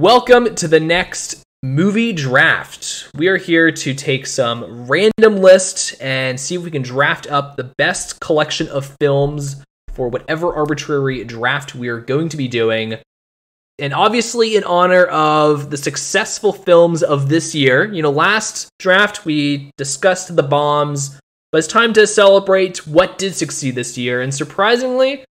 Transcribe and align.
Welcome 0.00 0.54
to 0.54 0.66
the 0.66 0.80
next 0.80 1.42
movie 1.62 2.14
draft. 2.14 3.10
We 3.14 3.28
are 3.28 3.36
here 3.36 3.70
to 3.70 3.92
take 3.92 4.24
some 4.24 4.86
random 4.86 5.42
lists 5.42 5.92
and 6.00 6.40
see 6.40 6.54
if 6.54 6.62
we 6.62 6.70
can 6.70 6.80
draft 6.80 7.30
up 7.30 7.56
the 7.58 7.70
best 7.76 8.18
collection 8.18 8.66
of 8.68 8.96
films 8.98 9.62
for 9.92 10.08
whatever 10.08 10.54
arbitrary 10.54 11.22
draft 11.24 11.74
we 11.74 11.88
are 11.88 12.00
going 12.00 12.30
to 12.30 12.38
be 12.38 12.48
doing. 12.48 12.96
And 13.78 13.92
obviously, 13.92 14.56
in 14.56 14.64
honor 14.64 15.04
of 15.04 15.68
the 15.68 15.76
successful 15.76 16.54
films 16.54 17.02
of 17.02 17.28
this 17.28 17.54
year, 17.54 17.84
you 17.92 18.00
know, 18.00 18.10
last 18.10 18.70
draft 18.78 19.26
we 19.26 19.70
discussed 19.76 20.34
the 20.34 20.42
bombs, 20.42 21.20
but 21.52 21.58
it's 21.58 21.68
time 21.68 21.92
to 21.92 22.06
celebrate 22.06 22.86
what 22.86 23.18
did 23.18 23.34
succeed 23.34 23.74
this 23.74 23.98
year. 23.98 24.22
And 24.22 24.34
surprisingly, 24.34 25.26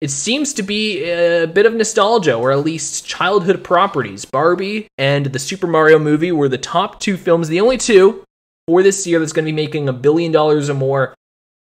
it 0.00 0.10
seems 0.10 0.52
to 0.54 0.62
be 0.62 1.02
a 1.10 1.46
bit 1.46 1.66
of 1.66 1.74
nostalgia, 1.74 2.34
or 2.34 2.52
at 2.52 2.64
least 2.64 3.04
childhood 3.04 3.64
properties. 3.64 4.24
Barbie 4.24 4.86
and 4.96 5.26
the 5.26 5.38
Super 5.38 5.66
Mario 5.66 5.98
movie 5.98 6.30
were 6.30 6.48
the 6.48 6.58
top 6.58 7.00
two 7.00 7.16
films, 7.16 7.48
the 7.48 7.60
only 7.60 7.76
two 7.76 8.22
for 8.66 8.82
this 8.82 9.06
year 9.06 9.18
that's 9.18 9.32
going 9.32 9.44
to 9.44 9.52
be 9.52 9.56
making 9.56 9.88
a 9.88 9.92
billion 9.92 10.30
dollars 10.30 10.70
or 10.70 10.74
more. 10.74 11.14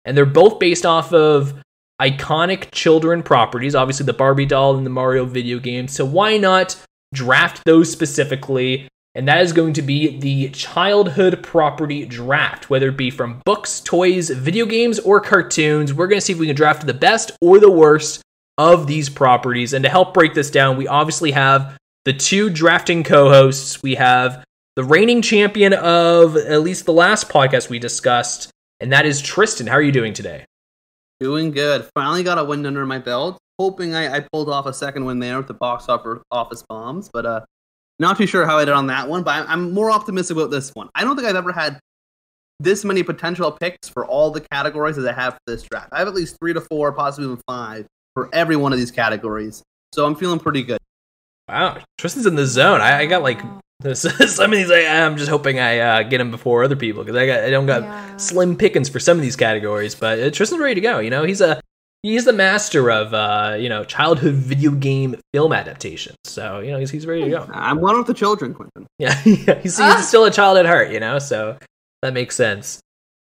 And 0.05 0.17
they're 0.17 0.27
both 0.27 0.59
based 0.59 0.85
off 0.85 1.13
of 1.13 1.55
iconic 2.01 2.71
children 2.71 3.23
properties, 3.23 3.75
obviously 3.75 4.07
the 4.07 4.13
Barbie 4.13 4.47
doll 4.47 4.77
and 4.77 4.85
the 4.85 4.91
Mario 4.91 5.25
video 5.25 5.59
game. 5.59 5.89
So 5.89 6.05
why 6.05 6.37
not 6.37 6.77
draft 7.15 7.63
those 7.65 7.91
specifically? 7.91 8.89
And 9.15 9.27
that 9.27 9.43
is 9.43 9.53
going 9.53 9.73
to 9.75 9.83
be 9.83 10.19
the 10.19 10.51
childhood 10.51 11.43
property 11.43 12.05
draft, 12.05 12.71
whether 12.71 12.89
it 12.89 12.97
be 12.97 13.11
from 13.11 13.41
books, 13.45 13.81
toys, 13.81 14.31
video 14.31 14.67
games, 14.67 14.99
or 15.01 15.21
cartoons. 15.21 15.93
We're 15.93 16.07
going 16.07 16.21
to 16.21 16.25
see 16.25 16.35
if 16.35 16.39
we 16.39 16.47
can 16.47 16.55
draft 16.55 16.87
the 16.87 16.95
best 16.95 17.33
or 17.41 17.59
the 17.59 17.71
worst 17.71 18.23
of 18.59 18.87
these 18.87 19.09
properties. 19.09 19.73
And 19.73 19.83
to 19.85 19.89
help 19.89 20.15
break 20.15 20.35
this 20.35 20.51
down, 20.51 20.77
we 20.77 20.87
obviously 20.87 21.31
have 21.31 21.77
the 22.05 22.13
two 22.13 22.51
drafting 22.51 23.03
co 23.03 23.29
hosts. 23.29 23.83
We 23.83 23.95
have 23.95 24.45
the 24.77 24.85
reigning 24.85 25.23
champion 25.23 25.73
of 25.73 26.37
at 26.37 26.63
least 26.63 26.85
the 26.85 26.93
last 26.93 27.29
podcast 27.29 27.69
we 27.69 27.79
discussed, 27.79 28.51
and 28.81 28.93
that 28.93 29.07
is 29.07 29.21
Tristan. 29.21 29.67
How 29.67 29.75
are 29.75 29.83
you 29.83 29.93
doing 29.93 30.13
today? 30.13 30.45
Doing 31.21 31.51
good. 31.51 31.89
Finally 31.95 32.23
got 32.23 32.39
a 32.39 32.45
win 32.45 32.65
under 32.65 32.87
my 32.87 32.99
belt. 32.99 33.39
Hoping 33.59 33.97
I, 33.97 34.19
I 34.19 34.21
pulled 34.21 34.49
off 34.49 34.67
a 34.67 34.73
second 34.73 35.05
win 35.05 35.19
there 35.19 35.37
with 35.37 35.49
the 35.49 35.55
box 35.55 35.89
office 35.89 36.63
bombs, 36.69 37.11
but 37.13 37.27
uh, 37.27 37.41
not 37.99 38.17
too 38.17 38.27
sure 38.27 38.47
how 38.47 38.59
I 38.59 38.65
did 38.65 38.75
on 38.75 38.87
that 38.89 39.09
one. 39.09 39.23
But 39.23 39.37
I'm, 39.37 39.47
I'm 39.49 39.73
more 39.73 39.91
optimistic 39.91 40.37
about 40.37 40.51
this 40.51 40.71
one. 40.75 40.89
I 40.95 41.05
don't 41.05 41.17
think 41.17 41.29
I've 41.29 41.37
ever 41.37 41.53
had 41.53 41.79
this 42.61 42.85
many 42.85 43.03
potential 43.03 43.53
picks 43.53 43.89
for 43.89 44.07
all 44.07 44.31
the 44.31 44.41
categories 44.41 44.99
as 44.99 45.05
I 45.05 45.13
have 45.13 45.35
for 45.35 45.41
this 45.47 45.63
draft. 45.63 45.91
I 45.93 45.99
have 45.99 46.09
at 46.09 46.15
least 46.15 46.37
three 46.41 46.53
to 46.53 46.61
four, 46.61 46.93
possibly 46.93 47.27
even 47.31 47.41
five 47.47 47.87
for 48.15 48.29
every 48.33 48.57
one 48.57 48.73
of 48.73 48.79
these 48.79 48.91
categories. 48.91 49.63
So 49.95 50.05
I'm 50.05 50.15
feeling 50.15 50.39
pretty 50.39 50.63
good. 50.63 50.79
Wow, 51.49 51.79
Tristan's 51.97 52.27
in 52.27 52.35
the 52.35 52.47
zone. 52.47 52.81
I, 52.81 53.01
I 53.01 53.07
got 53.07 53.23
like 53.23 53.41
some 53.95 54.53
of 54.53 54.59
these. 54.59 54.71
I, 54.71 54.81
am 54.81 55.17
just 55.17 55.31
hoping 55.31 55.59
I 55.59 55.79
uh, 55.79 56.03
get 56.03 56.21
him 56.21 56.31
before 56.31 56.65
other 56.65 56.77
people 56.77 57.05
because 57.05 57.17
I 57.17 57.27
got 57.27 57.45
I 57.45 57.51
don't 57.51 57.67
got 57.67 57.83
yeah. 57.83 58.17
slim 58.17 58.57
pickings 58.57 58.89
for 58.89 59.01
some 59.01 59.17
of 59.17 59.23
these 59.23 59.37
categories. 59.37 59.95
But 59.95 60.19
uh, 60.19 60.31
Tristan's 60.31 60.61
ready 60.61 60.75
to 60.75 60.81
go. 60.81 60.99
You 60.99 61.11
know, 61.11 61.25
he's 61.25 61.41
a 61.41 61.61
he's 62.03 62.25
the 62.25 62.33
master 62.33 62.91
of 62.91 63.15
uh, 63.15 63.57
you 63.59 63.69
know 63.69 63.85
childhood 63.85 64.35
video 64.35 64.71
game 64.73 65.17
film 65.33 65.53
adaptations. 65.53 66.17
So 66.25 66.61
you 66.61 66.71
know 66.71 66.79
he's 66.79 66.91
he's 66.91 67.07
ready 67.07 67.25
to 67.25 67.31
go. 67.31 67.49
I'm 67.53 67.81
one 67.81 67.97
of 67.97 68.07
the 68.07 68.15
children, 68.15 68.55
Quintin. 68.55 68.87
Yeah, 68.99 69.17
yeah 69.25 69.55
he's, 69.63 69.79
he's 69.79 70.09
still 70.09 70.25
a 70.25 70.31
child 70.31 70.59
at 70.59 70.67
heart. 70.67 70.91
You 70.91 71.01
know, 71.01 71.19
so 71.19 71.57
that 72.03 72.13
makes 72.13 72.35
sense. 72.35 72.81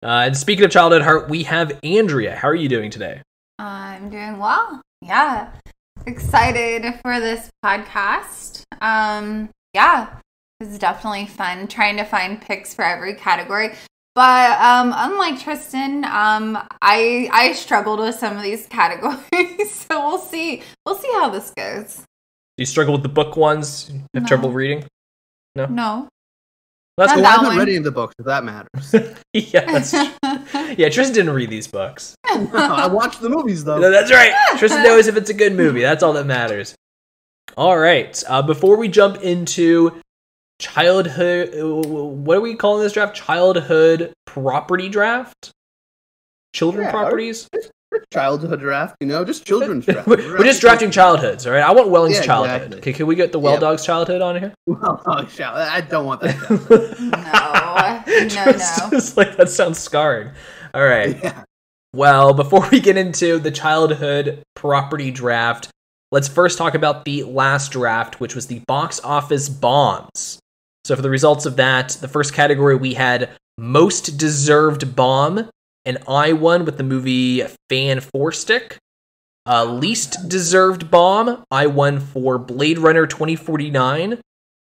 Uh, 0.03 0.25
and 0.27 0.37
speaking 0.37 0.65
of 0.65 0.71
child 0.71 0.93
at 0.93 1.03
heart, 1.03 1.29
we 1.29 1.43
have 1.45 1.79
Andrea. 1.83 2.35
How 2.35 2.49
are 2.49 2.55
you 2.55 2.69
doing 2.69 2.91
today? 2.91 3.23
I'm 3.59 4.09
doing 4.09 4.39
well. 4.39 4.81
Yeah, 5.03 5.53
excited 6.07 6.95
for 7.03 7.21
this 7.21 7.51
podcast. 7.65 8.63
Um, 8.81 9.51
yeah, 9.75 10.19
it's 10.61 10.79
definitely 10.79 11.27
fun 11.27 11.69
trying 11.69 11.97
to 11.99 12.05
find 12.05 12.41
picks 12.41 12.75
for 12.75 12.85
every 12.85 13.15
category. 13.15 13.75
But 14.15 14.61
um, 14.61 14.93
unlike 14.97 15.41
Tristan, 15.41 16.05
um, 16.05 16.59
I 16.83 17.29
I 17.33 17.53
struggled 17.53 18.01
with 18.01 18.17
some 18.17 18.37
of 18.37 18.43
these 18.43 18.67
categories, 18.71 19.73
so 19.73 20.07
we'll 20.07 20.19
see. 20.19 20.63
We'll 20.85 20.97
see 20.97 21.11
how 21.15 21.31
this 21.31 21.51
goes. 21.57 21.99
Do 21.99 22.63
you 22.63 22.67
struggle 22.67 22.93
with 22.95 23.03
the 23.03 23.09
book 23.09 23.37
ones? 23.37 23.89
Have 24.15 24.23
no. 24.23 24.29
trouble 24.29 24.53
reading? 24.53 24.85
No. 25.55 25.67
No. 25.67 26.09
That's 26.97 27.15
cool. 27.15 27.25
I 27.25 27.31
haven't 27.31 27.57
read 27.57 27.69
any 27.69 27.77
of 27.77 27.85
the 27.85 27.93
books, 27.93 28.15
if 28.19 28.27
that 28.27 28.45
matters. 28.45 28.95
yeah, 29.33 29.65
that's 29.65 29.93
yeah. 30.79 30.89
Tristan 30.91 31.15
didn't 31.15 31.33
read 31.33 31.49
these 31.49 31.67
books. 31.67 32.15
no, 32.29 32.51
I 32.53 32.89
watched 32.89 33.23
the 33.23 33.31
movies 33.31 33.65
though. 33.65 33.79
No, 33.79 33.91
that's 33.91 34.13
right. 34.13 34.35
Tristan 34.59 34.83
knows 34.83 35.07
if 35.07 35.17
it's 35.17 35.31
a 35.31 35.35
good 35.35 35.55
movie. 35.55 35.81
That's 35.81 36.03
all 36.03 36.13
that 36.15 36.27
matters. 36.27 36.75
All 37.57 37.79
right. 37.79 38.23
Uh, 38.29 38.43
before 38.43 38.77
we 38.77 38.89
jump 38.89 39.23
into 39.23 40.01
childhood, 40.61 41.55
uh, 41.59 41.67
what 41.67 42.39
are 42.39 42.41
we 42.41 42.55
calling 42.55 42.83
this 42.83 42.93
draft? 42.93 43.17
Childhood 43.17 44.13
property 44.27 44.89
draft. 44.89 45.51
Children 46.53 46.85
yeah, 46.85 46.91
properties 46.91 47.49
childhood 48.13 48.61
draft, 48.61 48.97
you 49.01 49.07
know, 49.07 49.25
just 49.25 49.45
children's 49.45 49.87
draft. 49.87 50.07
we're, 50.07 50.39
we're 50.39 50.45
just 50.45 50.61
drafting 50.61 50.91
childhoods, 50.91 51.47
all 51.47 51.53
right? 51.53 51.63
I 51.63 51.73
want 51.73 51.91
Welling's 51.91 52.17
yeah, 52.17 52.23
childhood. 52.23 52.63
Exactly. 52.63 52.79
Okay, 52.79 52.93
can 52.93 53.07
we 53.07 53.15
get 53.15 53.33
the 53.33 53.39
Well 53.39 53.55
yeah. 53.55 53.61
Dog's 53.61 53.85
childhood 53.85 54.23
on 54.23 54.39
here? 54.39 54.55
Well 54.67 55.03
Dog's 55.05 55.37
childhood. 55.37 55.69
I 55.69 55.81
don't 55.81 56.07
want 56.07 56.21
that. 56.23 56.37
no, 58.11 58.45
no, 58.45 58.91
no. 58.91 58.91
Just 58.91 59.17
like 59.17 59.37
that 59.37 59.49
sounds 59.49 59.79
scarring. 59.79 60.31
All 60.75 60.85
right. 60.85 61.19
Yeah. 61.23 61.45
Well, 61.93 62.35
before 62.35 62.69
we 62.71 62.81
get 62.81 62.97
into 62.97 63.39
the 63.39 63.51
childhood 63.51 64.43
property 64.55 65.11
draft, 65.11 65.71
let's 66.13 66.29
first 66.29 66.57
talk 66.57 66.75
about 66.75 67.05
the 67.05 67.25
last 67.25 67.73
draft, 67.73 68.21
which 68.21 68.37
was 68.37 68.47
the 68.47 68.61
box 68.61 69.01
office 69.01 69.49
bombs. 69.49 70.39
So, 70.85 70.97
for 70.97 71.03
the 71.03 71.11
results 71.11 71.47
of 71.47 71.57
that, 71.57 71.91
the 72.01 72.09
first 72.09 72.33
category 72.33 72.77
we 72.77 72.95
had 72.95 73.31
most 73.59 74.17
deserved 74.17 74.97
bomb, 74.97 75.51
and 75.85 75.99
I 76.09 76.33
won 76.33 76.65
with 76.65 76.79
the 76.79 76.83
movie 76.83 77.43
Fant4stic. 77.71 78.77
Uh, 79.47 79.65
least 79.65 80.29
deserved 80.29 80.91
bomb, 80.91 81.45
I 81.51 81.67
won 81.67 82.01
for 82.01 82.39
Blade 82.39 82.79
Runner 82.79 83.07
2049. 83.07 84.21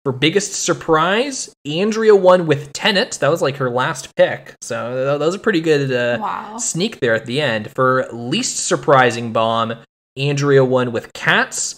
For 0.03 0.11
biggest 0.11 0.63
surprise, 0.63 1.53
Andrea 1.63 2.15
won 2.15 2.47
with 2.47 2.73
Tenet. 2.73 3.19
That 3.21 3.29
was 3.29 3.41
like 3.41 3.57
her 3.57 3.69
last 3.69 4.15
pick. 4.15 4.55
So 4.61 5.17
that 5.19 5.23
was 5.23 5.35
a 5.35 5.39
pretty 5.39 5.61
good 5.61 5.91
uh, 5.91 6.17
wow. 6.19 6.57
sneak 6.57 6.99
there 6.99 7.13
at 7.13 7.27
the 7.27 7.39
end. 7.39 7.71
For 7.71 8.07
least 8.11 8.65
surprising 8.65 9.31
bomb, 9.31 9.75
Andrea 10.17 10.65
won 10.65 10.91
with 10.91 11.13
Cats. 11.13 11.77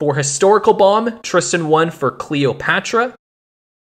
For 0.00 0.16
historical 0.16 0.72
bomb, 0.72 1.20
Tristan 1.22 1.68
won 1.68 1.90
for 1.90 2.10
Cleopatra. 2.10 3.14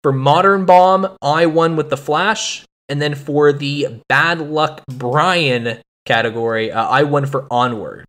For 0.03 0.13
modern 0.13 0.65
bomb, 0.65 1.17
I 1.21 1.47
won 1.47 1.77
with 1.77 1.91
The 1.91 1.97
Flash. 1.97 2.65
And 2.89 3.01
then 3.01 3.15
for 3.15 3.53
the 3.53 4.03
bad 4.09 4.41
luck 4.41 4.83
Brian 4.89 5.79
category, 6.07 6.73
uh, 6.73 6.89
I 6.89 7.05
won 7.05 7.27
for 7.27 7.47
Onward. 7.51 8.05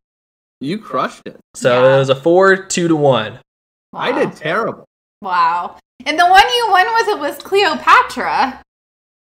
You 0.60 0.80
crushed 0.80 1.22
it. 1.26 1.38
So 1.54 1.84
yeah. 1.84 1.96
it 1.96 2.00
was 2.00 2.10
a 2.10 2.16
four, 2.16 2.56
two 2.56 2.88
to 2.88 2.96
one. 2.96 3.40
Wow. 3.94 4.00
I 4.00 4.12
did 4.12 4.36
terrible. 4.36 4.86
Wow. 5.22 5.78
And 6.06 6.18
the 6.18 6.26
one 6.26 6.44
you 6.44 6.68
won 6.72 6.88
with 6.96 7.08
it 7.10 7.20
was 7.20 7.38
Cleopatra. 7.38 8.64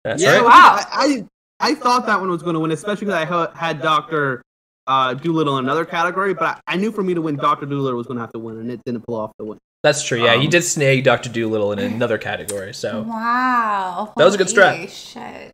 That's 0.05 0.23
yeah, 0.23 0.37
right. 0.37 0.45
Wow. 0.45 0.51
I, 0.51 1.25
I, 1.61 1.71
I 1.71 1.75
thought 1.75 2.07
that 2.07 2.21
one 2.21 2.31
was 2.31 2.43
going 2.43 2.55
to 2.55 2.61
win, 2.61 2.71
especially 2.73 3.07
because 3.07 3.27
I 3.27 3.59
had 3.59 3.81
Doctor 3.81 4.43
uh, 4.87 5.15
Dolittle 5.15 5.59
in 5.59 5.65
another 5.65 5.85
category. 5.85 6.35
But 6.35 6.61
I, 6.67 6.75
I 6.75 6.77
knew 6.77 6.93
for 6.93 7.03
me 7.03 7.15
to 7.15 7.23
win, 7.23 7.37
Doctor 7.37 7.65
Dolittle 7.65 7.97
was 7.97 8.07
going 8.07 8.19
to 8.19 8.23
have 8.23 8.33
to 8.33 8.39
win, 8.39 8.59
and 8.59 8.71
it 8.71 8.81
didn't 8.85 9.07
pull 9.07 9.15
off 9.15 9.33
the 9.39 9.45
win. 9.47 9.59
That's 9.87 10.03
true. 10.03 10.21
Yeah, 10.21 10.35
um, 10.35 10.43
you 10.43 10.49
did 10.49 10.65
snag 10.65 11.05
Doctor 11.05 11.29
Dolittle 11.29 11.71
in 11.71 11.79
another 11.79 12.19
category. 12.19 12.75
So 12.75 13.03
wow, 13.09 14.13
that 14.17 14.25
was 14.25 14.35
a 14.35 14.39
good 14.39 14.49
strat. 14.49 14.91
Shit. 14.91 15.53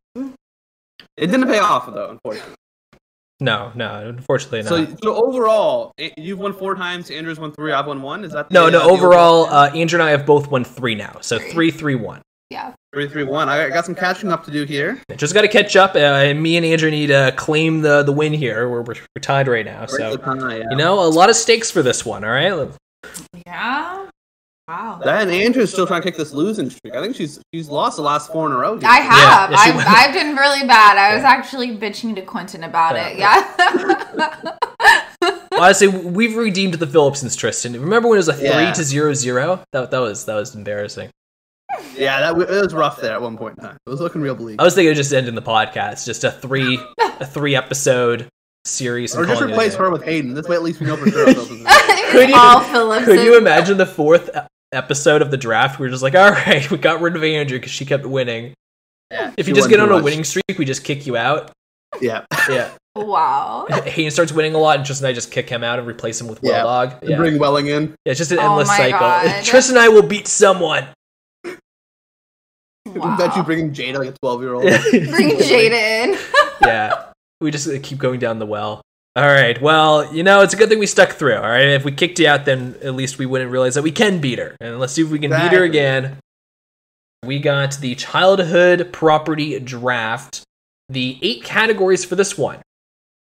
It 1.19 1.27
didn't 1.27 1.49
pay 1.49 1.59
off 1.59 1.93
though, 1.93 2.13
unfortunately. 2.13 2.55
No, 3.41 3.73
no, 3.75 4.09
unfortunately 4.09 4.63
not. 4.63 4.69
So, 4.69 4.97
so 5.03 5.23
overall, 5.23 5.93
you've 6.17 6.39
won 6.39 6.55
four 6.55 6.75
times. 6.75 7.11
Andrew's 7.11 7.39
won 7.39 7.53
three. 7.53 7.73
I've 7.73 7.87
won 7.87 8.01
one. 8.01 8.25
Is 8.25 8.33
that 8.33 8.49
the, 8.49 8.55
no, 8.55 8.71
no? 8.71 8.81
Uh, 8.81 8.91
overall, 8.91 9.45
uh, 9.51 9.71
Andrew 9.75 10.01
and 10.01 10.09
I 10.09 10.13
have 10.13 10.25
both 10.25 10.51
won 10.51 10.65
three 10.65 10.95
now. 10.95 11.19
So 11.21 11.39
three, 11.39 11.71
three, 11.71 11.97
one. 11.97 12.23
Yeah. 12.49 12.73
Three, 12.95 13.09
three, 13.09 13.25
one. 13.25 13.51
I 13.51 13.69
got 13.69 13.85
some 13.85 13.95
catching 13.95 14.33
up 14.33 14.47
to 14.47 14.51
do 14.51 14.65
here. 14.65 14.99
Just 15.19 15.35
got 15.35 15.43
to 15.43 15.49
catch 15.49 15.77
up. 15.77 15.95
Uh, 15.95 16.33
me 16.33 16.57
and 16.57 16.65
Andrew 16.65 16.91
need 16.91 17.09
to 17.09 17.35
claim 17.37 17.83
the 17.83 18.03
the 18.03 18.13
win 18.13 18.33
here. 18.33 18.67
We're, 18.67 18.81
we're, 18.81 18.95
tied 19.21 19.47
right 19.47 19.67
now. 19.67 19.85
So 19.85 20.17
tie, 20.17 20.57
yeah. 20.57 20.71
you 20.71 20.77
know, 20.77 21.01
a 21.01 21.11
lot 21.11 21.29
of 21.29 21.37
stakes 21.37 21.71
for 21.71 21.83
this 21.83 22.07
one. 22.07 22.25
All 22.25 22.31
right. 22.31 22.71
Yeah. 23.45 24.09
Wow. 24.73 25.01
That 25.05 25.23
and 25.25 25.31
Andrew's 25.31 25.71
still 25.71 25.87
trying 25.87 26.01
to 26.01 26.09
kick 26.09 26.17
this 26.17 26.33
losing 26.33 26.71
streak. 26.71 26.95
I 26.95 27.03
think 27.03 27.15
she's 27.15 27.39
she's 27.53 27.69
lost 27.69 27.97
the 27.97 28.03
last 28.03 28.33
four 28.33 28.47
in 28.47 28.53
a 28.53 28.57
row. 28.57 28.79
Here. 28.79 28.89
I 28.89 29.01
have. 29.01 29.51
Yeah, 29.51 29.57
I've, 29.59 29.87
I've 29.87 30.15
been 30.15 30.35
really 30.35 30.67
bad. 30.67 30.97
I 30.97 31.15
was 31.15 31.25
actually 31.25 31.77
bitching 31.77 32.15
to 32.15 32.23
Quintin 32.23 32.65
about 32.65 32.97
it. 32.97 33.19
Yeah. 33.19 34.57
Honestly, 35.53 35.89
we've 35.89 36.35
redeemed 36.37 36.73
the 36.75 36.87
Phillips 36.87 37.21
Phillipsons, 37.21 37.37
Tristan. 37.37 37.75
Remember 37.75 38.09
when 38.09 38.17
it 38.17 38.21
was 38.21 38.29
a 38.29 38.33
three 38.33 38.49
yeah. 38.49 38.73
to 38.73 38.83
zero 38.83 39.13
zero? 39.13 39.63
That 39.73 39.91
that 39.91 39.99
was 39.99 40.25
that 40.25 40.37
was 40.37 40.55
embarrassing. 40.55 41.11
Yeah, 41.95 42.21
that 42.21 42.41
it 42.41 42.63
was 42.63 42.73
rough 42.73 42.99
there 42.99 43.13
at 43.13 43.21
one 43.21 43.37
point 43.37 43.59
in 43.59 43.65
time. 43.65 43.77
It 43.87 43.91
was 43.91 44.01
looking 44.01 44.23
real 44.23 44.35
bleak. 44.35 44.59
I 44.59 44.65
was 44.65 44.75
thinking 44.75 44.93
of 44.93 44.97
just 44.97 45.13
ending 45.13 45.35
the 45.35 45.43
podcast, 45.43 46.07
just 46.07 46.25
a 46.25 46.31
three 46.31 46.81
a 46.99 47.27
three 47.27 47.55
episode 47.55 48.27
series. 48.65 49.15
Or 49.15 49.27
just 49.27 49.43
replace 49.43 49.75
her 49.75 49.91
with 49.91 50.03
Hayden. 50.03 50.33
This 50.33 50.49
way, 50.49 50.57
at 50.57 50.63
least 50.63 50.81
we 50.81 50.87
know 50.87 50.97
for 50.97 51.11
sure. 51.11 51.27
could 51.35 52.31
you, 52.31 53.05
could 53.05 53.23
you 53.23 53.37
imagine 53.37 53.77
the 53.77 53.87
fourth 53.87 54.31
episode 54.73 55.23
of 55.23 55.31
the 55.31 55.37
draft, 55.37 55.79
we 55.79 55.87
were 55.87 55.91
just 55.91 56.03
like, 56.03 56.15
all 56.17 56.31
right, 56.31 56.69
we 56.71 56.79
got 56.79 57.01
rid 57.01 57.17
of 57.17 57.23
Andrew 57.25 57.59
because 57.59 57.73
she 57.73 57.85
kept 57.85 58.05
winning. 58.07 58.55
Yeah, 59.11 59.33
If 59.37 59.47
you 59.49 59.55
just 59.55 59.69
get 59.69 59.79
on 59.81 59.91
a 59.91 59.93
much. 59.95 60.05
winning 60.05 60.25
streak, 60.25 60.57
we 60.59 60.65
just 60.65 60.85
kick 60.85 61.07
you 61.07 61.17
out. 61.17 61.51
yeah, 62.01 62.25
Yeah. 62.49 62.71
Wow. 62.95 63.67
Hayden 63.87 64.11
starts 64.11 64.33
winning 64.33 64.55
a 64.55 64.59
lot, 64.59 64.77
and 64.77 64.85
Tristan 64.85 65.07
and 65.07 65.13
I 65.13 65.15
just 65.15 65.31
kick 65.31 65.49
him 65.49 65.65
out 65.65 65.79
and 65.79 65.89
replace 65.89 66.21
him 66.21 66.29
with 66.29 66.43
Well 66.43 66.53
Yeah. 66.53 66.63
Dog. 66.63 67.01
And 67.01 67.11
Yeah. 67.11 67.17
bring 67.17 67.39
Welling 67.39 67.69
in. 67.69 67.95
yeah, 68.05 68.11
it's 68.11 68.19
just 68.19 68.33
an 68.33 68.39
Oh 68.39 68.49
endless 68.51 68.69
cycle. 68.69 68.99
God. 68.99 69.45
Tristan 69.45 69.77
and 69.77 69.85
I 69.85 69.89
will 69.89 70.03
beat 70.03 70.29
someone. 70.29 70.87
wow. 71.45 71.55
I 72.87 73.17
bet 73.17 73.35
you 73.37 73.43
bringing 73.43 73.73
Jada 73.73 73.99
like 73.99 74.09
a 74.11 74.13
twelve 74.23 74.43
year 74.43 74.53
old. 74.55 74.65
Bring 74.65 75.37
Jada 75.39 76.05
in. 76.05 76.19
yeah. 76.63 77.05
We 77.41 77.51
just 77.51 77.67
uh, 77.69 77.79
keep 77.83 77.99
going 77.99 78.21
down 78.21 78.39
the 78.39 78.47
well. 78.47 78.83
All 79.15 79.27
right. 79.27 79.61
Well, 79.61 80.15
you 80.15 80.23
know, 80.23 80.41
it's 80.41 80.55
a 80.55 80.57
good 80.57 80.71
thing 80.71 80.79
we 80.79 80.87
stuck 80.87 81.11
through. 81.11 81.37
All 81.37 81.43
right. 81.43 81.69
If 81.69 81.85
we 81.85 81.93
kicked 81.93 82.19
you 82.19 82.29
out, 82.29 82.47
then 82.47 82.77
at 82.83 82.95
least 82.95 83.19
we 83.19 83.27
wouldn't 83.27 83.51
realize 83.51 83.75
that 83.75 83.83
we 83.83 83.93
can 83.93 84.21
beat 84.21 84.39
her. 84.39 84.57
And 84.59 84.79
let's 84.79 84.95
see 84.95 85.03
if 85.03 85.11
we 85.11 85.19
can 85.19 85.31
beat 85.31 85.53
her 85.53 85.65
again. 85.65 86.17
We 87.25 87.39
got 87.39 87.79
the 87.79 87.95
childhood 87.95 88.91
property 88.93 89.59
draft. 89.61 90.43
The 90.89 91.19
eight 91.21 91.45
categories 91.45 92.05
for 92.05 92.17
this 92.17 92.39
one. 92.39 92.61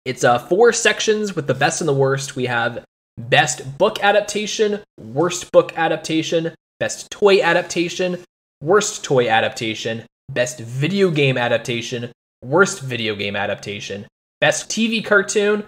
It's 0.05 0.23
uh, 0.23 0.39
four 0.39 0.71
sections 0.71 1.35
with 1.35 1.47
the 1.47 1.53
best 1.53 1.81
and 1.81 1.87
the 1.87 1.93
worst. 1.93 2.35
We 2.35 2.45
have 2.45 2.85
best 3.17 3.77
book 3.77 4.03
adaptation, 4.03 4.81
worst 4.99 5.51
book 5.51 5.73
adaptation, 5.77 6.53
best 6.79 7.09
toy 7.11 7.41
adaptation, 7.41 8.23
worst 8.61 9.03
toy 9.03 9.27
adaptation, 9.27 10.03
best 10.29 10.59
video 10.59 11.11
game 11.11 11.37
adaptation, 11.37 12.11
worst 12.43 12.81
video 12.81 13.15
game 13.15 13.35
adaptation, 13.35 14.07
best 14.39 14.69
TV 14.69 15.03
cartoon, 15.03 15.65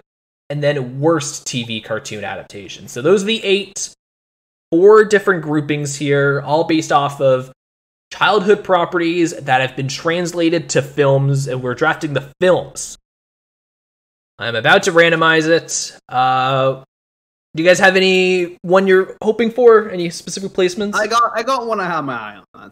and 0.53 0.61
then 0.61 0.99
worst 0.99 1.47
TV 1.47 1.83
cartoon 1.83 2.23
adaptation. 2.23 2.87
So 2.87 3.01
those 3.01 3.23
are 3.23 3.25
the 3.25 3.43
eight, 3.43 3.91
four 4.71 5.03
different 5.03 5.41
groupings 5.41 5.95
here, 5.95 6.43
all 6.45 6.65
based 6.65 6.91
off 6.91 7.19
of 7.19 7.51
childhood 8.11 8.63
properties 8.63 9.35
that 9.35 9.61
have 9.61 9.75
been 9.75 9.87
translated 9.87 10.69
to 10.69 10.83
films, 10.83 11.47
and 11.47 11.63
we're 11.63 11.73
drafting 11.73 12.13
the 12.13 12.31
films. 12.39 12.99
I'm 14.37 14.55
about 14.55 14.83
to 14.83 14.91
randomize 14.91 15.47
it. 15.47 15.99
Uh, 16.07 16.83
do 17.55 17.63
you 17.63 17.67
guys 17.67 17.79
have 17.79 17.95
any 17.95 18.59
one 18.61 18.85
you're 18.85 19.17
hoping 19.23 19.49
for? 19.49 19.89
Any 19.89 20.11
specific 20.11 20.51
placements? 20.51 20.93
I 20.93 21.07
got 21.07 21.31
I 21.33 21.41
got 21.41 21.65
one 21.65 21.79
I 21.79 21.85
have 21.85 22.05
my 22.05 22.13
eye 22.13 22.41
on. 22.53 22.71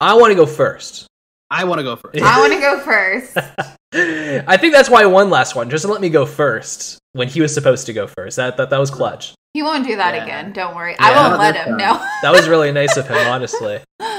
I 0.00 0.14
want 0.14 0.30
to 0.30 0.34
go 0.34 0.46
first. 0.46 1.06
I 1.50 1.64
want 1.64 1.78
to 1.78 1.82
go 1.82 1.94
first. 1.94 2.22
I 2.22 2.40
want 2.40 2.54
to 2.54 2.60
go 2.60 2.80
first. 2.80 3.36
I 3.94 4.56
think 4.58 4.74
that's 4.74 4.90
why 4.90 5.02
I 5.02 5.06
won 5.06 5.30
last 5.30 5.54
one, 5.54 5.70
just 5.70 5.84
to 5.86 5.90
let 5.92 6.00
me 6.00 6.08
go 6.10 6.26
first 6.26 6.98
when 7.12 7.28
he 7.28 7.40
was 7.40 7.54
supposed 7.54 7.86
to 7.86 7.92
go 7.92 8.06
first. 8.06 8.36
That 8.36 8.56
that, 8.58 8.70
that 8.70 8.78
was 8.78 8.90
clutch. 8.90 9.34
He 9.54 9.62
won't 9.62 9.86
do 9.86 9.96
that 9.96 10.14
Yeah. 10.14 10.24
again. 10.24 10.52
Don't 10.52 10.76
worry. 10.76 10.92
Yeah. 10.92 11.06
I 11.06 11.28
won't 11.28 11.38
let 11.40 11.56
him 11.56 11.76
No. 11.76 11.94
That 12.22 12.32
was 12.32 12.48
really 12.48 12.70
nice 12.72 12.96
of 12.96 13.08
him, 13.08 13.16
honestly. 13.26 13.80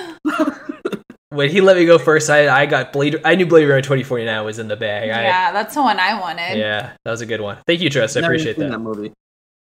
When 1.31 1.51
he 1.51 1.61
let 1.61 1.77
me 1.77 1.85
go 1.85 1.99
first, 1.99 2.27
I 2.31 2.49
I 2.63 2.65
got 2.65 2.91
Blade. 2.91 3.21
I 3.23 3.35
knew 3.35 3.45
Blade 3.45 3.65
Runner 3.65 3.81
2049 3.83 4.43
was 4.43 4.57
in 4.57 4.67
the 4.67 4.75
bag. 4.75 5.11
I, 5.11 5.21
yeah, 5.23 5.51
that's 5.51 5.75
the 5.75 5.81
one 5.83 5.99
I 5.99 6.19
wanted. 6.19 6.57
yeah, 6.57 6.93
that 7.05 7.11
was 7.11 7.21
a 7.21 7.27
good 7.27 7.39
one. 7.39 7.59
Thank 7.67 7.81
you, 7.81 7.89
Tris. 7.91 8.17
I 8.17 8.21
Never 8.21 8.33
appreciate 8.33 8.55
seen 8.57 8.71
that. 8.71 8.79
movie. 8.79 9.13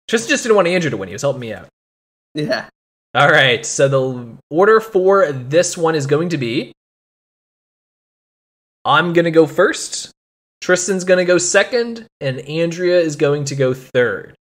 Tristan 0.06 0.30
just 0.30 0.44
didn't 0.44 0.54
want 0.54 0.68
Andrew 0.68 0.90
to 0.90 0.96
win. 0.96 1.08
He 1.08 1.12
was 1.12 1.22
helping 1.22 1.40
me 1.40 1.52
out. 1.52 1.66
Yeah. 2.34 2.68
All 3.16 3.28
right, 3.28 3.66
so 3.66 3.88
the 3.88 4.36
order 4.48 4.78
for 4.80 5.32
this 5.32 5.76
one 5.76 5.96
is 5.96 6.06
going 6.06 6.28
to 6.28 6.38
be 6.38 6.72
I'm 8.84 9.12
going 9.12 9.24
to 9.24 9.30
go 9.30 9.46
first, 9.46 10.10
Tristan's 10.60 11.04
going 11.04 11.18
to 11.18 11.24
go 11.24 11.38
second, 11.38 12.06
and 12.20 12.40
Andrea 12.40 13.00
is 13.00 13.16
going 13.16 13.44
to 13.46 13.56
go 13.56 13.74
third. 13.74 14.34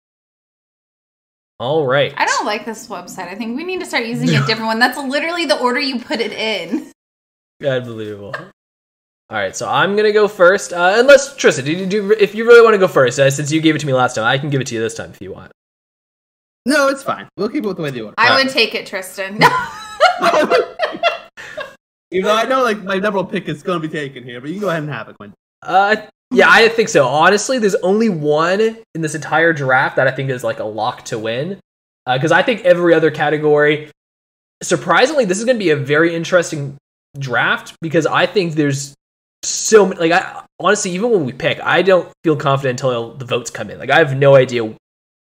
All 1.60 1.86
right. 1.86 2.14
I 2.16 2.26
don't 2.26 2.46
like 2.46 2.66
this 2.66 2.88
website. 2.88 3.28
I 3.28 3.36
think 3.36 3.58
we 3.58 3.66
need 3.66 3.82
to 3.82 3.86
start 3.86 4.06
using 4.06 4.30
a 4.30 4.46
different 4.46 4.68
one. 4.68 4.80
That's 4.80 4.98
literally 4.98 5.46
the 5.46 5.60
order 5.60 5.80
you 5.80 6.00
put 6.00 6.22
it 6.22 6.32
in. 6.32 6.92
Unbelievable. 7.66 8.34
All 8.36 9.38
right, 9.38 9.56
so 9.56 9.70
I'm 9.70 9.92
going 9.92 10.06
to 10.06 10.14
go 10.14 10.28
first. 10.28 10.74
Uh, 10.74 10.94
unless, 10.96 11.36
Tristan, 11.36 11.66
do 11.66 11.72
you, 11.72 11.86
do, 11.86 12.12
if 12.14 12.34
you 12.34 12.46
really 12.46 12.64
want 12.64 12.74
to 12.74 12.80
go 12.80 12.88
first, 12.88 13.20
uh, 13.20 13.30
since 13.30 13.52
you 13.52 13.62
gave 13.62 13.76
it 13.76 13.80
to 13.80 13.86
me 13.86 13.94
last 13.94 14.16
time, 14.16 14.24
I 14.24 14.38
can 14.38 14.50
give 14.50 14.62
it 14.62 14.68
to 14.68 14.76
you 14.76 14.82
this 14.82 14.96
time 14.96 15.12
if 15.12 15.22
you 15.22 15.34
want. 15.34 15.52
No, 16.66 16.88
it's 16.88 17.04
fine. 17.04 17.28
We'll 17.38 17.50
keep 17.50 17.64
it 17.64 17.68
with 17.68 17.78
the 17.78 17.84
way 17.84 17.92
they 17.92 18.02
want. 18.02 18.16
I 18.18 18.30
Alright. 18.30 18.46
would 18.46 18.54
take 18.54 18.74
it, 18.74 18.88
Tristan. 18.88 19.40
Even 22.12 22.28
know, 22.28 22.36
I 22.36 22.44
know 22.46 22.64
like 22.64 22.84
my 22.84 22.98
one 23.10 23.28
pick 23.28 23.48
is 23.48 23.64
going 23.64 23.82
to 23.82 23.88
be 23.88 23.92
taken 23.92 24.24
here, 24.24 24.42
but 24.42 24.50
you 24.50 24.56
can 24.56 24.62
go 24.62 24.70
ahead 24.70 24.84
and 24.84 24.92
have 24.92 25.10
it, 25.10 25.18
Quinn. 25.18 25.34
Uh, 25.62 25.96
yeah, 26.32 26.48
I 26.50 26.68
think 26.70 26.90
so. 26.90 27.08
Honestly, 27.08 27.60
there's 27.60 27.76
only 27.76 28.10
one 28.10 28.78
in 28.96 29.02
this 29.02 29.16
entire 29.16 29.54
draft 29.54 29.96
that 29.96 30.08
I 30.08 30.12
think 30.12 30.30
is 30.30 30.44
like 30.44 30.60
a 30.60 30.64
lock 30.64 31.06
to 31.06 31.20
win. 31.20 31.60
Because 32.12 32.32
I 32.32 32.42
think 32.42 32.62
every 32.66 32.94
other 32.96 33.12
category, 33.12 33.92
surprisingly, 34.64 35.26
this 35.26 35.38
is 35.38 35.46
going 35.46 35.58
to 35.58 35.64
be 35.64 35.70
a 35.70 35.76
very 35.76 36.16
interesting 36.16 36.78
draft 37.18 37.76
because 37.82 38.08
I 38.08 38.26
think 38.26 38.54
there's 38.54 38.96
so 39.44 39.86
many. 39.86 40.00
Like, 40.00 40.12
I 40.12 40.44
honestly, 40.60 40.92
even 40.92 41.12
when 41.12 41.26
we 41.26 41.34
pick, 41.34 41.60
I 41.62 41.84
don't 41.84 42.12
feel 42.24 42.36
confident 42.36 42.80
until 42.80 43.14
the 43.14 43.26
votes 43.26 43.52
come 43.52 43.70
in. 43.70 43.78
Like, 43.78 43.92
I 43.92 44.00
have 44.00 44.18
no 44.18 44.36
idea 44.36 44.74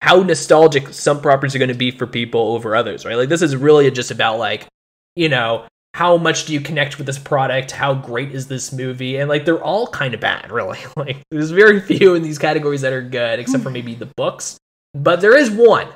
how 0.02 0.22
nostalgic 0.22 0.90
some 0.90 1.20
properties 1.22 1.54
are 1.56 1.60
going 1.60 1.68
to 1.68 1.76
be 1.76 1.92
for 1.92 2.08
people 2.08 2.54
over 2.54 2.76
others, 2.76 3.04
right? 3.04 3.18
Like, 3.18 3.30
this 3.30 3.42
is 3.42 3.56
really 3.56 3.92
just 3.92 4.12
about 4.12 4.40
like, 4.40 4.66
you 5.16 5.28
know, 5.28 5.66
how 5.94 6.18
much 6.18 6.46
do 6.46 6.54
you 6.54 6.62
connect 6.62 6.98
with 6.98 7.08
this 7.08 7.18
product? 7.20 7.72
How 7.72 7.94
great 7.94 8.32
is 8.32 8.48
this 8.48 8.72
movie? 8.72 9.18
And 9.18 9.28
like 9.30 9.46
they're 9.46 9.64
all 9.64 9.88
kind 9.88 10.14
of 10.14 10.20
bad, 10.20 10.52
really. 10.60 10.80
Like 10.96 11.18
there's 11.32 11.52
very 11.52 11.80
few 11.82 12.16
in 12.16 12.22
these 12.24 12.38
categories 12.40 12.82
that 12.82 12.94
are 12.94 13.02
good, 13.02 13.40
except 13.40 13.64
for 13.64 13.70
maybe 13.70 13.96
the 13.96 14.10
books. 14.16 14.58
But 14.94 15.22
there 15.22 15.36
is 15.36 15.50
one 15.52 15.88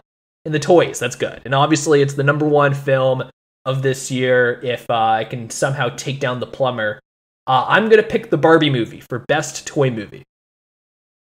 in 0.46 0.52
the 0.52 0.60
toys 0.60 1.00
that's 1.00 1.16
good, 1.16 1.42
and 1.46 1.56
obviously 1.56 2.02
it's 2.02 2.16
the 2.16 2.24
number 2.24 2.48
one 2.48 2.74
film 2.74 3.24
of 3.66 3.82
this 3.82 4.12
year. 4.12 4.60
If 4.64 4.90
uh, 4.90 4.94
I 4.94 5.24
can 5.26 5.50
somehow 5.50 5.90
take 5.90 6.20
down 6.20 6.40
the 6.40 6.48
plumber, 6.48 7.00
uh, 7.48 7.66
I'm 7.68 7.90
gonna 7.90 8.04
pick 8.04 8.30
the 8.30 8.38
Barbie 8.38 8.70
movie 8.70 9.00
for 9.00 9.20
best 9.28 9.66
toy 9.66 9.90
movie. 9.90 10.24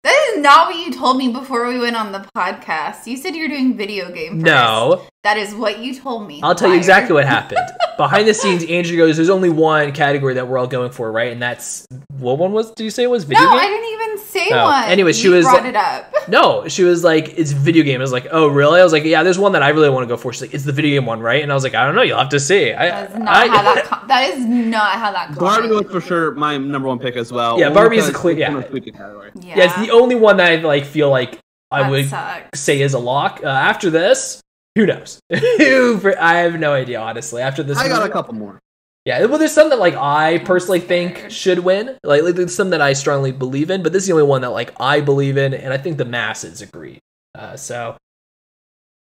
that 0.02 0.32
is 0.34 0.42
not 0.42 0.66
what 0.68 0.84
you 0.84 0.92
told 0.92 1.16
me 1.16 1.28
before 1.32 1.66
we 1.68 1.78
went 1.78 1.96
on 1.96 2.12
the 2.12 2.26
podcast. 2.36 3.06
You 3.06 3.16
said 3.16 3.34
you're 3.36 3.48
doing 3.48 3.76
video 3.76 4.10
game 4.12 4.40
first. 4.40 4.44
No, 4.44 5.06
That 5.24 5.38
is 5.38 5.54
what 5.54 5.78
you 5.78 5.94
told 5.98 6.28
me. 6.28 6.40
I'll 6.42 6.54
tell 6.54 6.68
you 6.70 6.76
exactly 6.76 7.14
what 7.14 7.24
happened. 7.24 7.60
Behind 7.96 8.28
the 8.28 8.34
scenes, 8.34 8.62
Andrew 8.64 8.96
goes, 8.96 9.16
"There's 9.16 9.30
only 9.30 9.48
one 9.48 9.92
category 9.92 10.34
that 10.34 10.46
we're 10.48 10.58
all 10.58 10.66
going 10.66 10.90
for, 10.90 11.10
right? 11.10 11.32
And 11.32 11.40
that's 11.40 11.86
what 12.18 12.38
one 12.38 12.52
was? 12.52 12.72
Do 12.72 12.84
you 12.84 12.90
say 12.90 13.04
it 13.04 13.10
was 13.10 13.24
video 13.24 13.44
No, 13.44 13.50
game? 13.52 13.58
I 13.60 13.66
didn't 13.68 13.92
even 13.92 14.18
say 14.26 14.48
Oh, 14.52 14.64
one. 14.64 14.84
anyway, 14.84 15.12
she 15.14 15.24
You 15.28 15.30
was- 15.34 15.44
brought 15.46 15.64
it 15.64 15.76
up. 15.76 16.12
No, 16.28 16.66
she 16.68 16.82
was 16.84 17.04
like, 17.04 17.38
"It's 17.38 17.52
video 17.52 17.84
game." 17.84 18.00
I 18.00 18.02
was 18.02 18.12
like, 18.12 18.26
"Oh, 18.32 18.48
really?" 18.48 18.80
I 18.80 18.84
was 18.84 18.92
like, 18.92 19.04
"Yeah, 19.04 19.22
there's 19.22 19.38
one 19.38 19.52
that 19.52 19.62
I 19.62 19.68
really 19.70 19.88
want 19.90 20.04
to 20.04 20.08
go 20.08 20.16
for." 20.16 20.32
She's 20.32 20.42
like, 20.42 20.54
"It's 20.54 20.64
the 20.64 20.72
video 20.72 20.98
game 21.00 21.06
one, 21.06 21.20
right?" 21.20 21.42
And 21.42 21.50
I 21.50 21.54
was 21.54 21.64
like, 21.64 21.74
"I 21.74 21.86
don't 21.86 21.94
know. 21.94 22.02
You'll 22.02 22.18
have 22.18 22.30
to 22.30 22.40
see." 22.40 22.72
I, 22.74 22.88
That 22.88 23.10
is 23.12 23.16
not 23.18 23.28
I- 23.28 23.48
how 23.48 23.62
that. 23.74 23.84
Com- 23.84 24.08
that 24.08 24.28
is 24.34 24.44
not 24.44 24.92
how 24.92 25.12
that. 25.12 25.38
Barbie 25.38 25.68
was 25.68 25.86
for 25.90 26.00
sure 26.02 26.32
my 26.32 26.56
number 26.58 26.88
one 26.88 26.98
pick 26.98 27.16
as 27.16 27.30
well. 27.32 27.58
Yeah, 27.58 27.66
Only 27.66 27.74
Barbie 27.74 27.96
is 27.98 28.04
a 28.04 28.08
because 28.08 28.20
clear- 28.20 28.32
it's 28.34 28.40
yeah. 28.40 28.48
in 28.48 28.54
the 28.60 28.68
sweeping 28.68 28.94
category. 28.94 29.30
Yeah, 29.40 29.56
yeah, 29.58 29.64
it's 29.64 29.76
the 29.86 29.90
only 29.92 30.16
one 30.16 30.36
that 30.38 30.50
I 30.52 30.56
like 30.56 30.84
feel 30.84 31.08
like 31.10 31.38
I 31.70 31.82
that 31.84 31.90
would 31.90 32.08
sucks. 32.08 32.60
say 32.60 32.80
is 32.82 32.92
a 32.94 32.98
lock. 32.98 33.40
Uh, 33.44 33.48
after 33.48 33.88
this, 33.90 34.40
who 34.74 34.86
knows? 34.86 35.20
I 35.32 36.38
have 36.38 36.58
no 36.58 36.72
idea, 36.72 37.00
honestly. 37.00 37.42
After 37.42 37.62
this, 37.62 37.78
I 37.78 37.88
got 37.88 37.98
movie- 37.98 38.10
a 38.10 38.12
couple 38.12 38.34
more. 38.34 38.60
Yeah, 39.04 39.26
well, 39.26 39.38
there's 39.38 39.52
some 39.52 39.68
that 39.68 39.78
like 39.78 39.94
I 39.94 40.38
personally 40.38 40.80
think 40.80 41.30
should 41.30 41.58
win. 41.58 41.98
Like, 42.02 42.22
like 42.22 42.36
there's 42.36 42.54
some 42.54 42.70
that 42.70 42.80
I 42.80 42.94
strongly 42.94 43.32
believe 43.32 43.70
in, 43.70 43.82
but 43.82 43.92
this 43.92 44.04
is 44.04 44.06
the 44.06 44.14
only 44.14 44.24
one 44.26 44.40
that 44.40 44.50
like 44.50 44.72
I 44.80 45.00
believe 45.00 45.36
in, 45.36 45.52
and 45.52 45.72
I 45.74 45.76
think 45.76 45.98
the 45.98 46.06
masses 46.06 46.62
agree. 46.62 47.00
Uh, 47.34 47.54
so 47.56 47.96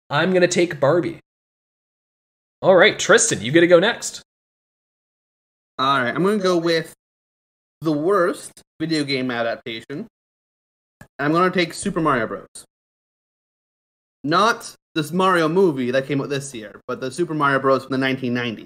I'm 0.10 0.34
gonna 0.34 0.48
take 0.48 0.80
Barbie. 0.80 1.20
All 2.64 2.76
right, 2.76 2.98
Tristan, 2.98 3.42
you 3.42 3.52
get 3.52 3.62
to 3.62 3.68
go 3.68 3.80
next. 3.80 4.22
All 5.80 6.00
right, 6.00 6.14
I'm 6.14 6.22
going 6.22 6.38
to 6.38 6.44
go 6.44 6.58
with 6.58 6.94
the 7.82 7.92
worst 7.92 8.62
video 8.80 9.04
game 9.04 9.32
adaptation. 9.32 10.06
I'm 11.18 11.32
going 11.32 11.52
to 11.52 11.58
take 11.58 11.74
Super 11.74 12.02
Mario 12.02 12.28
Bros. 12.28 12.46
Not 14.24 14.76
this 14.96 15.12
Mario 15.12 15.48
movie 15.48 15.92
that 15.92 16.06
came 16.08 16.22
out 16.22 16.30
this 16.30 16.54
year, 16.54 16.80
but 16.88 17.00
the 17.02 17.12
Super 17.12 17.34
Mario 17.34 17.60
Bros. 17.60 17.86
from 17.86 18.00
the 18.00 18.06
1990s. 18.06 18.66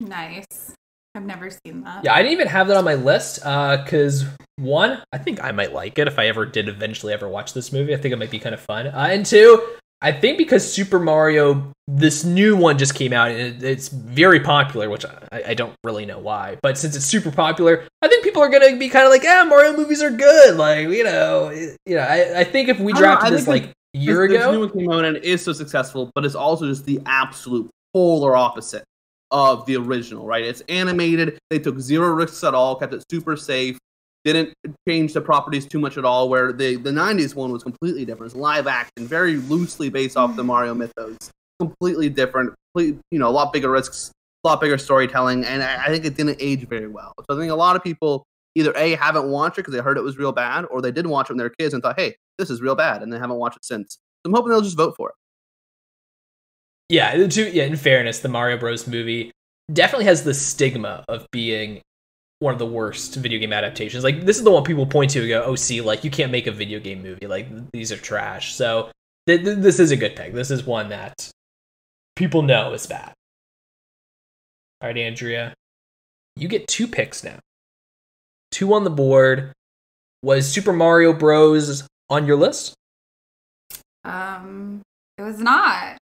Nice. 0.00 0.74
I've 1.14 1.24
never 1.24 1.48
seen 1.50 1.82
that. 1.84 2.04
Yeah, 2.04 2.12
I 2.14 2.18
didn't 2.18 2.32
even 2.32 2.48
have 2.48 2.68
that 2.68 2.76
on 2.76 2.84
my 2.84 2.94
list 2.94 3.36
because 3.36 4.26
one, 4.56 5.02
I 5.12 5.18
think 5.18 5.42
I 5.42 5.50
might 5.52 5.72
like 5.72 5.98
it 5.98 6.06
if 6.08 6.18
I 6.18 6.26
ever 6.26 6.44
did 6.44 6.68
eventually 6.68 7.12
ever 7.14 7.26
watch 7.28 7.54
this 7.54 7.72
movie. 7.72 7.94
I 7.94 7.96
think 7.96 8.12
it 8.12 8.18
might 8.18 8.30
be 8.30 8.38
kind 8.38 8.54
of 8.54 8.60
fun. 8.60 8.88
Uh, 8.88 9.08
and 9.10 9.24
two, 9.24 9.66
I 10.02 10.12
think 10.12 10.36
because 10.36 10.70
Super 10.70 10.98
Mario, 10.98 11.72
this 11.88 12.22
new 12.22 12.54
one 12.54 12.76
just 12.76 12.94
came 12.94 13.14
out 13.14 13.30
and 13.30 13.40
it, 13.40 13.62
it's 13.62 13.88
very 13.88 14.40
popular, 14.40 14.90
which 14.90 15.06
I, 15.32 15.42
I 15.48 15.54
don't 15.54 15.72
really 15.84 16.04
know 16.04 16.18
why. 16.18 16.58
But 16.62 16.76
since 16.76 16.94
it's 16.94 17.06
super 17.06 17.30
popular, 17.30 17.88
I 18.02 18.08
think 18.08 18.22
people 18.22 18.42
are 18.42 18.50
gonna 18.50 18.76
be 18.76 18.90
kind 18.90 19.06
of 19.06 19.10
like, 19.10 19.22
ah, 19.26 19.46
Mario 19.48 19.74
movies 19.74 20.02
are 20.02 20.10
good. 20.10 20.56
Like 20.58 20.88
you 20.88 21.04
know, 21.04 21.48
it- 21.48 21.78
you 21.86 21.96
know. 21.96 22.02
I, 22.02 22.40
I 22.40 22.44
think 22.44 22.68
if 22.68 22.78
we 22.78 22.92
I 22.92 22.98
drafted 22.98 23.32
this 23.32 23.48
like 23.48 23.64
a 23.64 23.72
year 23.96 24.28
this, 24.28 24.38
This 24.38 24.52
new 24.52 24.60
one 24.60 24.70
came 24.70 24.90
out 24.92 25.04
and 25.04 25.16
is 25.18 25.44
so 25.44 25.52
successful, 25.52 26.10
but 26.14 26.24
it's 26.24 26.34
also 26.34 26.66
just 26.66 26.84
the 26.84 27.00
absolute 27.06 27.68
polar 27.92 28.36
opposite 28.36 28.84
of 29.30 29.66
the 29.66 29.76
original, 29.76 30.26
right? 30.26 30.44
It's 30.44 30.62
animated. 30.68 31.38
They 31.50 31.58
took 31.58 31.78
zero 31.80 32.08
risks 32.08 32.44
at 32.44 32.54
all, 32.54 32.76
kept 32.76 32.94
it 32.94 33.04
super 33.10 33.36
safe, 33.36 33.78
didn't 34.24 34.52
change 34.88 35.12
the 35.12 35.20
properties 35.20 35.66
too 35.66 35.78
much 35.78 35.98
at 35.98 36.04
all. 36.04 36.28
Where 36.28 36.52
the, 36.52 36.76
the 36.76 36.90
90s 36.90 37.34
one 37.34 37.52
was 37.52 37.62
completely 37.62 38.04
different. 38.04 38.32
It's 38.32 38.40
live 38.40 38.66
action, 38.66 39.06
very 39.06 39.36
loosely 39.36 39.88
based 39.88 40.16
off 40.16 40.36
the 40.36 40.42
mm. 40.42 40.46
Mario 40.46 40.74
mythos. 40.74 41.16
Completely 41.58 42.10
different, 42.10 42.54
complete, 42.74 42.98
you 43.10 43.18
know, 43.18 43.28
a 43.28 43.30
lot 43.30 43.52
bigger 43.52 43.70
risks, 43.70 44.10
a 44.44 44.48
lot 44.48 44.60
bigger 44.60 44.76
storytelling, 44.76 45.42
and 45.44 45.62
I, 45.62 45.86
I 45.86 45.88
think 45.88 46.04
it 46.04 46.14
didn't 46.14 46.36
age 46.38 46.68
very 46.68 46.86
well. 46.86 47.14
So 47.20 47.34
I 47.34 47.40
think 47.40 47.50
a 47.50 47.54
lot 47.54 47.76
of 47.76 47.82
people 47.82 48.24
either 48.54 48.74
a 48.76 48.94
haven't 48.96 49.26
watched 49.28 49.58
it 49.58 49.62
because 49.62 49.74
they 49.74 49.80
heard 49.80 49.96
it 49.96 50.02
was 50.02 50.18
real 50.18 50.32
bad, 50.32 50.66
or 50.70 50.82
they 50.82 50.92
did 50.92 51.06
watch 51.06 51.30
it 51.30 51.32
when 51.32 51.38
they 51.38 51.44
were 51.44 51.54
kids 51.58 51.72
and 51.72 51.82
thought, 51.82 51.98
hey, 51.98 52.14
this 52.38 52.50
is 52.50 52.60
real 52.60 52.74
bad, 52.74 53.02
and 53.02 53.12
they 53.12 53.18
haven't 53.18 53.36
watched 53.36 53.56
it 53.56 53.64
since. 53.64 53.94
So 53.94 54.30
I'm 54.30 54.32
hoping 54.32 54.50
they'll 54.50 54.60
just 54.60 54.76
vote 54.76 54.94
for 54.96 55.10
it. 55.10 55.14
Yeah, 56.88 57.26
to, 57.26 57.50
yeah. 57.50 57.64
In 57.64 57.76
fairness, 57.76 58.20
the 58.20 58.28
Mario 58.28 58.58
Bros. 58.58 58.86
movie 58.86 59.32
definitely 59.72 60.04
has 60.04 60.22
the 60.22 60.34
stigma 60.34 61.04
of 61.08 61.26
being 61.32 61.80
one 62.38 62.52
of 62.52 62.58
the 62.58 62.66
worst 62.66 63.14
video 63.16 63.38
game 63.40 63.52
adaptations. 63.52 64.04
Like 64.04 64.24
this 64.24 64.36
is 64.36 64.44
the 64.44 64.50
one 64.50 64.62
people 64.62 64.86
point 64.86 65.10
to 65.12 65.20
and 65.20 65.28
go, 65.28 65.42
"Oh, 65.44 65.56
see, 65.56 65.80
like 65.80 66.04
you 66.04 66.10
can't 66.10 66.30
make 66.30 66.46
a 66.46 66.52
video 66.52 66.78
game 66.78 67.02
movie. 67.02 67.26
Like 67.26 67.48
these 67.72 67.90
are 67.90 67.96
trash." 67.96 68.54
So 68.54 68.90
th- 69.26 69.42
th- 69.42 69.58
this 69.58 69.80
is 69.80 69.90
a 69.90 69.96
good 69.96 70.14
pick. 70.14 70.32
This 70.32 70.50
is 70.50 70.64
one 70.64 70.90
that 70.90 71.30
people 72.14 72.42
know 72.42 72.72
is 72.72 72.86
bad. 72.86 73.12
All 74.80 74.88
right, 74.88 74.98
Andrea, 74.98 75.54
you 76.36 76.48
get 76.48 76.68
two 76.68 76.86
picks 76.86 77.24
now. 77.24 77.38
Two 78.50 78.74
on 78.74 78.84
the 78.84 78.90
board. 78.90 79.52
Was 80.22 80.50
Super 80.50 80.72
Mario 80.72 81.12
Bros. 81.12 81.86
On 82.08 82.26
your 82.26 82.36
list? 82.36 82.74
Um, 84.04 84.82
it 85.18 85.22
was 85.22 85.38
not. 85.38 85.98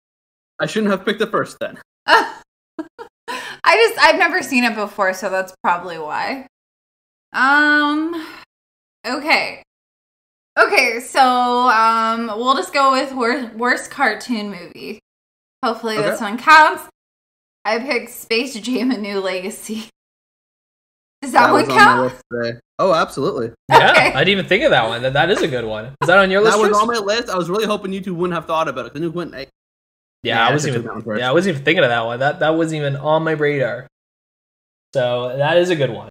I 0.60 0.65
shouldn't 0.65 0.91
have 0.91 1.05
picked 1.05 1.19
the 1.19 1.27
first 1.27 1.57
then. 1.60 1.79
I 2.07 3.75
just 3.75 4.00
I've 4.00 4.19
never 4.19 4.41
seen 4.43 4.63
it 4.63 4.75
before, 4.75 5.13
so 5.13 5.29
that's 5.29 5.53
probably 5.63 5.98
why. 5.98 6.48
Um 7.31 8.27
okay. 9.05 9.63
Okay, 10.60 11.00
so 11.00 11.22
um 11.22 12.27
we'll 12.27 12.55
just 12.55 12.74
go 12.74 12.91
with 12.91 13.13
worst, 13.13 13.55
worst 13.55 13.91
cartoon 13.91 14.51
movie. 14.51 15.00
Hopefully 15.63 15.98
this 15.98 16.19
one 16.22 16.38
counts. 16.38 16.83
I 17.65 17.79
picked 17.79 18.12
Space 18.12 18.53
Jam 18.55 18.91
A 18.91 18.98
New 18.98 19.19
Legacy. 19.19 19.89
Does 21.24 21.32
that, 21.32 21.51
was 21.51 21.63
one 21.63 21.72
on 21.72 21.77
my 21.77 21.84
count? 21.84 22.01
list 22.13 22.24
today. 22.32 22.60
Oh, 22.80 22.94
absolutely. 22.94 23.51
Yeah, 23.70 23.92
Okay. 23.92 24.08
I 24.13 24.20
didn't 24.24 24.30
even 24.39 24.46
think 24.46 24.63
of 24.65 24.72
that 24.72 24.88
one. 24.88 25.01
That, 25.03 25.13
that 25.13 25.32
is 25.32 25.42
a 25.42 25.48
good 25.48 25.65
one. 25.65 25.96
Is 26.01 26.08
that 26.08 26.18
on 26.20 26.30
your 26.30 26.42
list? 26.42 26.58
That 26.58 26.62
was 26.62 26.70
Tris? 26.70 26.82
on 26.82 26.88
my 26.88 26.98
list. 27.00 27.30
I 27.30 27.38
was 27.38 27.50
really 27.50 27.65
hoping 27.65 27.94
you 27.94 28.01
two 28.01 28.13
wouldn't 28.13 28.36
have 28.36 28.46
thought 28.46 28.68
about 28.68 28.86
it. 28.88 28.94
Then 28.94 29.03
you 29.03 29.10
went, 29.12 29.34
hey, 29.34 29.48
Yeah, 30.24 30.36
Yeah, 30.36 30.46
I 30.46 30.50
I 30.50 30.51
wasn't 30.53 30.75
even. 30.75 30.82
took 30.84 30.89
that 30.92 30.94
one 30.96 31.03
first. 31.06 31.20
Yeah, 31.22 31.30
I 31.30 31.32
wasn't 31.32 31.56
even 31.56 31.65
thinking 31.65 31.84
of 31.84 31.89
that 31.89 32.06
one. 32.06 32.20
That 32.20 32.39
that 32.39 32.50
wasn't 32.56 32.80
even 32.82 32.96
on 32.98 33.24
my 33.24 33.32
radar. 33.32 33.88
So 34.94 35.36
that 35.38 35.58
is 35.58 35.70
a 35.72 35.75
good 35.75 35.89
one. 35.92 36.10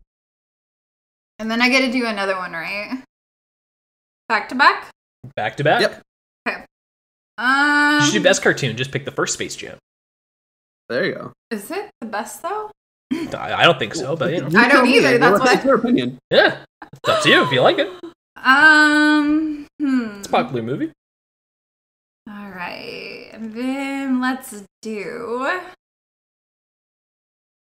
And 1.39 1.51
then 1.51 1.61
I 1.63 1.69
get 1.69 1.81
to 1.87 1.93
do 1.93 2.07
another 2.07 2.37
one, 2.37 2.53
right? 2.53 3.03
Back 4.29 4.49
to 4.49 4.55
back? 4.55 4.91
Back 5.37 5.57
to 5.59 5.65
back. 5.65 5.81
Yep. 6.47 6.67
Um 7.39 8.01
You 8.01 8.07
should 8.07 8.13
do 8.15 8.23
best 8.23 8.43
cartoon. 8.43 8.77
Just 8.77 8.91
pick 8.93 9.05
the 9.05 9.11
first 9.13 9.35
Space 9.35 9.55
Jam. 9.57 9.79
there 10.89 11.05
you 11.05 11.15
go. 11.15 11.33
Is 11.51 11.71
it 11.71 11.91
the 12.01 12.07
best 12.07 12.43
though? 12.43 12.71
I, 13.35 13.55
I 13.61 13.65
don't 13.65 13.79
think 13.79 13.95
so, 13.95 14.17
but 14.17 14.33
you 14.33 14.41
know, 14.41 14.59
I 14.59 14.69
don't 14.69 14.87
either, 14.87 15.19
that's 15.19 15.33
Well, 15.39 15.47
why- 15.47 15.55
It's 15.55 15.65
your 15.65 15.75
opinion. 15.77 16.19
yeah, 16.31 16.59
it's 16.93 17.09
up 17.09 17.23
to 17.23 17.29
you 17.29 17.43
if 17.45 17.53
you 17.53 17.61
like 17.61 17.79
it. 17.79 17.89
Um 18.37 19.67
hmm. 19.79 20.19
It's 20.19 20.29
a 20.29 20.31
popular 20.31 20.63
movie. 20.63 20.91
All 22.29 22.51
right. 22.51 23.31
Then 23.39 24.21
let's 24.21 24.63
do. 24.83 25.61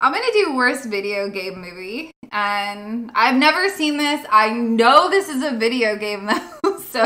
I'm 0.01 0.11
going 0.11 0.23
to 0.23 0.31
do 0.45 0.55
worst 0.55 0.85
video 0.85 1.29
game 1.29 1.61
movie. 1.61 2.11
And 2.31 3.11
I've 3.15 3.35
never 3.35 3.69
seen 3.69 3.97
this. 3.97 4.25
I 4.29 4.51
know 4.51 5.09
this 5.09 5.29
is 5.29 5.41
a 5.43 5.51
video 5.57 5.95
game, 5.95 6.25
though. 6.63 6.77
So 6.79 7.01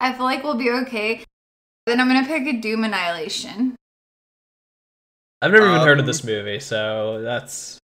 I 0.00 0.12
feel 0.14 0.24
like 0.24 0.42
we'll 0.42 0.56
be 0.56 0.70
okay. 0.70 1.22
Then 1.86 2.00
I'm 2.00 2.08
going 2.08 2.22
to 2.24 2.28
pick 2.28 2.46
a 2.46 2.58
Doom 2.60 2.82
Annihilation. 2.84 3.76
I've 5.40 5.52
never 5.52 5.66
even 5.66 5.80
heard 5.80 5.98
of 5.98 6.04
Um, 6.04 6.06
this 6.06 6.24
movie, 6.24 6.58
so 6.60 7.22
that's 7.22 7.78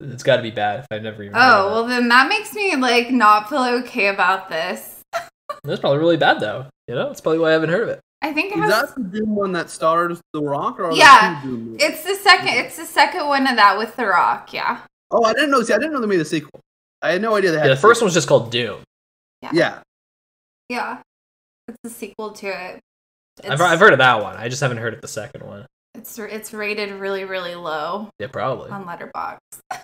it's 0.00 0.22
got 0.22 0.36
to 0.36 0.42
be 0.42 0.50
bad 0.50 0.80
if 0.80 0.86
I've 0.90 1.02
never 1.02 1.22
even. 1.22 1.34
heard 1.34 1.42
Oh, 1.42 1.66
of 1.68 1.72
well, 1.72 1.86
then 1.86 2.08
that 2.08 2.28
makes 2.28 2.54
me 2.54 2.76
like 2.76 3.10
not 3.10 3.48
feel 3.48 3.64
okay 3.82 4.08
about 4.08 4.48
this. 4.48 5.00
that's 5.64 5.80
probably 5.80 5.98
really 5.98 6.16
bad 6.16 6.40
though. 6.40 6.66
You 6.88 6.94
know, 6.94 7.08
that's 7.08 7.20
probably 7.20 7.38
why 7.38 7.50
I 7.50 7.52
haven't 7.52 7.70
heard 7.70 7.82
of 7.84 7.88
it. 7.90 8.00
I 8.22 8.32
think 8.34 8.52
it 8.52 8.58
Is 8.58 8.70
has. 8.70 8.94
that 8.94 8.94
the 9.12 9.18
Doom 9.20 9.34
one 9.34 9.52
that 9.52 9.70
stars 9.70 10.20
The 10.34 10.42
Rock? 10.42 10.78
Or 10.78 10.92
Yeah, 10.92 11.40
two 11.42 11.48
Doom 11.50 11.64
movies? 11.70 11.80
It's 11.88 12.04
the 12.04 12.14
second. 12.16 12.48
It's 12.48 12.76
the 12.76 12.84
second 12.84 13.26
one 13.26 13.46
of 13.46 13.56
that 13.56 13.78
with 13.78 13.96
The 13.96 14.06
Rock. 14.06 14.52
Yeah. 14.52 14.80
Oh, 15.10 15.24
I 15.24 15.32
didn't 15.32 15.50
know. 15.50 15.62
See, 15.62 15.72
I 15.72 15.78
didn't 15.78 15.92
know 15.92 16.00
they 16.00 16.06
made 16.06 16.20
a 16.20 16.24
sequel. 16.24 16.60
I 17.02 17.12
had 17.12 17.22
no 17.22 17.34
idea 17.34 17.50
they 17.52 17.58
had. 17.58 17.66
Yeah, 17.66 17.72
a 17.72 17.76
the 17.76 17.80
first 17.80 18.02
one 18.02 18.06
was 18.06 18.14
just 18.14 18.28
called 18.28 18.50
Doom. 18.50 18.82
Yeah, 19.40 19.50
Yeah. 19.54 19.78
yeah. 20.68 20.98
It's 21.68 21.78
the 21.82 21.88
sequel 21.90 22.32
to 22.32 22.46
it. 22.48 22.80
I've, 23.48 23.60
I've 23.60 23.80
heard 23.80 23.92
of 23.94 24.00
that 24.00 24.22
one. 24.22 24.36
I 24.36 24.48
just 24.50 24.60
haven't 24.60 24.76
heard 24.78 24.92
of 24.92 25.00
the 25.00 25.08
second 25.08 25.46
one. 25.46 25.64
It's 26.00 26.18
it's 26.18 26.54
rated 26.54 26.92
really 26.92 27.24
really 27.24 27.54
low 27.54 28.08
Yeah, 28.18 28.28
probably. 28.28 28.70
on 28.70 28.86
Letterboxd. 28.86 29.82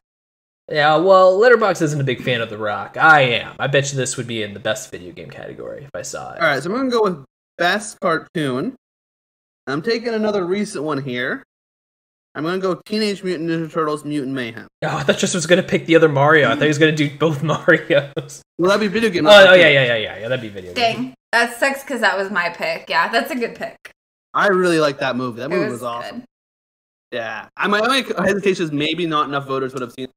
Yeah, 0.72 0.96
well, 0.96 1.38
Letterboxd 1.38 1.82
isn't 1.82 2.00
a 2.00 2.04
big 2.04 2.22
fan 2.22 2.40
of 2.40 2.48
The 2.48 2.56
Rock. 2.56 2.96
I 2.96 3.20
am. 3.20 3.54
I 3.58 3.66
bet 3.66 3.92
you 3.92 3.98
this 3.98 4.16
would 4.16 4.26
be 4.26 4.42
in 4.42 4.54
the 4.54 4.58
best 4.58 4.90
video 4.90 5.12
game 5.12 5.28
category 5.28 5.84
if 5.84 5.90
I 5.94 6.00
saw 6.00 6.32
it. 6.32 6.40
All 6.40 6.46
right, 6.48 6.62
so 6.62 6.70
I'm 6.70 6.76
gonna 6.76 6.90
go 6.90 7.02
with 7.02 7.24
best 7.58 8.00
cartoon. 8.00 8.74
I'm 9.66 9.82
taking 9.82 10.14
another 10.14 10.46
recent 10.46 10.84
one 10.84 11.02
here. 11.02 11.42
I'm 12.34 12.44
gonna 12.44 12.58
go 12.58 12.80
Teenage 12.86 13.22
Mutant 13.22 13.50
Ninja 13.50 13.70
Turtles: 13.70 14.02
Mutant 14.06 14.32
Mayhem. 14.34 14.68
Oh, 14.84 14.96
I 14.96 15.02
thought 15.02 15.18
just 15.18 15.34
was 15.34 15.46
gonna 15.46 15.62
pick 15.62 15.84
the 15.84 15.96
other 15.96 16.08
Mario. 16.08 16.48
I 16.48 16.54
thought 16.54 16.62
he 16.62 16.68
was 16.68 16.78
gonna 16.78 16.92
do 16.92 17.10
both 17.18 17.42
Mario's. 17.44 18.40
Will 18.56 18.70
that 18.70 18.80
be 18.80 18.88
video 18.88 19.10
game? 19.10 19.26
Oh, 19.26 19.30
oh 19.50 19.52
yeah, 19.54 19.68
yeah, 19.68 19.84
yeah, 19.84 19.96
yeah, 19.96 20.18
yeah. 20.20 20.28
That'd 20.28 20.40
be 20.40 20.48
video. 20.48 20.72
game. 20.72 20.94
Dang, 20.96 21.14
that 21.32 21.58
sucks 21.60 21.82
because 21.82 22.00
that 22.00 22.16
was 22.16 22.30
my 22.30 22.48
pick. 22.48 22.88
Yeah, 22.88 23.08
that's 23.08 23.30
a 23.30 23.36
good 23.36 23.54
pick. 23.54 23.92
I 24.36 24.48
really 24.48 24.78
like 24.78 24.98
that 24.98 25.16
movie. 25.16 25.38
That 25.40 25.50
It 25.50 25.56
movie 25.56 25.70
was, 25.72 25.82
awesome. 25.82 26.18
good. 26.20 26.26
Yeah, 27.12 27.48
I, 27.56 27.66
my 27.68 27.80
only 27.80 28.02
hesitation 28.02 28.64
is 28.64 28.70
maybe 28.72 29.06
not 29.06 29.28
enough 29.28 29.46
voters 29.46 29.72
would 29.72 29.80
have 29.80 29.92
seen. 29.92 30.04
it, 30.04 30.10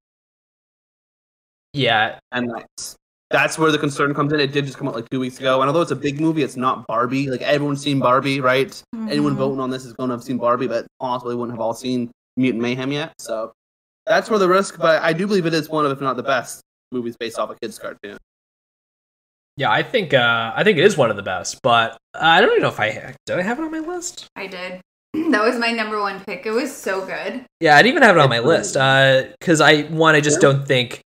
Yeah, 1.74 2.20
And 2.32 2.52
that's 2.52 2.96
that's 3.32 3.58
where 3.60 3.72
the 3.72 3.78
concern 3.78 4.14
comes 4.16 4.34
in. 4.34 4.40
It 4.40 4.52
did 4.52 4.66
just 4.66 4.78
come 4.78 4.88
out 4.88 4.96
like 4.96 5.08
two 5.10 5.20
weeks 5.20 5.38
ago, 5.40 5.62
and 5.62 5.70
although 5.70 5.82
it's 5.82 5.92
a 5.92 5.96
big 5.96 6.20
movie, 6.20 6.42
it's 6.42 6.58
not 6.58 6.86
Barbie. 6.88 7.30
Like 7.30 7.42
everyone's 7.44 7.82
seen 7.82 8.00
Barbie, 8.00 8.42
right? 8.42 8.82
Anyone 9.08 9.36
Mhm. 9.36 9.38
voting 9.38 9.60
on 9.60 9.70
this 9.70 9.86
is 9.86 9.94
going 9.94 10.10
to 10.10 10.16
have 10.16 10.24
seen 10.24 10.38
Barbie, 10.40 10.68
but 10.68 10.88
possibly 11.00 11.36
wouldn't 11.36 11.54
have 11.56 11.62
all 11.62 11.74
seen 11.76 12.12
Mutant 12.38 12.62
Mayhem 12.62 12.92
yet. 12.92 13.14
So 13.20 13.54
that's 14.08 14.30
where 14.32 14.40
the 14.40 14.50
risk. 14.50 14.80
But 14.80 15.02
I 15.04 15.14
do 15.14 15.28
believe 15.28 15.46
it 15.46 15.54
is 15.54 15.70
one 15.70 15.86
of, 15.86 15.92
if 15.92 16.02
not 16.02 16.18
the 16.18 16.24
best, 16.24 16.62
movies 16.92 17.16
based 17.20 17.38
off 17.38 17.52
a 17.52 17.56
kids' 17.56 17.78
cartoon. 17.78 18.18
Yeah. 19.60 19.72
I 19.72 19.84
think 19.84 20.13
uh, 20.13 20.54
I 20.56 20.63
think 20.63 20.78
it 20.80 20.84
is 20.86 20.98
one 20.98 21.10
of 21.12 21.16
the 21.18 21.22
best, 21.24 21.60
but 21.62 21.98
I 22.16 22.42
don't 22.42 22.50
even 22.51 22.63
know 22.63 22.70
if 22.70 22.80
I 22.80 23.13
do. 23.25 23.36
I 23.36 23.42
have 23.44 23.60
it 23.60 23.63
on 23.63 23.72
my 23.72 23.80
list. 23.80 24.28
I 24.36 24.48
did. 24.48 24.82
That 25.32 25.44
was 25.44 25.58
my 25.60 25.72
number 25.72 26.00
one 26.00 26.20
pick. 26.24 26.46
It 26.46 26.51
was 26.51 26.75
so 26.75 27.06
good. 27.06 27.46
Yeah, 27.60 27.75
I 27.75 27.82
didn't 27.82 27.94
even 27.98 28.04
have 28.04 28.16
it 28.18 28.20
on 28.20 28.30
my 28.30 28.39
list 28.39 28.74
because 29.39 29.60
I 29.62 29.84
one 29.84 30.16
I 30.16 30.22
just 30.22 30.38
Yeah. 30.42 30.50
don't 30.50 30.68
think 30.68 31.01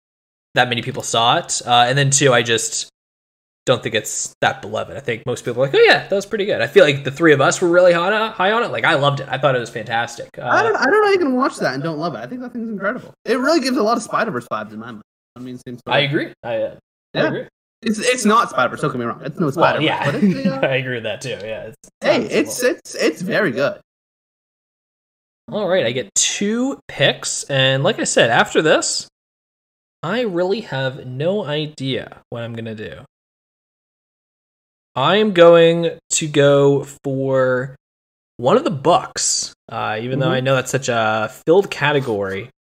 that 0.55 0.69
many 0.69 0.83
people 0.83 1.03
saw 1.03 1.39
it, 1.39 1.63
uh, 1.67 1.87
and 1.89 1.97
then 1.97 2.11
two 2.11 2.33
I 2.33 2.43
just 2.43 2.89
don't 3.65 3.81
think 3.81 3.95
it's 3.95 4.35
that 4.41 4.61
beloved. 4.61 4.97
I 4.97 5.01
think 5.01 5.25
most 5.25 5.45
people 5.45 5.63
are 5.63 5.67
like, 5.67 5.75
oh 5.75 5.79
yeah, 5.79 6.09
that 6.09 6.15
was 6.15 6.27
pretty 6.27 6.45
good. 6.47 6.61
I 6.61 6.67
feel 6.67 6.85
like 6.85 7.05
the 7.05 7.13
three 7.13 7.33
of 7.33 7.41
us 7.41 7.61
were 7.63 7.69
really 7.69 7.93
high 7.93 8.11
on, 8.13 8.33
high 8.33 8.51
on 8.51 8.65
it. 8.65 8.73
Like 8.73 8.85
I 8.85 8.95
loved 8.95 9.21
it. 9.21 9.29
I 9.31 9.39
thought 9.39 9.55
it 9.55 9.61
was 9.61 9.71
fantastic. 9.71 10.29
Uh, 10.37 10.43
I 10.47 10.63
don't. 10.65 10.77
I 10.77 10.85
don't 10.85 11.05
know. 11.05 11.11
You 11.13 11.19
can 11.19 11.37
watch 11.37 11.57
that 11.59 11.75
and 11.75 11.83
don't 11.83 11.99
love 11.99 12.15
it. 12.17 12.19
I 12.19 12.27
think 12.27 12.41
that 12.41 12.53
thing's 12.53 12.71
incredible. 12.71 13.13
It 13.25 13.39
really 13.39 13.61
gives 13.61 13.77
a 13.77 13.83
lot 13.85 13.97
of 13.97 14.03
Spider 14.03 14.33
Verse 14.33 14.47
vibes 14.53 14.73
in 14.73 14.81
my 14.81 14.87
mind. 14.87 15.03
I 15.37 15.41
mean, 15.41 15.59
same 15.67 15.79
story. 15.79 15.97
I 15.97 16.01
agree. 16.01 16.33
I, 16.43 16.57
uh, 16.63 16.75
I 17.15 17.19
Yeah. 17.19 17.27
agree. 17.29 17.47
It's 17.83 17.99
it's 17.99 18.25
not 18.25 18.51
Spider 18.51 18.71
Verse. 18.71 18.81
Don't 18.81 18.93
get 18.93 18.99
me 18.99 19.05
wrong. 19.05 19.21
It's 19.25 19.39
no 19.41 19.51
Spider 19.51 19.79
Verse. 19.79 19.85
yeah, 19.87 20.05
But 20.11 20.23
it's, 20.23 20.47
I 20.65 20.77
agree 20.77 20.95
with 20.95 21.03
that 21.05 21.21
too. 21.21 21.31
Yeah. 21.31 21.63
It's, 21.69 21.77
hey, 22.01 22.23
it's 22.25 22.63
it's 22.63 22.95
it's 22.95 23.23
very 23.23 23.51
good. 23.51 23.81
all 25.51 25.69
right. 25.69 25.85
I 25.87 25.93
get 25.93 26.15
two 26.15 26.79
picks, 26.89 27.45
and 27.45 27.83
like 27.83 27.99
I 27.99 28.05
said, 28.05 28.31
after 28.31 28.63
this, 28.63 29.09
I 30.03 30.21
really 30.23 30.61
have 30.63 31.07
no 31.07 31.45
idea 31.45 32.19
what 32.31 32.43
I'm 32.43 32.55
gonna 32.55 32.75
do. 32.75 33.01
I'm 34.95 35.33
going 35.33 35.99
to 36.11 36.29
go 36.29 36.85
for 37.05 37.77
one 38.37 38.57
of 38.57 38.65
the 38.65 38.71
books, 38.71 39.55
uh, 39.71 39.99
even 40.01 40.19
though 40.19 40.29
Mhm. 40.29 40.33
I 40.33 40.41
know 40.41 40.55
that's 40.55 40.71
such 40.71 40.89
a 40.89 41.31
filled 41.47 41.71
category. 41.71 42.51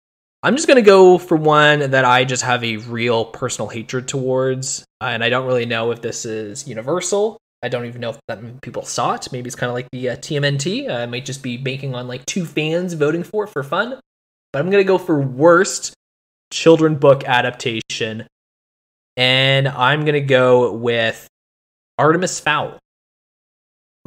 I'm 0.45 0.57
just 0.57 0.67
going 0.67 0.77
to 0.77 0.83
go 0.83 1.19
for 1.19 1.37
one 1.37 1.93
that 1.93 2.05
I 2.05 2.25
just 2.25 2.43
have 2.43 2.65
a 2.65 2.79
real 2.79 3.25
personal 3.25 3.69
hatred 3.69 4.09
towards, 4.09 4.85
uh, 5.01 5.05
and 5.05 5.23
I 5.23 5.29
don't 5.29 5.47
really 5.47 5.67
know 5.67 5.93
if 5.93 6.03
this 6.03 6.25
is 6.25 6.67
universal. 6.67 7.39
I 7.63 7.69
don't 7.69 7.87
even 7.87 8.01
know 8.01 8.11
if 8.11 8.19
that 8.27 8.43
many 8.43 8.59
people 8.61 8.85
saw 8.85 9.15
it. 9.15 9.29
Maybe 9.31 9.47
it's 9.47 9.55
kind 9.55 9.71
of 9.71 9.75
like 9.75 9.89
the 9.93 10.11
uh, 10.11 10.17
TMNT. 10.17 10.91
Uh, 10.91 10.95
I 10.95 11.07
might 11.07 11.25
just 11.25 11.45
be 11.45 11.57
banking 11.59 11.95
on 11.95 12.09
like 12.09 12.27
two 12.27 12.45
fans 12.45 12.95
voting 12.95 13.23
for 13.23 13.45
it 13.45 13.51
for 13.51 13.63
fun. 13.63 14.01
But 14.53 14.59
I'm 14.59 14.69
going 14.69 14.83
to 14.83 14.89
go 14.89 14.99
for 14.99 15.21
worst 15.21 15.95
children 16.51 16.97
book 16.97 17.23
adaptation, 17.25 18.27
and 19.17 19.69
I'm 19.69 20.01
going 20.01 20.15
to 20.15 20.21
go 20.21 20.73
with 20.73 21.29
Artemis 21.99 22.41
Fowl. 22.41 22.79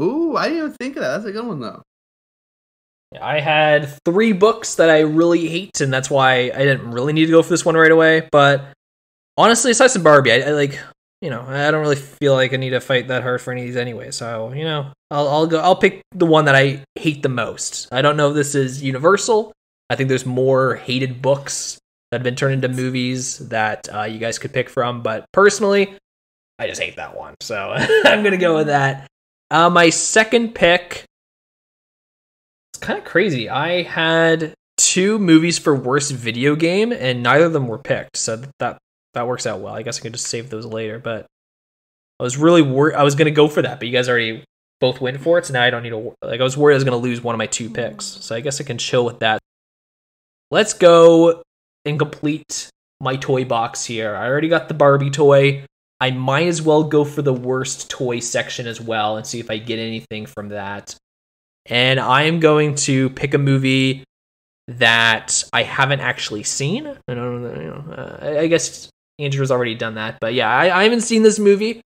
Ooh, 0.02 0.36
I 0.36 0.50
didn't 0.50 0.58
even 0.58 0.74
think 0.74 0.98
of 0.98 1.04
that. 1.04 1.12
That's 1.12 1.26
a 1.26 1.32
good 1.32 1.48
one 1.48 1.62
though. 1.62 1.82
I 3.22 3.40
had 3.40 3.98
three 4.06 4.32
books 4.32 4.76
that 4.76 4.90
I 4.90 5.00
really 5.02 5.48
hate, 5.48 5.82
and 5.82 5.92
that's 5.92 6.10
why 6.10 6.52
I 6.54 6.60
didn't 6.60 6.92
really 6.92 7.14
need 7.14 7.26
to 7.26 7.32
go 7.32 7.44
for 7.44 7.50
this 7.50 7.66
one 7.66 7.76
right 7.76 7.92
away. 7.92 8.28
But 8.32 8.66
honestly, 9.38 9.72
aside 9.72 10.04
Barbie, 10.04 10.32
I, 10.32 10.50
I 10.50 10.52
like, 10.52 10.80
you 11.22 11.30
know, 11.30 11.42
I 11.48 11.72
don't 11.72 11.82
really 11.82 11.96
feel 11.96 12.34
like 12.34 12.54
I 12.54 12.58
need 12.58 12.72
to 12.72 12.82
fight 12.82 13.08
that 13.08 13.24
hard 13.24 13.42
for 13.42 13.52
any 13.52 13.62
of 13.62 13.68
these 13.68 13.78
anyway. 13.78 14.12
So, 14.12 14.54
you 14.54 14.64
know, 14.64 14.92
I'll, 15.12 15.28
I'll 15.28 15.48
go. 15.48 15.60
I'll 15.60 15.76
pick 15.76 16.02
the 16.12 16.26
one 16.26 16.46
that 16.46 16.56
I 16.56 16.84
hate 16.96 17.24
the 17.24 17.30
most. 17.30 17.88
I 17.92 18.02
don't 18.02 18.18
know 18.18 18.30
if 18.30 18.36
this 18.36 18.56
is 18.56 18.84
universal. 18.84 19.52
I 19.90 19.96
think 19.96 20.10
there's 20.10 20.26
more 20.26 20.76
hated 20.76 21.22
books 21.22 21.78
that 22.12 22.18
have 22.18 22.24
been 22.24 22.36
turned 22.36 22.64
into 22.64 22.70
movies 22.70 23.40
that 23.50 23.88
uh, 23.94 24.04
you 24.04 24.20
guys 24.20 24.40
could 24.40 24.54
pick 24.54 24.70
from. 24.70 25.02
But 25.02 25.26
personally, 25.32 25.96
I 26.60 26.68
just 26.68 26.82
hate 26.82 26.96
that 26.96 27.16
one. 27.16 27.36
So 27.40 27.76
I'm 28.06 28.24
gonna 28.24 28.38
go 28.38 28.56
with 28.56 28.68
that. 28.68 29.08
Uh, 29.52 29.70
my 29.70 29.90
second 29.90 30.56
pick. 30.56 31.06
It's 32.76 32.84
kind 32.84 33.00
of 33.00 33.06
crazy. 33.06 33.50
I 33.50 33.84
had 33.84 34.54
two 34.76 35.18
movies 35.18 35.58
for 35.58 35.74
worst 35.74 36.12
video 36.12 36.58
game, 36.58 36.92
and 36.92 37.24
neither 37.24 37.46
of 37.46 37.54
them 37.54 37.70
were 37.70 37.78
picked. 37.78 38.18
So 38.18 38.42
that 38.60 38.78
that 39.14 39.28
works 39.28 39.48
out 39.48 39.62
well. 39.62 39.74
I 39.74 39.82
guess 39.82 39.98
I 39.98 40.02
could 40.02 40.12
just 40.12 40.28
save 40.28 40.50
those 40.50 40.66
later. 40.66 41.00
But 41.00 41.26
I 42.20 42.24
was 42.24 42.36
really 42.36 42.62
worried. 42.62 42.96
I 42.96 43.04
was 43.04 43.16
gonna 43.16 43.32
go 43.32 43.48
for 43.48 43.62
that, 43.62 43.80
but 43.80 43.88
you 43.88 43.94
guys 43.94 44.10
already 44.10 44.44
both 44.82 45.00
went 45.00 45.22
for 45.22 45.38
it, 45.38 45.46
so 45.46 45.54
now 45.54 45.64
I 45.64 45.70
don't 45.70 45.84
need 45.84 45.92
to. 45.92 46.14
Like 46.22 46.42
I 46.42 46.44
was 46.44 46.58
worried 46.58 46.74
I 46.74 46.76
was 46.76 46.84
gonna 46.84 46.98
lose 46.98 47.24
one 47.24 47.34
of 47.34 47.40
my 47.40 47.48
two 47.48 47.70
picks. 47.70 48.04
So 48.04 48.36
I 48.36 48.42
guess 48.42 48.60
I 48.60 48.66
can 48.66 48.78
chill 48.78 49.06
with 49.06 49.20
that. 49.20 49.40
Let's 50.52 50.74
go 50.74 51.44
and 51.86 51.98
complete 51.98 52.70
my 53.00 53.16
toy 53.16 53.46
box 53.46 53.86
here. 53.86 54.18
I 54.18 54.28
already 54.28 54.50
got 54.50 54.68
the 54.68 54.74
Barbie 54.74 55.12
toy. 55.12 55.64
I 56.02 56.12
might 56.12 56.48
as 56.48 56.62
well 56.62 56.84
go 56.84 57.06
for 57.06 57.22
the 57.22 57.34
worst 57.34 57.90
toy 57.90 58.20
section 58.20 58.68
as 58.68 58.82
well 58.82 59.16
and 59.16 59.26
see 59.26 59.40
if 59.40 59.50
I 59.50 59.60
get 59.60 59.80
anything 59.80 60.26
from 60.26 60.50
that. 60.50 60.98
And 61.68 62.00
I 62.00 62.24
am 62.24 62.40
going 62.40 62.76
to 62.76 63.10
pick 63.12 63.34
a 63.34 63.40
movie 63.40 64.04
that 64.68 65.44
I 65.54 65.64
haven't 65.64 66.02
actually 66.02 66.44
seen. 66.44 66.88
I 66.88 67.14
don't 67.14 67.44
know, 67.44 67.62
you 67.62 67.68
know 67.68 67.94
uh, 67.94 68.40
I 68.42 68.48
guess 68.48 68.90
Andrew's 69.20 69.52
already 69.52 69.76
done 69.76 69.96
that, 69.96 70.18
but 70.20 70.34
yeah, 70.34 70.50
I, 70.50 70.80
I 70.80 70.84
haven't 70.84 71.02
seen 71.02 71.24
this 71.24 71.40
movie. 71.40 71.82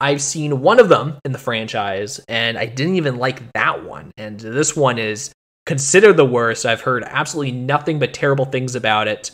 I've 0.00 0.20
seen 0.20 0.60
one 0.60 0.80
of 0.80 0.88
them 0.88 1.18
in 1.24 1.30
the 1.30 1.38
franchise, 1.38 2.20
and 2.26 2.58
I 2.58 2.66
didn't 2.66 2.96
even 2.96 3.18
like 3.18 3.52
that 3.52 3.84
one. 3.84 4.10
And 4.16 4.40
this 4.40 4.74
one 4.74 4.98
is 4.98 5.32
considered 5.64 6.16
the 6.16 6.24
worst. 6.24 6.66
I've 6.66 6.80
heard 6.80 7.04
absolutely 7.04 7.52
nothing 7.52 8.00
but 8.00 8.12
terrible 8.12 8.46
things 8.46 8.74
about 8.74 9.06
it. 9.06 9.30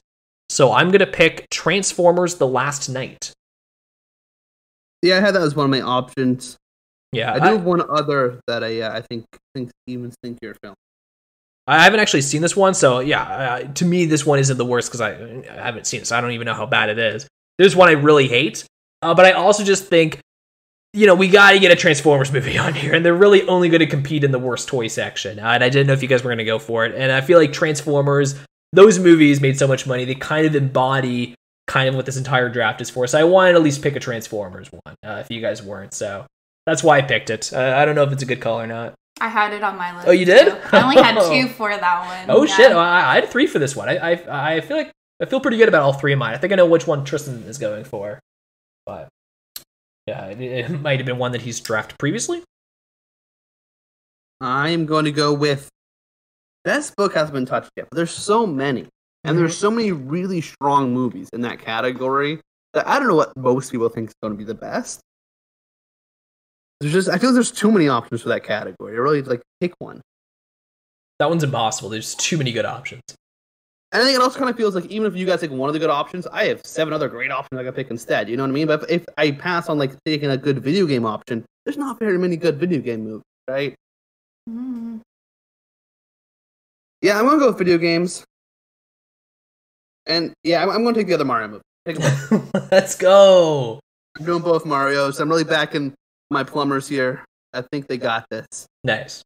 So 0.50 0.72
I'm 0.72 0.90
gonna 0.90 1.06
pick 1.06 1.48
Transformers: 1.50 2.34
The 2.34 2.46
Last 2.46 2.90
Knight. 2.90 3.32
Yeah, 5.00 5.16
I 5.16 5.20
had 5.20 5.34
that 5.34 5.42
as 5.42 5.54
one 5.54 5.64
of 5.64 5.70
my 5.70 5.80
options. 5.80 6.58
Yeah, 7.12 7.32
I 7.32 7.38
do 7.38 7.56
have 7.56 7.64
one 7.64 7.82
other 7.88 8.40
that 8.46 8.62
I 8.62 8.80
uh, 8.82 8.98
I 8.98 9.00
think 9.00 9.24
think 9.54 9.70
even 9.86 10.12
stinkier 10.12 10.54
film. 10.62 10.74
I 11.66 11.82
haven't 11.84 12.00
actually 12.00 12.22
seen 12.22 12.40
this 12.40 12.56
one, 12.56 12.74
so 12.74 13.00
yeah, 13.00 13.22
uh, 13.22 13.58
to 13.74 13.84
me 13.84 14.06
this 14.06 14.24
one 14.24 14.38
isn't 14.38 14.56
the 14.56 14.64
worst 14.64 14.88
because 14.88 15.02
I, 15.02 15.10
I, 15.10 15.64
haven't 15.64 15.86
seen 15.86 16.00
it, 16.00 16.06
so 16.06 16.16
I 16.16 16.20
don't 16.20 16.32
even 16.32 16.46
know 16.46 16.54
how 16.54 16.64
bad 16.64 16.88
it 16.88 16.98
is. 16.98 17.26
There's 17.58 17.76
one 17.76 17.90
I 17.90 17.92
really 17.92 18.26
hate, 18.26 18.64
uh, 19.02 19.14
but 19.14 19.26
I 19.26 19.32
also 19.32 19.64
just 19.64 19.86
think, 19.86 20.18
you 20.94 21.06
know, 21.06 21.14
we 21.14 21.28
got 21.28 21.52
to 21.52 21.58
get 21.58 21.70
a 21.70 21.76
Transformers 21.76 22.32
movie 22.32 22.56
on 22.58 22.72
here, 22.72 22.94
and 22.94 23.04
they're 23.04 23.14
really 23.14 23.46
only 23.48 23.68
going 23.68 23.80
to 23.80 23.86
compete 23.86 24.24
in 24.24 24.30
the 24.30 24.38
worst 24.38 24.66
toy 24.68 24.88
section. 24.88 25.38
Uh, 25.38 25.48
and 25.48 25.64
I 25.64 25.68
didn't 25.68 25.88
know 25.88 25.92
if 25.92 26.02
you 26.02 26.08
guys 26.08 26.24
were 26.24 26.28
going 26.28 26.38
to 26.38 26.44
go 26.44 26.58
for 26.58 26.86
it, 26.86 26.94
and 26.94 27.12
I 27.12 27.20
feel 27.20 27.38
like 27.38 27.52
Transformers, 27.52 28.34
those 28.72 28.98
movies 28.98 29.42
made 29.42 29.58
so 29.58 29.68
much 29.68 29.86
money, 29.86 30.06
they 30.06 30.14
kind 30.14 30.46
of 30.46 30.54
embody 30.54 31.34
kind 31.66 31.90
of 31.90 31.96
what 31.96 32.06
this 32.06 32.16
entire 32.16 32.48
draft 32.48 32.80
is 32.80 32.88
for. 32.88 33.06
So 33.06 33.18
I 33.18 33.24
wanted 33.24 33.52
to 33.52 33.58
at 33.58 33.62
least 33.62 33.82
pick 33.82 33.94
a 33.94 34.00
Transformers 34.00 34.72
one, 34.72 34.94
uh, 35.04 35.16
if 35.20 35.30
you 35.30 35.42
guys 35.42 35.62
weren't. 35.62 35.92
So 35.92 36.24
that's 36.68 36.84
why 36.84 36.98
I 36.98 37.02
picked 37.02 37.30
it. 37.30 37.50
Uh, 37.50 37.74
I 37.78 37.86
don't 37.86 37.94
know 37.94 38.02
if 38.02 38.12
it's 38.12 38.22
a 38.22 38.26
good 38.26 38.42
call 38.42 38.60
or 38.60 38.66
not. 38.66 38.92
I 39.22 39.28
had 39.28 39.54
it 39.54 39.62
on 39.62 39.78
my 39.78 39.96
list. 39.96 40.06
Oh, 40.06 40.10
you 40.10 40.26
did? 40.26 40.48
too. 40.48 40.58
I 40.70 40.82
only 40.82 41.02
had 41.02 41.18
two 41.30 41.48
for 41.48 41.74
that 41.74 42.26
one. 42.26 42.36
Oh 42.36 42.44
yeah. 42.44 42.56
shit! 42.56 42.70
Well, 42.70 42.78
I, 42.78 43.12
I 43.12 43.14
had 43.14 43.30
three 43.30 43.46
for 43.46 43.58
this 43.58 43.74
one. 43.74 43.88
I, 43.88 43.96
I 43.96 44.56
I 44.56 44.60
feel 44.60 44.76
like 44.76 44.92
I 45.22 45.24
feel 45.24 45.40
pretty 45.40 45.56
good 45.56 45.68
about 45.68 45.82
all 45.82 45.94
three 45.94 46.12
of 46.12 46.18
mine. 46.18 46.34
I 46.34 46.36
think 46.36 46.52
I 46.52 46.56
know 46.56 46.66
which 46.66 46.86
one 46.86 47.06
Tristan 47.06 47.42
is 47.44 47.56
going 47.56 47.84
for, 47.84 48.20
but 48.84 49.08
yeah, 50.06 50.26
it, 50.26 50.40
it 50.40 50.68
might 50.82 50.98
have 50.98 51.06
been 51.06 51.16
one 51.16 51.32
that 51.32 51.40
he's 51.40 51.58
drafted 51.58 51.98
previously. 51.98 52.42
I'm 54.42 54.84
going 54.84 55.06
to 55.06 55.12
go 55.12 55.32
with 55.32 55.70
best 56.64 56.94
book 56.96 57.14
hasn't 57.14 57.32
been 57.32 57.46
touched 57.46 57.70
yet, 57.76 57.86
but 57.90 57.96
there's 57.96 58.10
so 58.10 58.46
many, 58.46 58.88
and 59.24 59.38
there's 59.38 59.56
so 59.56 59.70
many 59.70 59.90
really 59.90 60.42
strong 60.42 60.92
movies 60.92 61.30
in 61.32 61.40
that 61.40 61.60
category 61.60 62.40
that 62.74 62.86
I 62.86 62.98
don't 62.98 63.08
know 63.08 63.16
what 63.16 63.34
most 63.38 63.72
people 63.72 63.88
think 63.88 64.10
is 64.10 64.14
going 64.22 64.34
to 64.34 64.38
be 64.38 64.44
the 64.44 64.54
best. 64.54 65.00
There's 66.80 66.92
just 66.92 67.08
I 67.08 67.18
feel 67.18 67.30
like 67.30 67.34
there's 67.34 67.50
too 67.50 67.72
many 67.72 67.88
options 67.88 68.22
for 68.22 68.28
that 68.28 68.44
category. 68.44 68.94
I 68.94 68.98
really 68.98 69.22
like 69.22 69.42
pick 69.60 69.74
one. 69.78 70.00
That 71.18 71.28
one's 71.28 71.42
impossible. 71.42 71.88
There's 71.88 72.14
too 72.14 72.38
many 72.38 72.52
good 72.52 72.64
options. 72.64 73.02
And 73.90 74.02
I 74.02 74.04
think 74.04 74.16
it 74.16 74.22
also 74.22 74.38
kind 74.38 74.50
of 74.50 74.56
feels 74.56 74.74
like 74.74 74.84
even 74.86 75.06
if 75.06 75.16
you 75.16 75.24
guys 75.24 75.40
take 75.40 75.50
one 75.50 75.68
of 75.68 75.72
the 75.72 75.78
good 75.78 75.90
options, 75.90 76.26
I 76.26 76.44
have 76.44 76.60
seven 76.64 76.92
other 76.92 77.08
great 77.08 77.30
options 77.30 77.58
I 77.58 77.64
can 77.64 77.72
pick 77.72 77.90
instead. 77.90 78.28
You 78.28 78.36
know 78.36 78.42
what 78.42 78.50
I 78.50 78.52
mean? 78.52 78.66
But 78.66 78.82
if, 78.90 79.02
if 79.02 79.06
I 79.16 79.30
pass 79.30 79.68
on 79.68 79.78
like 79.78 79.92
taking 80.04 80.30
a 80.30 80.36
good 80.36 80.62
video 80.62 80.86
game 80.86 81.06
option, 81.06 81.44
there's 81.64 81.78
not 81.78 81.98
very 81.98 82.18
many 82.18 82.36
good 82.36 82.58
video 82.58 82.80
game 82.80 83.04
movies, 83.04 83.24
right? 83.48 83.74
Mm. 84.48 85.00
Yeah, 87.00 87.18
I'm 87.18 87.24
gonna 87.24 87.38
go 87.38 87.48
with 87.48 87.58
video 87.58 87.78
games. 87.78 88.24
And 90.06 90.32
yeah, 90.44 90.62
I'm, 90.62 90.70
I'm 90.70 90.84
gonna 90.84 90.94
take 90.94 91.06
the 91.06 91.14
other 91.14 91.24
Mario 91.24 91.48
movie. 91.48 91.62
Take 91.86 91.98
them. 91.98 92.50
Let's 92.70 92.94
go. 92.94 93.80
I'm 94.18 94.26
doing 94.26 94.42
both 94.42 94.66
Mario's. 94.66 95.18
I'm 95.18 95.30
really 95.30 95.44
backing 95.44 95.94
my 96.30 96.44
plumbers 96.44 96.88
here. 96.88 97.24
I 97.52 97.62
think 97.62 97.86
they 97.86 97.96
got 97.96 98.26
this. 98.30 98.66
Nice. 98.84 99.22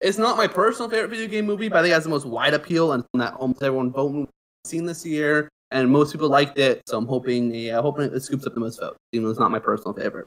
It's 0.00 0.18
not 0.18 0.36
my 0.36 0.46
personal 0.46 0.88
favorite 0.88 1.10
video 1.10 1.26
game 1.26 1.44
movie, 1.46 1.68
but 1.68 1.78
I 1.78 1.82
think 1.82 1.90
it 1.90 1.94
has 1.94 2.04
the 2.04 2.10
most 2.10 2.26
wide 2.26 2.54
appeal 2.54 2.92
and 2.92 3.04
that 3.14 3.34
almost 3.34 3.62
everyone 3.62 3.90
voting 3.90 4.28
seen 4.64 4.84
this 4.84 5.04
year, 5.04 5.48
and 5.70 5.90
most 5.90 6.12
people 6.12 6.28
liked 6.28 6.58
it. 6.58 6.82
So 6.86 6.96
I'm 6.98 7.06
hoping, 7.06 7.52
yeah, 7.52 7.80
hoping 7.80 8.04
it 8.12 8.22
scoops 8.22 8.46
up 8.46 8.54
the 8.54 8.60
most 8.60 8.78
votes, 8.80 8.96
even 9.12 9.24
though 9.24 9.30
it's 9.30 9.40
not 9.40 9.50
my 9.50 9.58
personal 9.58 9.92
favorite. 9.94 10.26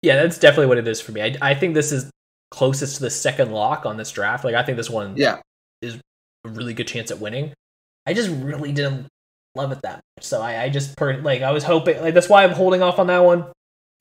Yeah, 0.00 0.16
that's 0.16 0.38
definitely 0.38 0.66
what 0.66 0.78
it 0.78 0.88
is 0.88 1.00
for 1.00 1.12
me. 1.12 1.22
I, 1.22 1.36
I 1.42 1.54
think 1.54 1.74
this 1.74 1.92
is 1.92 2.10
closest 2.50 2.96
to 2.96 3.02
the 3.02 3.10
second 3.10 3.52
lock 3.52 3.86
on 3.86 3.96
this 3.96 4.10
draft. 4.10 4.44
Like 4.44 4.54
I 4.54 4.62
think 4.62 4.76
this 4.76 4.90
one 4.90 5.16
Yeah, 5.16 5.40
is 5.80 5.98
a 6.44 6.48
really 6.48 6.74
good 6.74 6.88
chance 6.88 7.10
at 7.10 7.18
winning. 7.20 7.52
I 8.06 8.14
just 8.14 8.30
really 8.30 8.72
didn't 8.72 9.06
love 9.54 9.70
it 9.70 9.82
that 9.82 10.00
much. 10.16 10.24
So 10.24 10.40
I, 10.40 10.64
I 10.64 10.68
just 10.70 10.96
per, 10.96 11.18
like 11.18 11.42
I 11.42 11.52
was 11.52 11.62
hoping 11.62 12.00
like 12.00 12.14
that's 12.14 12.28
why 12.28 12.42
I'm 12.42 12.52
holding 12.52 12.82
off 12.82 12.98
on 12.98 13.06
that 13.08 13.20
one. 13.20 13.46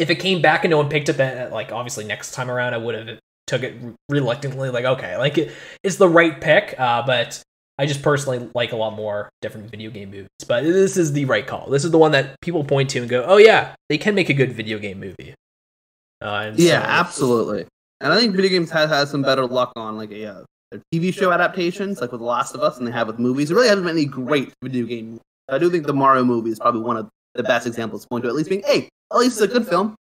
If 0.02 0.10
it 0.10 0.16
came 0.16 0.42
back 0.42 0.64
and 0.64 0.72
no 0.72 0.78
one 0.78 0.90
picked 0.90 1.10
it, 1.10 1.18
then 1.18 1.52
like 1.52 1.72
obviously 1.72 2.06
next 2.06 2.32
time 2.32 2.50
around 2.50 2.74
I 2.74 2.78
would 2.78 2.96
have 2.96 3.20
took 3.48 3.64
it 3.64 3.76
reluctantly. 4.10 4.70
Like 4.70 4.86
okay, 4.86 5.16
like 5.18 5.38
it, 5.38 5.52
it's 5.84 5.98
the 5.98 6.10
right 6.10 6.42
pick, 6.42 6.74
uh, 6.80 7.04
but 7.06 7.42
I 7.78 7.86
just 7.86 8.02
personally 8.02 8.50
like 8.56 8.72
a 8.72 8.76
lot 8.76 8.96
more 8.96 9.30
different 9.42 9.70
video 9.70 9.92
game 9.92 10.10
movies. 10.10 10.28
But 10.48 10.64
this 10.64 10.98
is 10.98 11.14
the 11.14 11.26
right 11.26 11.46
call. 11.46 11.70
This 11.70 11.86
is 11.86 11.92
the 11.92 11.98
one 12.00 12.12
that 12.14 12.42
people 12.42 12.64
point 12.64 12.90
to 12.92 13.00
and 13.00 13.10
go, 13.10 13.24
oh 13.26 13.38
yeah, 13.38 13.76
they 13.90 13.98
can 13.98 14.16
make 14.16 14.30
a 14.30 14.34
good 14.34 14.52
video 14.54 14.80
game 14.80 15.00
movie. 15.00 15.36
Uh, 16.22 16.46
and 16.48 16.60
yeah, 16.60 16.82
so- 16.82 16.90
absolutely. 16.90 17.66
And 18.00 18.12
I 18.12 18.20
think 18.20 18.36
video 18.36 18.50
games 18.50 18.72
has 18.72 18.90
had 18.90 19.08
some 19.08 19.22
better 19.22 19.46
luck 19.46 19.72
on 19.76 19.98
like 19.98 20.12
a 20.12 20.46
their 20.72 20.82
TV 20.94 21.14
show 21.14 21.32
adaptations, 21.32 22.02
like 22.02 22.12
with 22.12 22.22
The 22.22 22.26
Last 22.26 22.56
of 22.56 22.62
Us, 22.62 22.78
and 22.78 22.88
they 22.88 22.92
have 22.92 23.08
with 23.08 23.20
movies. 23.20 23.50
There 23.50 23.58
really 23.58 23.68
haven't 23.68 23.84
been 23.84 23.98
any 23.98 24.06
great 24.06 24.54
video 24.64 24.86
game. 24.86 25.06
movies. 25.06 25.22
I 25.50 25.58
do 25.58 25.70
think 25.70 25.86
the 25.86 25.94
Mario 25.94 26.24
movie 26.24 26.50
is 26.50 26.60
probably 26.60 26.82
one 26.82 26.98
of 26.98 27.10
the 27.36 27.44
best 27.44 27.68
examples, 27.68 28.06
point 28.06 28.24
to 28.24 28.30
at 28.30 28.36
least 28.36 28.50
being, 28.50 28.64
hey, 28.66 28.90
at 29.12 29.18
least 29.20 29.42
it's 29.42 29.42
a 29.42 29.48
good 29.54 29.68
film. 29.68 29.96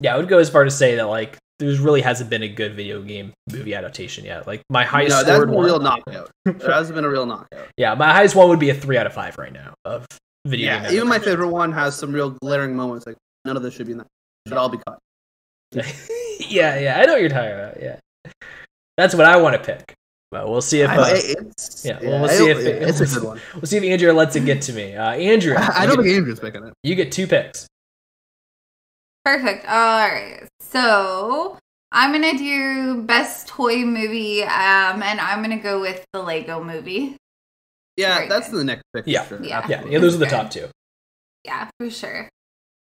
Yeah, 0.00 0.14
I 0.14 0.18
would 0.18 0.28
go 0.28 0.38
as 0.38 0.50
far 0.50 0.64
to 0.64 0.70
say 0.70 0.96
that 0.96 1.04
like 1.08 1.38
there 1.58 1.68
really 1.80 2.02
hasn't 2.02 2.28
been 2.28 2.42
a 2.42 2.48
good 2.48 2.74
video 2.74 3.00
game 3.02 3.32
movie 3.50 3.74
adaptation 3.74 4.24
yet. 4.24 4.46
Like 4.46 4.62
my 4.68 4.84
highest 4.84 5.10
no, 5.10 5.22
that's 5.24 5.28
scored 5.36 5.48
a 5.48 5.52
one. 5.52 5.64
real 5.64 5.78
knockout. 5.80 6.30
There 6.44 6.54
hasn't 6.72 6.94
been 6.94 7.04
a 7.04 7.08
real 7.08 7.24
knockout. 7.26 7.68
Yeah, 7.78 7.94
my 7.94 8.12
highest 8.12 8.34
one 8.34 8.48
would 8.50 8.60
be 8.60 8.70
a 8.70 8.74
three 8.74 8.98
out 8.98 9.06
of 9.06 9.14
five 9.14 9.38
right 9.38 9.52
now 9.52 9.72
of 9.84 10.06
video 10.46 10.66
Yeah, 10.72 10.82
game. 10.84 10.96
even 10.96 11.08
my 11.08 11.18
favorite 11.18 11.48
one 11.48 11.72
has 11.72 11.96
some 11.96 12.12
real 12.12 12.30
glaring 12.42 12.76
moments. 12.76 13.06
Like 13.06 13.16
none 13.46 13.56
of 13.56 13.62
this 13.62 13.72
should 13.74 13.86
be 13.86 13.92
in 13.92 13.98
that. 13.98 14.06
Should 14.46 14.58
all 14.58 14.68
be 14.68 14.78
cut. 14.86 14.98
yeah, 16.48 16.78
yeah, 16.78 16.98
I 17.00 17.06
know 17.06 17.12
what 17.14 17.20
you're 17.20 17.30
talking 17.30 17.52
about. 17.52 17.80
Yeah, 17.82 17.98
that's 18.96 19.14
what 19.14 19.24
I 19.26 19.36
want 19.38 19.54
to 19.56 19.62
pick. 19.62 19.94
But 20.30 20.48
we'll 20.48 20.60
see 20.60 20.80
if 20.80 20.90
I- 20.90 20.96
uh, 20.96 21.14
it's, 21.14 21.84
yeah, 21.84 21.98
well, 22.02 22.20
we'll 22.20 22.28
see 22.28 22.48
if 22.50 22.58
it- 22.58 22.82
it's 22.82 23.00
a 23.00 23.06
good 23.06 23.22
one. 23.28 23.40
we'll 23.54 23.62
see 23.64 23.76
if 23.78 23.82
Andrew 23.84 24.12
lets 24.12 24.36
it 24.36 24.44
get 24.44 24.60
to 24.62 24.72
me. 24.72 24.94
Uh, 24.94 25.12
Andrew, 25.12 25.54
I 25.56 25.82
you 25.82 25.86
don't 25.88 25.96
get, 25.98 26.02
think 26.04 26.16
Andrew's 26.18 26.40
picking 26.40 26.64
it. 26.64 26.74
you 26.82 26.94
get 26.96 27.12
two 27.12 27.26
picks. 27.26 27.66
Perfect. 29.26 29.66
All 29.66 29.74
right. 30.08 30.44
So 30.60 31.58
I'm 31.90 32.12
gonna 32.12 32.38
do 32.38 33.02
best 33.02 33.48
toy 33.48 33.78
movie, 33.84 34.44
um, 34.44 35.02
and 35.02 35.20
I'm 35.20 35.42
gonna 35.42 35.58
go 35.58 35.80
with 35.80 36.04
the 36.12 36.22
Lego 36.22 36.62
Movie. 36.62 37.16
Yeah, 37.96 38.18
Very 38.18 38.28
that's 38.28 38.50
good. 38.50 38.60
the 38.60 38.64
next 38.64 38.84
pick. 38.94 39.04
Yeah. 39.08 39.26
sure. 39.26 39.42
Yeah. 39.42 39.48
Yeah, 39.48 39.58
Absolutely. 39.58 39.92
yeah, 39.92 39.98
those 39.98 40.14
are 40.14 40.18
the 40.18 40.26
top 40.26 40.50
two. 40.52 40.68
Yeah, 41.44 41.68
for 41.80 41.90
sure. 41.90 42.28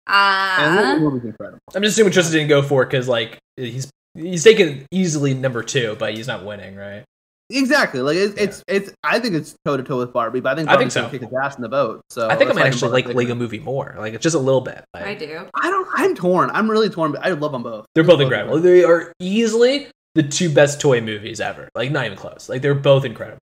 And 0.06 0.78
the 0.78 0.84
Um, 0.84 1.00
movie's 1.02 1.24
incredible. 1.26 1.60
I'm 1.74 1.82
just 1.82 1.96
assuming 1.96 2.14
Tristan 2.14 2.34
didn't 2.34 2.50
go 2.50 2.62
for 2.62 2.84
it 2.84 2.92
because 2.92 3.08
like 3.08 3.40
he's 3.58 3.90
he's 4.14 4.44
taking 4.44 4.86
easily 4.92 5.34
number 5.34 5.64
two, 5.64 5.96
but 5.98 6.14
he's 6.14 6.28
not 6.28 6.46
winning, 6.46 6.76
right? 6.76 7.06
Exactly. 7.52 8.02
Like 8.02 8.16
it, 8.16 8.36
Yeah. 8.38 8.44
it's 8.44 8.64
it's. 8.68 8.92
I 9.04 9.20
think 9.20 9.34
it's 9.34 9.56
toe 9.66 9.76
to 9.78 9.84
toe 9.84 9.98
with 9.98 10.14
Barbie, 10.14 10.40
but 10.40 10.54
I 10.54 10.56
think 10.56 10.70
I 10.70 10.74
think 10.74 10.80
Barbie's 10.80 10.94
gonna 10.94 11.08
so. 11.08 11.12
kick 11.12 11.22
his 11.22 11.34
ass 11.42 11.56
in 11.56 11.64
the 11.64 11.70
boat. 11.70 12.02
So 12.12 12.28
I 12.28 12.36
think 12.36 12.44
I 12.44 12.46
that's 12.54 12.60
might 12.60 12.68
actually 12.68 12.92
like 12.92 13.08
Lego. 13.08 13.34
Movie 13.36 13.60
more, 13.60 13.96
like 13.98 14.14
it's 14.14 14.22
just 14.24 14.36
a 14.36 14.40
little 14.40 14.62
bit. 14.62 14.84
Like, 14.94 15.06
I 15.06 15.14
do. 15.16 15.48
I 15.56 15.70
don't. 15.72 15.88
I'm 15.96 16.14
torn. 16.16 16.52
I'm 16.52 16.70
really 16.70 16.90
torn. 16.90 17.12
But 17.14 17.26
I 17.26 17.30
love 17.30 17.52
them 17.52 17.64
both. 17.64 17.86
They're 17.96 18.04
both 18.04 18.22
incredible. 18.22 18.60
They 18.60 18.84
are 18.84 19.12
easily 19.20 19.88
the 20.16 20.24
two 20.24 20.50
best 20.54 20.80
toy 20.80 21.02
movies 21.02 21.42
ever. 21.42 21.70
Like 21.74 21.92
not 21.92 22.06
even 22.06 22.18
close. 22.18 22.50
Like 22.50 22.62
they're 22.62 22.76
both 22.76 23.04
incredible. 23.06 23.40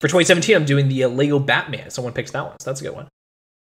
For 0.00 0.08
2017, 0.08 0.54
I'm 0.56 0.64
doing 0.64 0.88
the 0.88 1.04
uh, 1.04 1.08
Lego 1.08 1.38
Batman. 1.38 1.90
Someone 1.90 2.12
picks 2.12 2.30
that 2.32 2.44
one, 2.44 2.56
so 2.60 2.70
that's 2.70 2.80
a 2.80 2.84
good 2.84 2.94
one. 2.94 3.08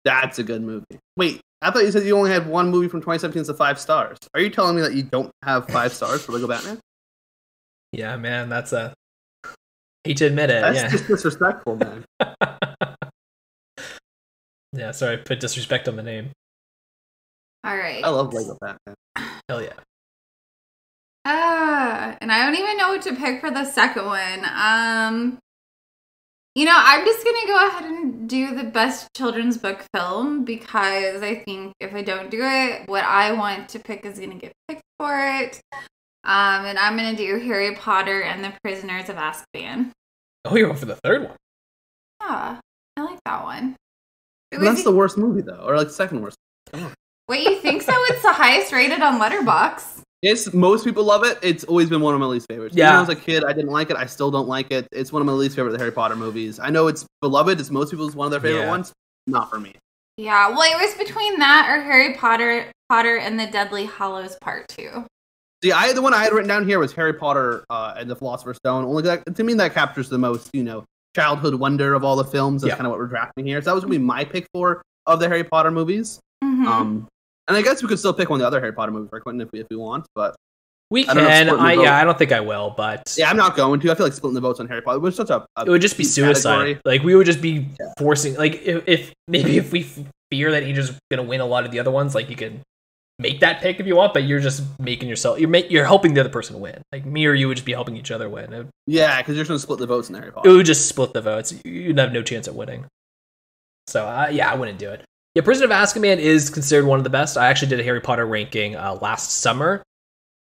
That's 0.04 0.38
a 0.38 0.42
good 0.44 0.62
movie. 0.62 0.84
Wait, 1.16 1.40
I 1.60 1.70
thought 1.70 1.82
you 1.84 1.90
said 1.92 2.04
you 2.04 2.16
only 2.16 2.30
had 2.30 2.46
one 2.48 2.70
movie 2.70 2.88
from 2.88 3.00
2017 3.00 3.42
that's 3.44 3.58
five 3.58 3.78
stars. 3.78 4.16
Are 4.34 4.40
you 4.40 4.48
telling 4.48 4.76
me 4.76 4.82
that 4.82 4.94
you 4.94 5.02
don't 5.02 5.30
have 5.42 5.68
five 5.68 5.92
stars 5.92 6.22
for 6.24 6.32
Lego 6.32 6.46
Batman? 6.46 6.78
Yeah, 7.92 8.16
man, 8.16 8.48
that's 8.48 8.72
a. 8.72 8.94
Hate 10.04 10.16
to 10.18 10.26
admit 10.26 10.50
it. 10.50 10.62
That's 10.62 10.76
yeah. 10.76 10.88
just 10.88 11.06
disrespectful, 11.06 11.76
man. 11.76 12.04
yeah, 14.72 14.92
sorry, 14.92 15.14
I 15.14 15.16
put 15.16 15.40
disrespect 15.40 15.88
on 15.88 15.96
the 15.96 16.02
name. 16.02 16.30
All 17.64 17.76
right. 17.76 18.02
I 18.02 18.08
love 18.08 18.32
Lego 18.32 18.56
Batman. 18.60 18.94
Hell 19.48 19.62
yeah. 19.62 19.74
Ah, 21.26 22.16
and 22.20 22.32
I 22.32 22.44
don't 22.44 22.58
even 22.58 22.78
know 22.78 22.88
what 22.88 23.02
to 23.02 23.14
pick 23.14 23.40
for 23.40 23.50
the 23.50 23.66
second 23.66 24.06
one. 24.06 24.44
Um, 24.46 25.38
you 26.54 26.64
know, 26.64 26.74
I'm 26.74 27.04
just 27.04 27.24
gonna 27.24 27.46
go 27.46 27.68
ahead 27.68 27.84
and 27.84 28.28
do 28.28 28.54
the 28.54 28.64
best 28.64 29.08
children's 29.14 29.58
book 29.58 29.84
film 29.94 30.44
because 30.44 31.22
I 31.22 31.36
think 31.46 31.74
if 31.78 31.94
I 31.94 32.02
don't 32.02 32.30
do 32.30 32.40
it, 32.42 32.88
what 32.88 33.04
I 33.04 33.32
want 33.32 33.68
to 33.70 33.78
pick 33.78 34.06
is 34.06 34.18
gonna 34.18 34.36
get 34.36 34.52
picked 34.66 34.82
for 34.98 35.18
it. 35.18 35.60
Um, 36.24 36.66
and 36.66 36.78
I'm 36.78 36.96
gonna 36.96 37.16
do 37.16 37.38
Harry 37.40 37.74
Potter 37.76 38.22
and 38.22 38.44
the 38.44 38.52
Prisoners 38.62 39.08
of 39.08 39.16
Azkaban. 39.16 39.90
Oh, 40.44 40.56
you're 40.56 40.66
going 40.66 40.78
for 40.78 40.86
the 40.86 40.96
third 40.96 41.22
one. 41.24 41.36
Yeah, 42.22 42.60
I 42.96 43.00
like 43.02 43.18
that 43.24 43.42
one. 43.44 43.76
It 44.52 44.58
But 44.58 44.64
that's 44.64 44.76
was- 44.76 44.84
the 44.84 44.92
worst 44.92 45.16
movie 45.18 45.40
though, 45.42 45.64
or 45.66 45.76
like 45.76 45.90
second 45.90 46.22
worst. 46.22 46.36
Wait, 47.28 47.44
you 47.48 47.56
think 47.60 47.82
so? 47.82 47.92
It's 47.94 48.22
the 48.22 48.32
highest 48.32 48.72
rated 48.72 49.00
on 49.02 49.20
Letterboxd. 49.20 50.02
It's 50.22 50.52
most 50.52 50.84
people 50.84 51.04
love 51.04 51.24
it. 51.24 51.38
It's 51.42 51.64
always 51.64 51.88
been 51.88 52.02
one 52.02 52.12
of 52.12 52.20
my 52.20 52.26
least 52.26 52.46
favorites. 52.50 52.76
Yeah. 52.76 52.88
Even 52.88 52.92
when 52.92 53.06
I 53.06 53.08
was 53.08 53.18
a 53.18 53.20
kid, 53.20 53.44
I 53.44 53.52
didn't 53.54 53.70
like 53.70 53.88
it. 53.90 53.96
I 53.96 54.04
still 54.04 54.30
don't 54.30 54.48
like 54.48 54.70
it. 54.70 54.86
It's 54.92 55.12
one 55.12 55.22
of 55.22 55.26
my 55.26 55.32
least 55.32 55.56
favorite 55.56 55.78
Harry 55.78 55.92
Potter 55.92 56.16
movies. 56.16 56.60
I 56.60 56.68
know 56.68 56.88
it's 56.88 57.06
beloved. 57.22 57.58
It's 57.58 57.70
most 57.70 57.90
people's 57.90 58.14
one 58.14 58.26
of 58.26 58.30
their 58.30 58.40
favorite 58.40 58.64
Yeah. 58.64 58.70
ones. 58.70 58.92
Not 59.26 59.48
for 59.48 59.58
me. 59.58 59.74
Yeah, 60.18 60.48
well, 60.50 60.62
it 60.62 60.76
was 60.78 60.94
between 60.98 61.38
that 61.38 61.68
or 61.70 61.80
Harry 61.82 62.12
Potter, 62.14 62.70
Potter 62.90 63.16
and 63.16 63.40
the 63.40 63.46
Deadly 63.46 63.86
Hallows 63.86 64.36
Part 64.42 64.68
Two. 64.68 65.06
See, 65.62 65.72
I 65.72 65.92
the 65.92 66.00
one 66.02 66.14
I 66.14 66.22
had 66.24 66.32
written 66.32 66.48
down 66.48 66.66
here 66.66 66.78
was 66.78 66.92
Harry 66.92 67.12
Potter 67.12 67.64
uh, 67.70 67.94
and 67.98 68.10
the 68.10 68.16
Philosopher's 68.16 68.56
Stone. 68.56 68.84
Only 68.84 69.02
that, 69.02 69.34
to 69.36 69.44
me 69.44 69.52
that 69.54 69.74
captures 69.74 70.08
the 70.08 70.16
most, 70.18 70.48
you 70.54 70.62
know, 70.64 70.84
childhood 71.14 71.54
wonder 71.54 71.94
of 71.94 72.02
all 72.04 72.16
the 72.16 72.24
films. 72.24 72.62
That's 72.62 72.70
Yeah. 72.70 72.76
kind 72.76 72.86
of 72.86 72.92
what 72.92 72.98
we're 72.98 73.06
drafting 73.08 73.44
here. 73.44 73.60
So 73.60 73.66
that 73.70 73.74
was 73.74 73.84
gonna 73.84 73.92
be 73.92 73.98
my 73.98 74.24
pick 74.24 74.46
for 74.54 74.80
of 75.06 75.20
the 75.20 75.28
Harry 75.28 75.44
Potter 75.44 75.70
movies. 75.70 76.18
Mhm. 76.42 76.66
Um, 76.66 77.08
and 77.48 77.56
I 77.56 77.62
guess 77.62 77.82
we 77.82 77.88
could 77.88 77.98
still 77.98 78.14
pick 78.14 78.30
one 78.30 78.38
of 78.38 78.42
the 78.42 78.46
other 78.46 78.60
Harry 78.60 78.72
Potter 78.72 78.92
movies 78.92 79.10
for 79.10 79.20
Quintin 79.20 79.40
if 79.42 79.52
we, 79.52 79.60
if 79.60 79.66
we 79.70 79.76
want. 79.76 80.06
But 80.14 80.34
We 80.90 81.06
I 81.06 81.14
don't 81.14 81.26
can. 81.26 81.48
I 81.50 81.74
yeah, 81.74 81.96
I 81.98 82.04
don't 82.04 82.16
think 82.18 82.32
I 82.32 82.40
will, 82.40 82.72
but 82.76 83.14
yeah, 83.18 83.28
I'm 83.30 83.36
not 83.36 83.54
going 83.56 83.80
to. 83.80 83.90
I 83.90 83.94
feel 83.94 84.06
like 84.06 84.12
splitting 84.12 84.34
the 84.34 84.40
votes 84.40 84.60
on 84.60 84.66
Harry 84.68 84.80
Potter 84.82 84.98
was 85.00 85.14
such 85.14 85.30
a, 85.30 85.44
a 85.56 85.64
it 85.66 85.68
would 85.68 85.82
just 85.82 85.96
be 85.98 86.04
suicide. 86.04 86.50
category. 86.50 86.80
Like 86.84 87.02
we 87.02 87.14
would 87.14 87.26
just 87.26 87.40
be 87.42 87.68
Yeah. 87.78 87.92
forcing. 87.98 88.34
Like 88.36 88.62
if, 88.62 88.82
if 88.88 89.12
maybe 89.28 89.56
if 89.58 89.72
we 89.72 89.80
f- 89.84 89.98
fear 90.30 90.50
that 90.52 90.62
Angel's 90.62 90.92
gonna 91.10 91.22
win 91.22 91.40
a 91.40 91.46
lot 91.46 91.64
of 91.66 91.70
the 91.70 91.78
other 91.80 91.90
ones, 91.90 92.14
like 92.14 92.30
you 92.30 92.36
can 92.36 92.60
make 93.20 93.40
that 93.40 93.60
pick 93.60 93.78
if 93.78 93.86
you 93.86 93.96
want, 93.96 94.14
but 94.14 94.24
you're 94.24 94.40
just 94.40 94.62
making 94.80 95.08
yourself. 95.08 95.38
You're 95.38 95.54
you're 95.56 95.84
helping 95.84 96.14
the 96.14 96.20
other 96.20 96.30
person 96.30 96.58
win. 96.58 96.82
Like 96.90 97.04
me 97.04 97.26
or 97.26 97.34
you 97.34 97.46
would 97.48 97.56
just 97.56 97.66
be 97.66 97.72
helping 97.72 97.96
each 97.96 98.10
other 98.10 98.28
win. 98.28 98.52
It, 98.52 98.66
Yeah, 98.86 99.20
because 99.20 99.36
you're 99.36 99.44
just 99.44 99.48
gonna 99.48 99.58
split 99.60 99.78
the 99.78 99.86
votes 99.86 100.08
in 100.08 100.14
Harry 100.16 100.32
Potter. 100.32 100.48
it 100.48 100.52
would 100.52 100.66
just 100.66 100.88
split 100.88 101.12
the 101.12 101.20
votes. 101.20 101.54
You'd 101.64 101.98
have 101.98 102.12
no 102.12 102.22
chance 102.22 102.48
at 102.48 102.54
winning. 102.54 102.86
So 103.86 104.06
uh, 104.06 104.28
yeah, 104.32 104.50
I 104.50 104.54
wouldn't 104.56 104.78
do 104.78 104.90
it. 104.90 105.02
Yeah, 105.34 105.42
Prison 105.42 105.64
of 105.64 105.70
Azkaban 105.70 106.18
is 106.18 106.50
considered 106.50 106.86
one 106.86 106.98
of 106.98 107.04
the 107.04 107.10
best. 107.10 107.36
I 107.36 107.48
actually 107.48 107.68
did 107.68 107.80
a 107.80 107.84
Harry 107.84 108.00
Potter 108.00 108.26
ranking 108.26 108.74
uh, 108.74 108.98
last 109.00 109.30
summer, 109.30 109.82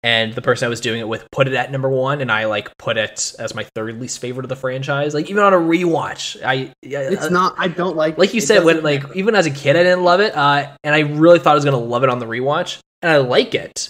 and 0.04 0.34
the 0.34 0.42
person 0.42 0.66
I 0.66 0.70
was 0.70 0.80
doing 0.82 1.00
it 1.00 1.08
with 1.08 1.28
put 1.32 1.48
it 1.48 1.54
at 1.54 1.72
number 1.72 1.90
one, 1.90 2.22
and 2.22 2.32
I 2.32 2.46
like 2.46 2.76
put 2.78 2.98
it 2.98 3.34
as 3.38 3.54
my 3.54 3.66
third 3.76 4.00
least 4.00 4.20
favorite 4.20 4.46
of 4.46 4.50
the 4.50 4.56
franchise. 4.56 5.14
Like 5.14 5.30
even 5.30 5.44
on 5.44 5.54
a 5.54 5.58
rewatch, 5.58 6.42
I 6.44 6.74
yeah, 6.82 7.02
It's 7.02 7.26
uh, 7.26 7.30
not. 7.30 7.56
I 7.58 7.68
don't 7.68 7.96
like. 7.98 8.18
like 8.18 8.34
you 8.34 8.42
said 8.42 8.64
when 8.64 8.82
like 8.84 9.04
even 9.16 9.36
as 9.36 9.46
a 9.46 9.52
kid 9.52 9.76
I 9.76 9.84
didn't 9.84 10.04
love 10.04 10.20
it, 10.22 10.36
uh, 10.36 10.76
and 10.84 10.96
I 10.96 11.00
really 11.00 11.40
thought 11.40 11.52
I 11.52 11.56
was 11.56 11.66
gonna 11.66 11.78
love 11.78 12.04
it 12.04 12.10
on 12.10 12.20
the 12.20 12.26
rewatch, 12.26 12.80
and 13.02 13.12
I 13.12 13.18
like 13.18 13.54
it. 13.56 13.90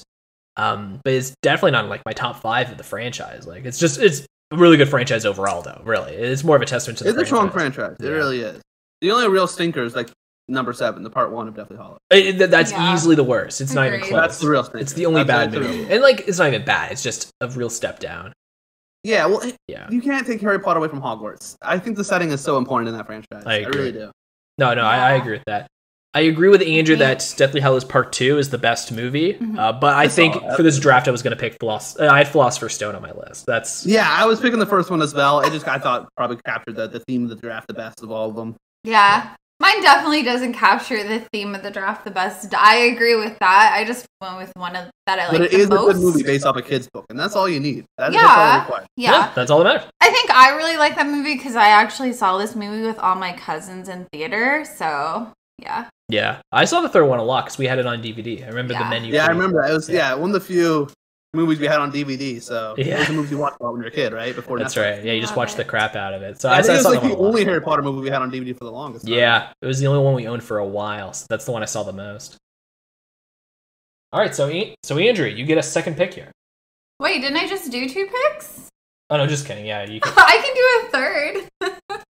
Um, 0.57 0.99
but 1.03 1.13
it's 1.13 1.33
definitely 1.41 1.71
not 1.71 1.87
like 1.87 2.01
my 2.05 2.11
top 2.13 2.41
five 2.41 2.69
of 2.71 2.77
the 2.77 2.83
franchise. 2.83 3.45
Like 3.47 3.65
it's 3.65 3.77
just 3.79 3.99
it's 3.99 4.25
a 4.51 4.57
really 4.57 4.77
good 4.77 4.89
franchise 4.89 5.25
overall, 5.25 5.61
though. 5.61 5.81
Really, 5.85 6.13
it's 6.13 6.43
more 6.43 6.55
of 6.55 6.61
a 6.61 6.65
testament 6.65 6.97
to 6.97 7.03
the 7.05 7.11
it's 7.11 7.19
a 7.21 7.25
strong 7.25 7.49
franchise. 7.49 7.75
franchise. 7.75 7.97
It 7.99 8.05
Yeah. 8.09 8.15
really 8.17 8.41
is. 8.41 8.61
The 9.01 9.11
only 9.11 9.29
real 9.29 9.47
stinker 9.47 9.83
is 9.83 9.95
like 9.95 10.09
number 10.49 10.73
seven, 10.73 11.03
the 11.03 11.09
part 11.09 11.31
one 11.31 11.47
of 11.47 11.55
Deathly 11.55 11.77
Hallow. 11.77 11.97
It- 12.09 12.41
it- 12.41 12.51
that's 12.51 12.71
Yeah. 12.71 12.93
easily 12.93 13.15
the 13.15 13.23
worst. 13.23 13.62
It's 13.62 13.73
not 13.73 13.88
even 13.88 14.01
close. 14.01 14.12
That's 14.21 14.39
the 14.39 14.49
real 14.49 14.63
stinker. 14.63 14.79
It's 14.79 14.93
the 14.93 15.05
only 15.05 15.23
That's- 15.23 15.45
bad 15.47 15.51
the 15.53 15.59
movie, 15.62 15.79
real- 15.83 15.91
and 15.93 16.01
like 16.01 16.27
it's 16.27 16.39
not 16.39 16.47
even 16.47 16.65
bad. 16.65 16.91
It's 16.91 17.03
just 17.03 17.29
a 17.41 17.47
real 17.49 17.69
step 17.69 17.99
down. 17.99 18.33
Yeah, 19.03 19.27
well, 19.27 19.39
it- 19.41 19.55
Yeah. 19.67 19.88
you 19.89 20.01
can't 20.01 20.27
take 20.27 20.41
Harry 20.41 20.59
Potter 20.59 20.79
away 20.79 20.89
from 20.89 21.01
Hogwarts. 21.01 21.55
I 21.62 21.77
think 21.79 21.95
the 21.95 22.03
setting 22.03 22.31
is 22.31 22.41
so 22.41 22.57
important 22.57 22.89
in 22.89 22.97
that 22.97 23.05
franchise. 23.05 23.43
I 23.45 23.62
I, 23.62 23.67
really 23.67 23.91
do. 23.93 24.12
No, 24.57 24.73
no, 24.73 24.81
I, 24.83 24.97
I 24.97 25.12
agree 25.13 25.33
with 25.33 25.45
that. 25.47 25.67
I 26.15 26.21
agree 26.21 26.49
with 26.49 26.63
Andrew 26.63 26.95
that 26.97 27.33
Deathly 27.38 27.62
Hallows 27.62 27.85
Part 27.85 28.12
Two 28.12 28.39
is 28.39 28.49
the 28.49 28.57
best 28.57 28.91
movie, 28.91 29.35
Mhm. 29.35 29.59
uh, 29.59 29.71
but 29.73 29.95
I, 29.95 30.03
I 30.03 30.07
think 30.07 30.33
for 30.57 30.63
this 30.63 30.79
draft 30.79 31.07
I 31.07 31.12
was 31.12 31.21
going 31.21 31.35
to 31.38 31.39
pick 31.39 31.55
Philosopher. 31.59 32.03
Uh, 32.05 32.12
I 32.12 32.17
had 32.17 32.27
Philosopher's 32.27 32.73
Stone 32.73 32.95
on 32.95 33.01
my 33.03 33.12
list. 33.12 33.45
That's 33.45 33.85
Yeah, 33.85 34.09
I 34.09 34.25
was 34.25 34.39
picking 34.41 34.57
the 34.59 34.65
first 34.65 34.89
one 34.89 35.03
as 35.03 35.13
well. 35.13 35.39
It 35.41 35.51
just 35.51 35.67
I 35.67 35.77
thought 35.77 36.09
probably 36.17 36.38
captured 36.45 36.75
the, 36.77 36.88
the 36.88 36.99
theme 37.01 37.23
of 37.25 37.29
the 37.29 37.35
draft 37.35 37.67
the 37.67 37.75
best 37.75 38.01
of 38.01 38.12
all 38.12 38.27
of 38.27 38.35
them. 38.35 38.55
Yeah. 38.83 39.29
Mine 39.61 39.81
definitely 39.81 40.23
doesn't 40.23 40.53
capture 40.53 41.03
the 41.03 41.19
theme 41.33 41.53
of 41.53 41.63
the 41.63 41.69
draft 41.71 42.05
the 42.05 42.11
best. 42.11 42.53
I 42.55 42.75
agree 42.77 43.15
with 43.15 43.37
that. 43.39 43.73
I 43.75 43.83
just 43.83 44.05
went 44.21 44.37
with 44.37 44.51
one 44.55 44.75
of 44.75 44.87
that 45.05 45.19
I 45.19 45.27
like 45.27 45.31
but 45.33 45.41
it 45.41 45.51
the 45.51 45.57
is 45.57 45.69
most. 45.69 45.81
a 45.89 45.93
good 45.93 46.01
movie 46.01 46.23
based 46.23 46.45
off 46.45 46.55
a 46.55 46.61
kid's 46.61 46.87
book, 46.93 47.05
and 47.09 47.19
that's 47.19 47.35
all 47.35 47.49
you 47.49 47.59
need. 47.59 47.83
That, 47.97 48.13
Yeah. 48.13 48.21
That's 48.21 48.37
all 48.37 48.55
it 48.55 48.59
requires. 48.61 48.87
Yeah. 48.95 49.31
that's 49.35 49.51
all 49.51 49.57
that 49.59 49.65
matters. 49.65 49.89
I 49.99 50.09
think 50.11 50.31
I 50.31 50.55
really 50.55 50.77
like 50.77 50.95
that 50.95 51.07
movie 51.07 51.35
because 51.35 51.55
I 51.57 51.67
actually 51.69 52.13
saw 52.13 52.37
this 52.37 52.55
movie 52.55 52.85
with 52.85 52.97
all 52.99 53.15
my 53.15 53.33
cousins 53.33 53.89
in 53.89 54.05
theater. 54.13 54.63
So, 54.77 55.33
yeah. 55.57 55.89
Yeah, 56.07 56.39
I 56.51 56.65
saw 56.65 56.79
the 56.81 56.89
third 56.89 57.05
one 57.05 57.19
a 57.19 57.23
lot 57.23 57.45
because 57.45 57.57
we 57.57 57.67
had 57.67 57.79
it 57.79 57.85
on 57.85 58.01
DVD. 58.01 58.43
I 58.43 58.47
remember 58.47 58.73
the 58.73 58.85
menu. 58.85 59.13
Yeah, 59.13 59.25
I 59.25 59.29
remember 59.29 59.61
that. 59.61 59.71
It 59.71 59.73
was 59.73 59.89
Yeah. 59.89 60.09
yeah. 60.09 60.13
one 60.15 60.29
of 60.29 60.33
the 60.33 60.39
few 60.39 60.87
movies 61.33 61.59
we 61.59 61.67
had 61.67 61.79
on 61.79 61.91
DVD. 61.91 62.41
So 62.41 62.75
Yeah. 62.77 62.97
those 62.97 63.09
are 63.09 63.13
movies 63.13 63.31
you 63.31 63.37
watched 63.37 63.57
a 63.59 63.63
when 63.65 63.75
you 63.75 63.83
were 63.83 63.87
a 63.87 63.91
kid, 63.91 64.13
right? 64.13 64.35
Before 64.35 64.57
That's 64.59 64.73
Netflix. 64.75 64.81
right. 64.97 65.03
Yeah, 65.03 65.13
you 65.13 65.21
just 65.21 65.31
Love 65.31 65.37
watched 65.37 65.57
the 65.57 65.65
crap 65.65 65.95
out 65.95 66.13
of 66.13 66.21
it. 66.21 66.41
So 66.41 66.49
I, 66.49 66.57
I, 66.57 66.61
think 66.61 66.71
I 66.71 66.73
it 66.73 66.77
was 66.77 66.85
like 66.85 67.01
the 67.03 67.17
only 67.17 67.45
Harry 67.45 67.61
Potter 67.61 67.81
movie 67.81 68.01
we 68.01 68.09
had 68.09 68.21
on 68.21 68.31
DVD 68.31 68.57
for 68.57 68.65
the 68.65 68.71
longest. 68.71 69.05
time. 69.05 69.13
Yeah, 69.15 69.51
it 69.61 69.65
was 69.65 69.79
the 69.79 69.87
only 69.87 70.03
one 70.03 70.13
we 70.15 70.27
owned 70.27 70.43
for 70.43 70.57
a 70.57 70.67
while. 70.67 71.13
So 71.13 71.25
that's 71.29 71.45
the 71.45 71.51
one 71.51 71.61
I 71.61 71.65
saw 71.65 71.83
the 71.83 71.93
most. 71.93 72.37
All 74.11 74.19
right, 74.19 74.33
so 74.33 74.51
so 74.83 74.97
Andrew, 74.97 75.27
you 75.27 75.45
get 75.45 75.57
a 75.59 75.63
second 75.63 75.95
pick 75.97 76.13
here. 76.15 76.31
Wait, 76.99 77.21
didn't 77.21 77.37
I 77.37 77.47
just 77.47 77.71
do 77.71 77.87
two 77.87 78.07
picks? 78.07 78.67
Oh 79.11 79.17
no, 79.17 79.27
just 79.27 79.45
kidding. 79.45 79.65
Yeah, 79.65 79.83
you. 79.85 79.99
Can- 80.01 80.13
I 80.17 80.41
can 80.43 80.55
do 80.55 80.87
a 81.67 81.71
third. 81.71 82.09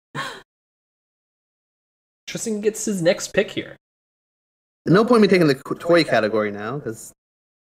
Tristan 2.27 2.61
gets 2.61 2.85
his 2.85 3.01
next 3.03 3.33
pick 3.33 3.51
here. 3.51 3.77
No 4.87 5.05
point 5.05 5.23
me 5.23 5.29
taking 5.29 5.47
the 5.47 5.55
toy 5.79 6.05
category 6.05 6.51
now 6.51 6.79
because 6.79 7.13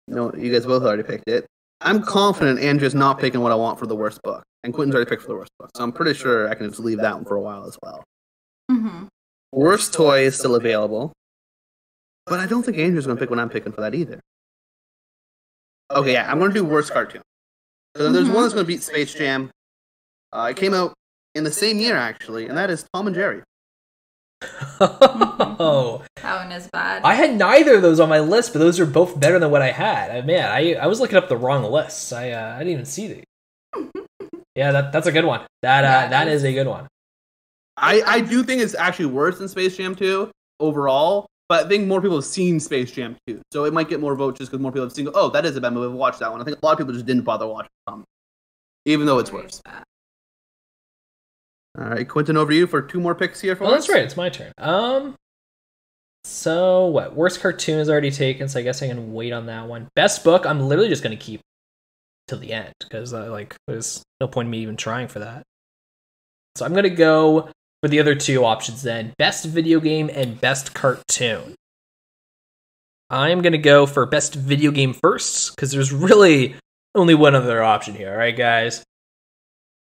no, 0.09 0.33
you 0.33 0.51
guys 0.51 0.65
both 0.65 0.83
already 0.83 1.03
picked 1.03 1.27
it. 1.29 1.45
I'm 1.81 2.01
confident 2.03 2.59
Andrew's 2.59 2.95
not 2.95 3.19
picking 3.19 3.39
what 3.41 3.51
I 3.51 3.55
want 3.55 3.79
for 3.79 3.87
the 3.87 3.95
worst 3.95 4.21
book, 4.23 4.43
and 4.63 4.73
Quintin's 4.73 4.95
already 4.95 5.09
picked 5.09 5.21
for 5.21 5.29
the 5.29 5.35
worst 5.35 5.51
book, 5.59 5.69
so 5.75 5.83
I'm 5.83 5.91
pretty 5.93 6.13
sure 6.13 6.49
I 6.49 6.55
can 6.55 6.67
just 6.67 6.79
leave 6.81 6.99
that 6.99 7.15
one 7.15 7.25
for 7.25 7.35
a 7.35 7.41
while 7.41 7.65
as 7.65 7.77
well. 7.81 8.03
hmm 8.69 9.05
Worst 9.51 9.93
toy 9.93 10.21
is 10.21 10.37
still 10.37 10.55
available, 10.55 11.11
but 12.25 12.39
I 12.39 12.45
don't 12.45 12.63
think 12.63 12.77
Andrew's 12.77 13.05
going 13.05 13.17
to 13.17 13.19
pick 13.19 13.29
what 13.29 13.39
I'm 13.39 13.49
picking 13.49 13.71
for 13.71 13.81
that 13.81 13.95
either. 13.95 14.19
Okay, 15.91 16.13
yeah, 16.13 16.29
I'm 16.31 16.37
going 16.37 16.51
to 16.51 16.53
do 16.53 16.65
worst 16.65 16.91
cartoon. 16.91 17.21
So 17.97 18.11
there's 18.11 18.27
Mhm. 18.27 18.33
one 18.33 18.43
that's 18.43 18.53
going 18.53 18.65
to 18.65 18.67
beat 18.67 18.83
Space 18.83 19.13
Jam. 19.13 19.49
Uh, 20.31 20.47
it 20.51 20.57
came 20.57 20.75
out 20.75 20.93
in 21.33 21.43
the 21.43 21.51
same 21.51 21.79
year 21.79 21.95
actually, 21.95 22.47
and 22.47 22.57
that 22.57 22.69
is 22.69 22.85
Tom 22.93 23.07
and 23.07 23.15
Jerry. 23.15 23.41
Oh, 24.79 26.03
That 26.21 26.43
one 26.45 26.51
is 26.51 26.67
bad. 26.71 27.03
I 27.03 27.13
had 27.15 27.35
neither 27.35 27.75
of 27.75 27.81
those 27.81 27.99
on 27.99 28.09
my 28.09 28.19
list, 28.19 28.53
but 28.53 28.59
those 28.59 28.79
are 28.79 28.85
both 28.85 29.19
better 29.19 29.39
than 29.39 29.51
what 29.51 29.61
I 29.61 29.71
had. 29.71 30.11
I, 30.11 30.21
man, 30.21 30.49
I, 30.49 30.73
I 30.75 30.87
was 30.87 30.99
looking 30.99 31.17
up 31.17 31.27
the 31.29 31.37
wrong 31.37 31.63
lists. 31.63 32.11
I 32.13 32.31
uh, 32.31 32.55
I 32.55 32.59
didn't 32.59 32.73
even 32.73 32.85
see 32.85 33.07
these. 33.07 33.23
Yeah, 34.55 34.71
that, 34.73 34.91
that's 34.91 35.07
a 35.07 35.11
good 35.13 35.23
one. 35.23 35.41
That 35.61 35.85
uh, 35.85 35.87
Yeah, 35.87 36.05
it 36.05 36.09
that 36.09 36.27
is. 36.27 36.41
is 36.41 36.43
a 36.45 36.53
good 36.53 36.67
one. 36.67 36.85
I, 37.77 38.01
I 38.05 38.19
do 38.19 38.43
think 38.43 38.61
it's 38.61 38.75
actually 38.75 39.05
worse 39.05 39.37
than 39.37 39.47
Space 39.47 39.77
Jam 39.77 39.95
2 39.95 40.29
overall, 40.59 41.27
but 41.47 41.65
I 41.65 41.69
think 41.69 41.87
more 41.87 42.01
people 42.01 42.17
have 42.17 42.25
seen 42.25 42.59
Space 42.59 42.91
Jam 42.91 43.15
2. 43.27 43.39
So 43.53 43.63
it 43.63 43.71
might 43.71 43.87
get 43.87 44.01
more 44.01 44.15
votes 44.15 44.39
just 44.39 44.51
because 44.51 44.61
more 44.61 44.71
people 44.73 44.85
have 44.85 44.91
seen, 44.91 45.07
oh, 45.13 45.29
that 45.29 45.45
is 45.45 45.55
a 45.55 45.61
bad 45.61 45.71
movie. 45.71 45.87
I've 45.93 45.97
watched 45.97 46.19
that 46.19 46.29
one. 46.29 46.41
I 46.41 46.43
think 46.43 46.57
a 46.61 46.65
lot 46.65 46.73
of 46.73 46.77
people 46.79 46.93
just 46.93 47.05
didn't 47.05 47.23
bother 47.23 47.47
watching 47.47 47.69
Tom, 47.87 48.03
even 48.85 49.05
though 49.05 49.19
it's 49.19 49.31
worse. 49.31 49.61
All 51.79 51.85
right, 51.89 52.07
Quintin, 52.07 52.35
over 52.35 52.51
to 52.51 52.57
you 52.57 52.67
for 52.67 52.81
two 52.81 52.99
more 52.99 53.15
picks 53.15 53.39
here 53.39 53.55
for 53.55 53.63
Well, 53.63 53.73
us. 53.73 53.85
Oh, 53.85 53.87
that's 53.87 53.89
right. 53.89 54.03
It's 54.03 54.17
my 54.17 54.29
turn. 54.29 54.51
Um, 54.57 55.15
so 56.25 56.87
what? 56.87 57.15
Worst 57.15 57.39
cartoon 57.39 57.79
is 57.79 57.89
already 57.89 58.11
taken, 58.11 58.49
so 58.49 58.59
I 58.59 58.63
guess 58.63 58.81
I 58.81 58.87
can 58.87 59.13
wait 59.13 59.31
on 59.31 59.45
that 59.45 59.67
one. 59.67 59.87
Best 59.95 60.23
book, 60.23 60.45
I'm 60.45 60.59
literally 60.59 60.89
just 60.89 61.03
gonna 61.03 61.15
keep 61.15 61.39
till 62.27 62.37
the 62.39 62.51
end 62.51 62.73
because 62.81 63.13
uh, 63.13 63.31
like 63.31 63.55
there's 63.67 64.03
no 64.19 64.27
point 64.27 64.47
in 64.47 64.51
me 64.51 64.59
even 64.59 64.75
trying 64.75 65.07
for 65.07 65.19
that. 65.19 65.43
So 66.55 66.65
I'm 66.65 66.73
gonna 66.73 66.89
go 66.89 67.49
for 67.81 67.87
the 67.87 67.99
other 68.01 68.15
two 68.15 68.43
options 68.43 68.81
then: 68.81 69.13
best 69.17 69.45
video 69.45 69.79
game 69.79 70.09
and 70.13 70.39
best 70.41 70.73
cartoon. 70.73 71.55
I'm 73.09 73.41
gonna 73.41 73.57
go 73.57 73.85
for 73.85 74.05
best 74.05 74.35
video 74.35 74.71
game 74.71 74.93
first 74.93 75.55
because 75.55 75.71
there's 75.71 75.93
really 75.93 76.55
only 76.93 77.15
one 77.15 77.35
other 77.35 77.63
option 77.63 77.95
here. 77.95 78.11
All 78.11 78.17
right, 78.17 78.35
guys. 78.35 78.83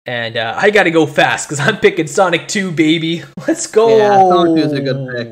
And 0.06 0.36
uh, 0.36 0.54
I 0.56 0.70
gotta 0.70 0.90
go 0.90 1.06
fast 1.06 1.48
because 1.48 1.60
I'm 1.60 1.78
picking 1.78 2.06
Sonic 2.06 2.46
2, 2.48 2.72
baby. 2.72 3.22
Let's 3.48 3.66
go. 3.66 3.96
Yeah, 3.96 4.18
Sonic 4.28 4.62
2 4.62 4.66
is 4.68 4.72
a 4.72 4.80
good 4.80 5.16
pick. 5.16 5.28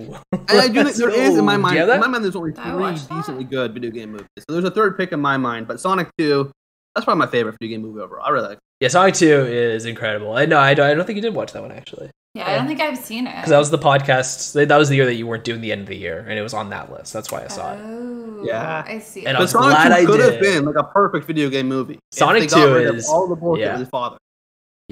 And 0.49 0.59
I 0.61 0.67
do 0.69 0.73
think 0.75 0.87
Let's 0.87 0.99
there 0.99 1.11
is 1.11 1.37
in 1.37 1.45
my 1.45 1.59
mind. 1.59 1.75
Do 1.75 1.81
you 1.81 1.87
have 1.87 1.95
In 1.95 2.01
my 2.01 2.07
mind, 2.07 2.25
there's 2.25 2.37
only 2.37 2.53
three 2.53 3.17
decently 3.17 3.45
good 3.45 3.75
video 3.75 3.91
game 3.91 4.13
movies. 4.13 4.27
So 4.39 4.45
there's 4.55 4.65
a 4.65 4.71
third 4.71 4.97
pick 4.97 5.13
in 5.13 5.21
my 5.21 5.37
mind, 5.37 5.69
but 5.69 5.79
Sonic 5.79 6.09
2, 6.19 6.51
that's 6.95 7.05
probably 7.05 7.19
my 7.19 7.27
favorite 7.31 7.57
video 7.61 7.77
game 7.77 7.87
movie 7.87 8.01
overall. 8.01 8.25
I 8.25 8.31
really 8.31 8.49
like. 8.49 8.57
it. 8.57 8.61
Yeah, 8.81 8.89
Sonic 8.89 9.15
2 9.15 9.27
is 9.27 9.85
incredible. 9.85 10.33
I 10.35 10.47
know, 10.47 10.59
I 10.59 10.73
don't, 10.73 10.87
I 10.89 10.95
don't 10.95 11.05
think 11.07 11.17
you 11.17 11.23
did 11.23 11.35
watch 11.35 11.53
that 11.53 11.61
one 11.63 11.73
actually. 11.73 12.11
Yeah, 12.35 12.49
I 12.51 12.55
don't 12.57 12.67
think 12.67 12.81
I've 12.81 12.97
seen 12.97 13.27
it. 13.27 13.35
Because 13.37 13.51
that 13.51 13.59
was 13.59 13.71
the 13.71 13.79
podcast, 13.79 14.55
that 14.67 14.77
was 14.79 14.89
the 14.89 14.97
year 14.97 15.05
that 15.05 15.17
you 15.17 15.27
weren't 15.27 15.45
doing 15.45 15.61
the 15.61 15.71
end 15.71 15.83
of 15.83 15.89
the 15.89 15.97
year, 15.97 16.21
and 16.27 16.39
it 16.39 16.43
was 16.43 16.55
on 16.55 16.71
that 16.71 16.91
list. 16.91 17.13
That's 17.13 17.31
why 17.31 17.45
I 17.45 17.49
saw 17.49 17.75
it. 17.75 17.81
Oh, 17.83 18.43
Yeah. 18.43 18.83
I 18.87 19.01
see. 19.01 19.27
And 19.27 19.37
I 19.37 19.41
But 19.41 19.43
was 19.43 19.51
Sonic 19.51 19.69
glad 19.77 19.89
2 19.89 19.95
I 19.95 20.05
could 20.07 20.17
did. 20.17 20.33
have 20.33 20.41
been 20.41 20.65
like 20.65 20.77
a 20.77 20.85
perfect 20.85 21.27
video 21.27 21.51
game 21.51 21.69
movie. 21.69 21.99
Sonic 22.11 22.49
2 22.49 22.77
is- 22.77 23.07
all 23.07 23.29
the 23.29 23.37
bullshit 23.37 23.67
yeah. 23.67 23.73
with 23.73 23.81
his 23.81 23.89
father. 23.91 24.17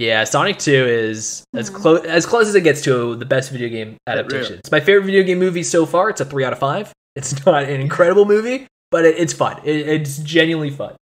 Yeah, 0.00 0.24
Sonic 0.24 0.58
2 0.58 0.72
is 0.72 1.44
as 1.54 1.68
Mhm. 1.70 1.74
close 1.74 2.04
as 2.06 2.24
close 2.24 2.48
as 2.48 2.54
it 2.54 2.62
gets 2.62 2.80
to 2.82 3.16
the 3.16 3.26
best 3.26 3.50
video 3.50 3.68
game 3.68 3.98
adaptation. 4.06 4.44
really- 4.44 4.58
It's 4.60 4.70
my 4.72 4.80
favorite 4.80 5.04
video 5.04 5.22
game 5.22 5.38
movie 5.38 5.62
so 5.62 5.84
far. 5.84 6.08
It's 6.08 6.22
a 6.22 6.24
three 6.24 6.42
out 6.42 6.54
of 6.54 6.58
five. 6.58 6.90
It's 7.16 7.34
not 7.46 7.64
an 7.64 7.80
incredible 7.82 8.24
movie, 8.24 8.66
but 8.90 9.04
it, 9.04 9.16
it's 9.18 9.34
fun. 9.34 9.60
It, 9.62 9.86
it's 9.88 10.16
genuinely 10.18 10.70
fun. 10.70 10.94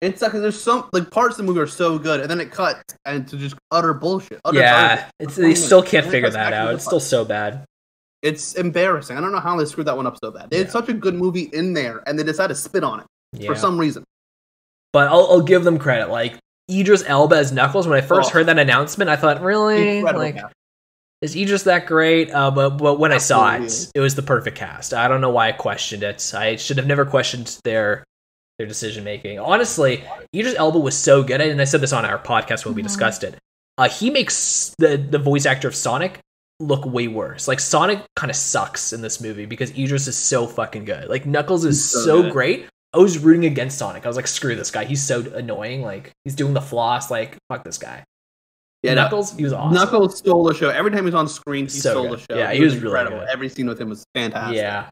It's 0.00 0.22
like 0.22 0.32
there's 0.32 0.60
some 0.60 0.88
like 0.92 1.08
parts 1.12 1.34
of 1.34 1.36
the 1.38 1.42
movie 1.44 1.60
are 1.60 1.68
so 1.68 1.98
good, 2.00 2.18
and 2.20 2.28
then 2.28 2.40
it 2.40 2.50
cuts 2.50 2.82
and 3.04 3.28
to 3.28 3.36
just 3.36 3.54
utter 3.70 3.94
bullshit. 3.94 4.40
Utter 4.44 4.58
yeah, 4.58 4.96
garbage. 4.96 5.04
it's, 5.20 5.36
they 5.36 5.54
still 5.54 5.82
can't 5.84 6.06
And 6.06 6.10
figure 6.12 6.28
that 6.30 6.52
out. 6.52 6.74
It's 6.74 6.82
fun. 6.84 6.90
still 6.90 7.00
so 7.00 7.24
bad. 7.24 7.64
It's 8.22 8.54
embarrassing. 8.56 9.16
I 9.16 9.20
don't 9.20 9.30
know 9.30 9.38
how 9.38 9.56
they 9.56 9.66
screwed 9.66 9.86
that 9.86 9.96
one 9.96 10.06
up 10.08 10.18
so 10.20 10.32
bad. 10.32 10.50
They 10.50 10.56
Yeah. 10.56 10.62
had 10.64 10.72
such 10.72 10.88
a 10.88 10.94
good 10.94 11.14
movie 11.14 11.48
in 11.52 11.74
there, 11.74 12.02
and 12.08 12.18
they 12.18 12.24
decided 12.24 12.54
to 12.54 12.60
spit 12.60 12.82
on 12.82 12.98
it 12.98 13.06
Yeah. 13.34 13.46
for 13.48 13.54
some 13.54 13.78
reason. 13.78 14.02
but 14.92 15.06
I'll, 15.08 15.26
I'll 15.30 15.42
give 15.42 15.62
them 15.62 15.78
credit. 15.78 16.08
Like 16.10 16.38
Idris 16.70 17.04
Elba 17.06 17.36
as 17.36 17.52
Knuckles. 17.52 17.86
When 17.86 17.96
I 17.98 18.02
first 18.02 18.30
Oh. 18.30 18.32
heard 18.34 18.46
that 18.46 18.58
announcement, 18.58 19.08
I 19.10 19.16
thought, 19.16 19.40
really, 19.40 19.98
Incredible 19.98 20.22
like, 20.24 20.34
cast. 20.36 20.54
is 21.22 21.36
Idris 21.36 21.62
that 21.64 21.86
great? 21.86 22.30
Uh, 22.32 22.50
but 22.50 22.70
but 22.78 22.98
when 22.98 23.12
I 23.12 23.18
saw 23.18 23.54
it, 23.54 23.90
it 23.94 24.00
was 24.00 24.14
the 24.14 24.22
perfect 24.22 24.56
cast. 24.56 24.92
I 24.94 25.08
don't 25.08 25.20
know 25.20 25.30
why 25.30 25.48
I 25.48 25.52
questioned 25.52 26.02
it. 26.02 26.32
I 26.34 26.56
should 26.56 26.76
have 26.78 26.86
never 26.86 27.04
questioned 27.04 27.58
their 27.64 28.04
their 28.58 28.66
decision 28.66 29.04
making. 29.04 29.38
Honestly, 29.38 30.02
Idris 30.34 30.54
Elba 30.56 30.78
was 30.78 30.96
so 30.96 31.22
good, 31.22 31.40
and 31.40 31.60
I 31.60 31.64
said 31.64 31.80
this 31.82 31.92
on 31.92 32.04
our 32.06 32.18
podcast 32.18 32.64
when 32.64 32.74
we 32.74 32.82
Mhm. 32.82 32.86
discussed 32.86 33.22
it. 33.22 33.36
Uh, 33.78 33.88
he 33.88 34.08
makes 34.10 34.74
the 34.78 34.96
the 34.96 35.18
voice 35.18 35.44
actor 35.46 35.68
of 35.68 35.74
Sonic 35.74 36.18
look 36.58 36.86
way 36.86 37.06
worse. 37.06 37.46
Like 37.48 37.60
Sonic 37.60 38.00
kind 38.16 38.30
of 38.30 38.36
sucks 38.36 38.94
in 38.94 39.02
this 39.02 39.20
movie 39.20 39.44
because 39.44 39.70
Idris 39.78 40.08
is 40.08 40.16
so 40.16 40.46
fucking 40.46 40.86
good. 40.86 41.08
Like 41.10 41.26
Knuckles 41.26 41.66
is 41.66 41.84
so 41.88 42.22
so 42.22 42.30
great. 42.30 42.66
I 42.94 42.98
was 42.98 43.18
rooting 43.18 43.44
against 43.44 43.78
Sonic. 43.78 44.04
I 44.04 44.08
was 44.08 44.16
like, 44.16 44.26
screw 44.26 44.54
this 44.56 44.70
guy. 44.70 44.84
He's 44.84 45.02
so 45.02 45.20
annoying. 45.34 45.82
Like 45.82 46.12
he's 46.24 46.34
doing 46.34 46.54
the 46.54 46.60
floss. 46.60 47.10
Like 47.10 47.36
fuck 47.50 47.64
this 47.64 47.78
guy. 47.78 48.04
Yeah, 48.82 48.94
no, 48.94 49.02
Knuckles, 49.02 49.32
he 49.36 49.42
was 49.44 49.52
awesome. 49.52 49.74
Knuckles 49.74 50.18
stole 50.18 50.44
the 50.44 50.54
show. 50.54 50.68
Every 50.70 50.90
time 50.90 51.00
he 51.00 51.06
was 51.06 51.14
on 51.14 51.28
screen, 51.28 51.64
he 51.64 51.70
So 51.70 51.90
stole 51.90 52.08
good. 52.08 52.18
the 52.20 52.34
show. 52.34 52.38
Yeah, 52.38 52.50
It 52.52 52.56
he 52.58 52.62
was 52.62 52.74
really 52.76 52.86
incredible. 52.86 53.18
good. 53.18 53.28
Every 53.28 53.48
scene 53.48 53.66
with 53.66 53.80
him 53.80 53.88
was 53.88 54.04
fantastic. 54.14 54.56
Yeah, 54.58 54.88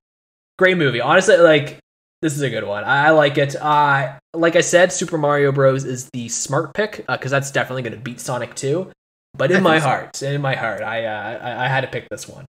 great 0.58 0.76
movie. 0.76 1.00
Honestly, 1.00 1.36
like 1.36 1.78
this 2.20 2.34
is 2.34 2.40
a 2.42 2.50
good 2.50 2.64
one. 2.64 2.84
I, 2.84 3.06
I 3.06 3.10
like 3.10 3.38
it. 3.38 3.54
Uh, 3.56 4.18
like 4.34 4.56
I 4.56 4.62
said, 4.62 4.92
Super 4.92 5.16
Mario 5.18 5.52
Bros. 5.52 5.84
is 5.84 6.08
the 6.12 6.28
smart 6.28 6.74
pick 6.74 7.04
because 7.06 7.30
that's 7.30 7.50
definitely 7.50 7.82
going 7.82 7.92
to 7.92 7.98
beat 8.00 8.18
Sonic 8.18 8.54
2. 8.54 8.90
But 9.36 9.50
in 9.50 9.62
my 9.62 9.78
heart, 9.78 10.22
in 10.22 10.40
my 10.40 10.54
heart, 10.54 10.80
I, 10.82 11.04
uh, 11.04 11.38
I 11.42 11.64
I 11.64 11.68
had 11.68 11.80
to 11.82 11.88
pick 11.88 12.08
this 12.08 12.26
one. 12.28 12.46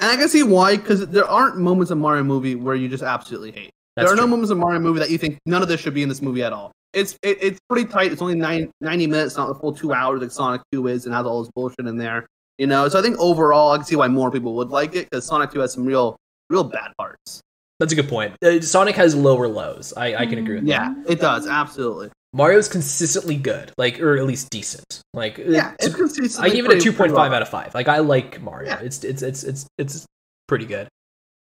and 0.00 0.10
I 0.10 0.16
can 0.16 0.28
see 0.28 0.42
why 0.42 0.76
because 0.76 1.06
there 1.08 1.26
aren't 1.26 1.56
moments 1.56 1.90
in 1.90 1.98
Mario 1.98 2.22
movie 2.24 2.54
where 2.54 2.74
you 2.74 2.88
just 2.88 3.02
absolutely 3.04 3.52
hate. 3.52 3.70
That's 3.96 4.08
there 4.08 4.14
are 4.14 4.20
no 4.20 4.26
moments 4.26 4.50
in 4.50 4.58
Mario 4.58 4.80
movie 4.80 4.98
that 5.00 5.10
you 5.10 5.18
think 5.18 5.38
none 5.46 5.62
of 5.62 5.68
this 5.68 5.80
should 5.80 5.94
be 5.94 6.02
in 6.02 6.08
this 6.08 6.20
movie 6.22 6.42
at 6.42 6.52
all. 6.52 6.72
It's 6.92 7.16
it, 7.22 7.38
it's 7.40 7.58
pretty 7.68 7.88
tight. 7.88 8.12
It's 8.12 8.22
only 8.22 8.34
nine, 8.34 8.70
90 8.80 9.06
minutes, 9.08 9.36
not 9.36 9.48
the 9.48 9.54
full 9.54 9.72
two 9.72 9.92
hours 9.92 10.20
like 10.22 10.30
Sonic 10.30 10.62
Two 10.72 10.86
is, 10.88 11.06
and 11.06 11.14
has 11.14 11.26
all 11.26 11.42
this 11.42 11.50
bullshit 11.54 11.86
in 11.86 11.96
there. 11.96 12.26
You 12.58 12.66
know, 12.68 12.88
so 12.88 12.98
I 12.98 13.02
think 13.02 13.18
overall, 13.18 13.72
I 13.72 13.76
can 13.78 13.84
see 13.84 13.96
why 13.96 14.06
more 14.08 14.30
people 14.30 14.54
would 14.56 14.68
like 14.68 14.94
it 14.94 15.08
because 15.10 15.26
Sonic 15.26 15.50
Two 15.50 15.60
has 15.60 15.72
some 15.72 15.84
real, 15.84 16.16
real 16.50 16.62
bad 16.64 16.92
parts. 16.98 17.40
That's 17.80 17.92
a 17.92 17.96
good 17.96 18.08
point. 18.08 18.36
Uh, 18.44 18.60
Sonic 18.60 18.94
has 18.94 19.16
lower 19.16 19.48
lows. 19.48 19.92
I, 19.96 20.14
I 20.14 20.26
can 20.26 20.38
agree 20.38 20.54
with 20.56 20.66
that. 20.66 20.70
Yeah, 20.70 20.94
it 21.08 21.18
does 21.20 21.48
absolutely. 21.48 22.10
Mario's 22.32 22.68
consistently 22.68 23.36
good, 23.36 23.72
like 23.78 24.00
or 24.00 24.16
at 24.16 24.24
least 24.26 24.50
decent. 24.50 25.02
Like 25.12 25.38
Yeah, 25.38 25.72
it's- 25.74 25.86
it's 25.86 25.94
consistently 25.96 26.50
I 26.50 26.54
give 26.54 26.66
it 26.66 26.78
a 26.78 26.80
two 26.80 26.92
point 26.92 27.10
five 27.12 27.30
well. 27.30 27.34
out 27.36 27.42
of 27.42 27.48
five. 27.48 27.74
Like 27.74 27.88
I 27.88 27.98
like 27.98 28.40
Mario. 28.40 28.70
Yeah. 28.70 28.80
It's 28.80 29.02
it's 29.04 29.22
it's 29.22 29.42
it's 29.44 29.66
it's 29.78 30.06
pretty 30.46 30.66
good. 30.66 30.86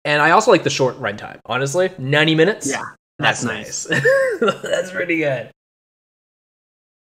And 0.05 0.21
I 0.21 0.31
also 0.31 0.51
like 0.51 0.63
the 0.63 0.69
short 0.69 0.97
runtime. 0.99 1.39
Honestly, 1.47 1.89
ninety 1.97 2.35
minutes. 2.35 2.69
Yeah, 2.69 2.83
that's, 3.17 3.41
that's 3.41 3.89
nice. 3.89 4.01
that's 4.61 4.91
pretty 4.91 5.17
good. 5.17 5.49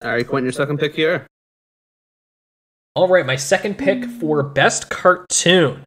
All 0.03 0.11
right, 0.11 0.25
Quintin, 0.25 0.45
your 0.45 0.53
second 0.53 0.79
pick 0.79 0.95
here. 0.95 1.27
All 2.95 3.09
right, 3.09 3.25
my 3.25 3.35
second 3.35 3.77
pick 3.77 4.05
for 4.05 4.41
best 4.41 4.89
cartoon. 4.89 5.83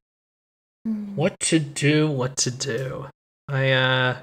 Hmm. 0.85 1.17
What 1.17 1.41
to 1.41 1.59
do? 1.59 2.11
What 2.11 2.37
to 2.39 2.51
do? 2.51 3.07
I 3.49 3.73
uh 3.73 4.17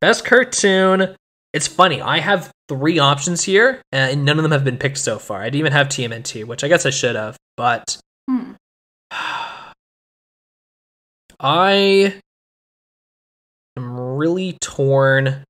best 0.00 0.24
cartoon. 0.24 1.16
It's 1.52 1.66
funny. 1.66 2.00
I 2.00 2.18
have 2.20 2.52
three 2.68 3.00
options 3.00 3.42
here, 3.42 3.82
and 3.90 4.24
none 4.24 4.38
of 4.38 4.44
them 4.44 4.52
have 4.52 4.64
been 4.64 4.78
picked 4.78 4.98
so 4.98 5.18
far. 5.18 5.40
I 5.40 5.46
didn't 5.46 5.60
even 5.60 5.72
have 5.72 5.88
TMNT, 5.88 6.44
which 6.44 6.62
I 6.62 6.68
guess 6.68 6.86
I 6.86 6.90
should 6.90 7.16
have, 7.16 7.36
but 7.56 7.98
Hmm. 8.30 8.52
I 11.40 12.20
am 13.76 14.16
really 14.16 14.58
torn. 14.60 15.44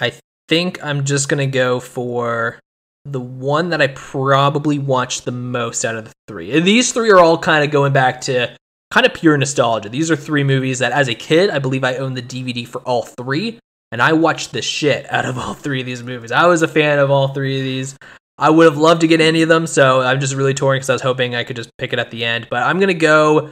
I 0.00 0.12
think 0.48 0.84
I'm 0.84 1.04
just 1.04 1.28
gonna 1.28 1.46
go 1.46 1.80
for 1.80 2.60
the 3.04 3.20
one 3.20 3.70
that 3.70 3.80
I 3.80 3.88
probably 3.88 4.78
watched 4.78 5.24
the 5.24 5.32
most 5.32 5.84
out 5.84 5.96
of 5.96 6.04
the 6.04 6.12
three. 6.28 6.56
And 6.56 6.66
these 6.66 6.92
three 6.92 7.10
are 7.10 7.18
all 7.18 7.38
kind 7.38 7.64
of 7.64 7.70
going 7.70 7.92
back 7.92 8.20
to 8.22 8.56
kind 8.90 9.06
of 9.06 9.14
pure 9.14 9.36
nostalgia. 9.36 9.88
These 9.88 10.10
are 10.10 10.16
three 10.16 10.44
movies 10.44 10.80
that, 10.80 10.92
as 10.92 11.08
a 11.08 11.14
kid, 11.14 11.50
I 11.50 11.58
believe 11.58 11.84
I 11.84 11.96
owned 11.96 12.16
the 12.16 12.22
DVD 12.22 12.66
for 12.66 12.80
all 12.82 13.02
three, 13.02 13.58
and 13.92 14.02
I 14.02 14.12
watched 14.12 14.52
the 14.52 14.62
shit 14.62 15.10
out 15.12 15.24
of 15.24 15.38
all 15.38 15.54
three 15.54 15.80
of 15.80 15.86
these 15.86 16.02
movies. 16.02 16.32
I 16.32 16.46
was 16.46 16.62
a 16.62 16.68
fan 16.68 16.98
of 16.98 17.10
all 17.10 17.28
three 17.28 17.58
of 17.58 17.64
these. 17.64 17.96
I 18.38 18.50
would 18.50 18.64
have 18.66 18.76
loved 18.76 19.00
to 19.00 19.06
get 19.06 19.20
any 19.20 19.42
of 19.42 19.48
them, 19.48 19.66
so 19.66 20.02
I'm 20.02 20.20
just 20.20 20.34
really 20.34 20.52
torn 20.54 20.76
because 20.76 20.90
I 20.90 20.92
was 20.92 21.02
hoping 21.02 21.34
I 21.34 21.42
could 21.44 21.56
just 21.56 21.70
pick 21.78 21.92
it 21.92 21.98
at 21.98 22.10
the 22.10 22.24
end. 22.24 22.48
But 22.50 22.62
I'm 22.64 22.78
gonna 22.78 22.92
go 22.94 23.50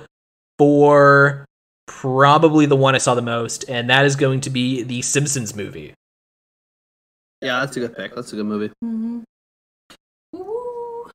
for 0.59 1.44
probably 1.87 2.66
the 2.66 2.77
one 2.77 2.94
I 2.94 2.99
saw 2.99 3.14
the 3.14 3.23
most, 3.23 3.64
and 3.68 3.88
that 3.90 4.05
is 4.05 4.14
going 4.16 4.40
to 4.42 4.51
be 4.51 4.83
the 4.83 5.01
Simpsons 5.03 5.55
movie. 5.57 5.94
Yeah, 7.40 7.61
that's 7.61 7.77
a 7.77 7.81
good 7.81 7.97
pick. 7.97 8.14
That's 8.14 8.33
a 8.33 8.37
good 8.37 8.47
movie. 8.47 8.73
Mhm. 8.85 9.23
Ooh. 10.37 11.11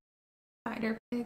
Spider 0.67 0.97
pig. 1.11 1.25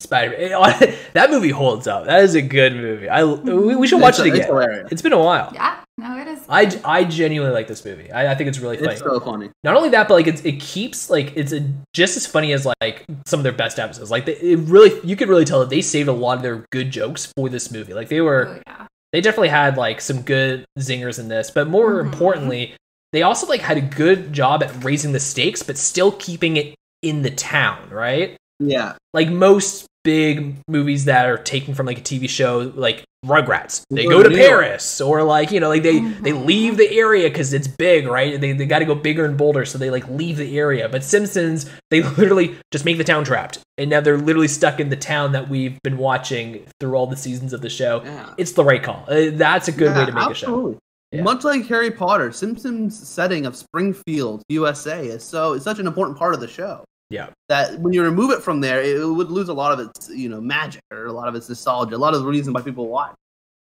Spider 0.00 0.30
Man. 0.38 0.94
that 1.14 1.30
movie 1.30 1.50
holds 1.50 1.86
up. 1.86 2.04
That 2.06 2.22
is 2.24 2.34
a 2.34 2.42
good 2.42 2.74
movie. 2.74 3.08
I 3.08 3.24
we, 3.24 3.76
we 3.76 3.86
should 3.86 4.00
watch 4.00 4.18
It's- 4.20 4.26
it 4.26 4.28
It's 4.28 4.36
again. 4.38 4.48
hilarious. 4.48 4.88
It's 4.92 5.02
been 5.02 5.12
a 5.12 5.18
while. 5.18 5.50
Yeah, 5.54 5.79
no, 6.00 6.18
it 6.18 6.26
is. 6.26 6.40
I, 6.48 6.80
I 6.84 7.04
genuinely 7.04 7.52
like 7.54 7.68
this 7.68 7.84
movie. 7.84 8.10
I, 8.10 8.32
I 8.32 8.34
think 8.34 8.48
it's 8.48 8.58
really 8.58 8.76
funny. 8.76 8.92
It's 8.92 9.00
so 9.02 9.20
funny. 9.20 9.50
Not 9.62 9.76
only 9.76 9.88
that, 9.90 10.08
but 10.08 10.14
like 10.14 10.26
it's, 10.26 10.42
it 10.44 10.58
keeps 10.60 11.10
like 11.10 11.32
it's 11.36 11.52
a, 11.52 11.68
just 11.94 12.16
as 12.16 12.26
funny 12.26 12.52
as 12.52 12.66
like 12.80 13.04
some 13.26 13.38
of 13.40 13.44
their 13.44 13.52
best 13.52 13.78
episodes. 13.78 14.10
Like 14.10 14.26
they, 14.26 14.36
it 14.36 14.58
really, 14.60 14.98
you 15.04 15.16
could 15.16 15.28
really 15.28 15.44
tell 15.44 15.60
that 15.60 15.70
they 15.70 15.82
saved 15.82 16.08
a 16.08 16.12
lot 16.12 16.36
of 16.36 16.42
their 16.42 16.64
good 16.72 16.90
jokes 16.90 17.32
for 17.36 17.48
this 17.48 17.70
movie. 17.70 17.94
Like 17.94 18.08
they 18.08 18.20
were, 18.20 18.48
Oh, 18.48 18.62
yeah. 18.66 18.86
they 19.12 19.20
definitely 19.20 19.48
had 19.48 19.76
like 19.76 20.00
some 20.00 20.22
good 20.22 20.64
zingers 20.78 21.18
in 21.18 21.28
this, 21.28 21.50
but 21.50 21.68
more 21.68 22.02
Mhm. 22.02 22.12
importantly, 22.12 22.74
they 23.12 23.22
also 23.22 23.46
like 23.46 23.60
had 23.60 23.76
a 23.76 23.80
good 23.82 24.32
job 24.32 24.62
at 24.62 24.84
raising 24.84 25.12
the 25.12 25.20
stakes, 25.20 25.62
but 25.62 25.76
still 25.76 26.12
keeping 26.12 26.56
it 26.56 26.74
in 27.02 27.22
the 27.22 27.30
town, 27.30 27.90
right? 27.90 28.36
Yeah, 28.62 28.94
Like 29.14 29.28
most 29.30 29.86
big 30.04 30.56
movies 30.68 31.04
that 31.06 31.26
are 31.28 31.38
taken 31.38 31.74
from 31.74 31.86
like 31.86 31.98
a 31.98 32.02
TV 32.02 32.28
show, 32.28 32.72
like 32.74 33.04
Rugrats, 33.26 33.82
they 33.90 34.04
Go 34.04 34.10
go 34.10 34.22
to 34.22 34.30
to 34.30 34.34
New 34.34 34.40
York. 34.42 34.50
Paris, 34.62 35.00
or 35.00 35.22
like 35.22 35.50
you 35.50 35.60
know, 35.60 35.68
like 35.68 35.82
they 35.82 35.98
they 36.00 36.30
Mhm. 36.32 36.46
leave 36.46 36.76
the 36.78 36.90
area 36.90 37.28
because 37.28 37.52
it's 37.52 37.68
big, 37.68 38.06
right? 38.06 38.40
They 38.40 38.52
they 38.52 38.64
got 38.64 38.78
to 38.78 38.86
go 38.86 38.94
bigger 38.94 39.26
and 39.26 39.36
bolder, 39.36 39.66
so 39.66 39.76
they 39.76 39.90
like 39.90 40.08
leave 40.08 40.38
the 40.38 40.58
area. 40.58 40.88
But 40.88 41.04
Simpsons, 41.04 41.66
they 41.90 42.02
literally 42.16 42.56
just 42.72 42.84
make 42.86 42.96
the 42.96 43.04
town 43.04 43.24
trapped, 43.24 43.58
and 43.76 43.90
now 43.90 44.00
they're 44.00 44.16
literally 44.16 44.48
stuck 44.48 44.80
in 44.80 44.88
the 44.88 44.96
town 44.96 45.32
that 45.32 45.50
we've 45.50 45.78
been 45.82 45.98
watching 45.98 46.64
through 46.80 46.94
all 46.94 47.06
the 47.06 47.16
seasons 47.16 47.52
of 47.52 47.60
the 47.60 47.68
show. 47.70 48.00
yeah. 48.04 48.30
It's 48.38 48.52
the 48.52 48.64
right 48.64 48.82
call. 48.82 49.04
Uh, 49.06 49.26
that's 49.32 49.68
a 49.68 49.72
good 49.72 49.94
way 49.94 50.06
to 50.06 50.12
make 50.12 50.30
a 50.30 50.34
show. 50.34 50.78
Yeah. 51.12 51.22
Much 51.22 51.42
like 51.44 51.66
Harry 51.66 51.90
Potter, 51.90 52.30
Simpsons' 52.32 52.96
setting 53.06 53.44
of 53.44 53.54
Springfield, 53.56 54.42
USA, 54.48 55.04
is 55.04 55.24
so 55.24 55.52
it's 55.54 55.64
such 55.64 55.78
an 55.80 55.86
important 55.86 56.16
part 56.16 56.32
of 56.34 56.40
the 56.40 56.48
show. 56.48 56.84
Yeah. 57.10 57.28
That 57.48 57.78
when 57.80 57.92
you 57.92 58.02
remove 58.02 58.30
it 58.30 58.40
from 58.42 58.60
there, 58.60 58.80
it 58.82 59.04
would 59.04 59.30
lose 59.30 59.48
a 59.48 59.52
lot 59.54 59.78
of 59.78 59.86
its 59.88 60.08
you 60.10 60.28
know 60.28 60.40
magic 60.40 60.80
or 60.92 61.06
a 61.06 61.12
lot 61.12 61.28
of 61.28 61.34
its 61.34 61.48
nostalgia, 61.48 61.96
a 61.96 61.98
lot 61.98 62.14
of 62.14 62.20
the 62.22 62.26
reason 62.26 62.52
why 62.52 62.62
people 62.62 62.86
watch. 62.88 63.14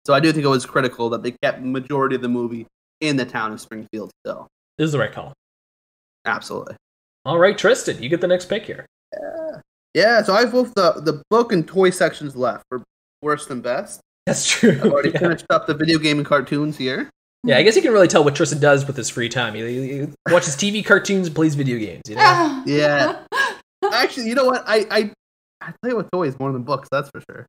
So 0.06 0.14
I 0.14 0.20
do 0.20 0.32
think 0.32 0.44
it 0.46 0.50
was 0.50 0.66
critical 0.66 1.10
that 1.12 1.22
they 1.24 1.32
kept 1.44 1.62
majority 1.62 2.16
of 2.16 2.22
the 2.22 2.30
movie 2.30 2.66
in 3.02 3.16
the 3.18 3.26
town 3.26 3.52
of 3.52 3.62
Springfield. 3.62 4.10
Still, 4.26 4.48
This 4.78 4.86
is 4.86 4.92
the 4.94 5.00
right 5.00 5.12
call. 5.12 5.34
absolutely. 6.26 6.76
All 7.26 7.38
right, 7.40 7.58
Tristan, 7.58 8.02
you 8.02 8.10
get 8.10 8.22
the 8.22 8.28
next 8.28 8.46
pick 8.46 8.66
here. 8.66 8.86
Yeah. 9.14 9.62
Yeah. 9.94 10.22
So 10.24 10.34
I 10.34 10.42
have 10.42 10.52
both 10.52 10.74
the 10.76 10.94
the 11.02 11.22
book 11.30 11.52
and 11.52 11.68
toy 11.68 11.90
sections 11.92 12.36
left 12.36 12.64
for 12.70 12.82
worst 13.22 13.50
and 13.50 13.62
best. 13.62 14.00
That's 14.26 14.48
true. 14.50 14.72
I've 14.72 14.92
already 14.92 15.10
Yeah. 15.14 15.20
finished 15.20 15.46
up 15.50 15.68
the 15.68 15.74
video 15.74 16.00
game 16.00 16.18
and 16.18 16.26
cartoons 16.26 16.78
here. 16.78 17.10
Yeah, 17.48 17.58
I 17.58 17.64
guess 17.64 17.78
you 17.78 17.82
can 17.82 17.94
really 17.94 18.10
tell 18.10 18.26
what 18.26 18.36
Tristan 18.36 18.60
does 18.60 18.86
with 18.86 18.98
his 18.98 19.10
free 19.10 19.30
time. 19.30 19.56
He, 19.56 19.62
he 19.62 20.08
watches 20.30 20.56
TV 20.58 20.86
cartoons 20.86 21.28
and 21.28 21.36
plays 21.36 21.56
video 21.56 21.80
games. 21.80 22.02
You 22.10 22.18
know? 22.18 22.64
Yeah. 22.66 23.24
Actually, 23.94 24.28
you 24.28 24.36
know 24.36 24.44
what? 24.44 24.66
I 24.68 24.86
I, 24.92 25.12
I 25.62 25.74
play 25.82 25.94
with 25.94 26.12
toys 26.12 26.38
more 26.40 26.52
than 26.52 26.64
books. 26.64 26.90
That's 26.92 27.10
for 27.10 27.22
sure. 27.32 27.46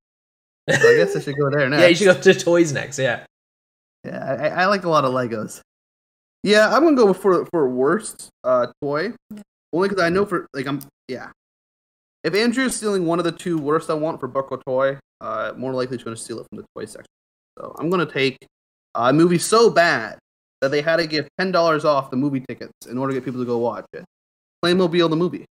So 0.71 0.89
I 0.89 0.97
guess 0.97 1.17
I 1.17 1.21
should 1.21 1.37
go 1.37 1.51
there 1.51 1.69
next. 1.69 1.81
yeah, 1.83 1.89
you 1.89 1.95
should 1.97 2.05
go 2.05 2.21
to 2.21 2.35
toys 2.35 2.73
next. 2.73 2.99
Yeah. 2.99 3.25
Yeah, 4.05 4.53
I, 4.57 4.63
I 4.63 4.67
like 4.67 4.85
a 4.85 4.89
lot 4.89 5.05
of 5.05 5.13
Legos. 5.13 5.61
Yeah, 6.45 6.69
I'm 6.73 6.85
gonna 6.85 6.95
go 6.95 7.13
for 7.13 7.45
for 7.47 7.69
worst 7.69 8.29
uh 8.45 8.69
toy, 8.81 9.13
only 9.73 9.89
because 9.89 10.03
I 10.03 10.11
know 10.11 10.25
for 10.25 10.47
like 10.55 10.69
I'm 10.69 10.81
yeah. 11.09 11.31
If 12.23 12.37
Andrew 12.37 12.67
is 12.67 12.77
stealing 12.77 13.05
one 13.05 13.19
of 13.19 13.25
the 13.25 13.33
two 13.33 13.59
worst 13.59 13.91
I 13.91 13.95
want 13.95 14.21
for 14.21 14.29
book 14.29 14.53
or 14.53 14.61
toy, 14.65 14.99
uh, 15.21 15.55
more 15.57 15.73
likely 15.73 15.97
he's 15.97 16.05
gonna 16.05 16.17
steal 16.17 16.39
it 16.39 16.47
from 16.49 16.59
the 16.59 16.65
toy 16.77 16.85
section. 16.85 17.11
So 17.59 17.75
I'm 17.81 17.91
gonna 17.91 18.07
take 18.07 18.39
a 18.99 19.13
movie 19.13 19.39
so 19.39 19.71
bad 19.71 20.19
that 20.61 20.71
they 20.71 20.83
had 20.83 20.97
to 20.97 21.07
give 21.07 21.29
ten 21.39 21.53
dollars 21.53 21.85
off 21.85 22.11
the 22.11 22.17
movie 22.17 22.41
tickets 22.49 22.73
in 22.91 22.99
order 22.99 23.13
to 23.13 23.21
get 23.21 23.25
people 23.25 23.41
to 23.41 23.47
go 23.47 23.59
watch 23.59 23.87
it. 23.93 24.05
Playmobil 24.65 25.09
the 25.09 25.17
movie. 25.17 25.45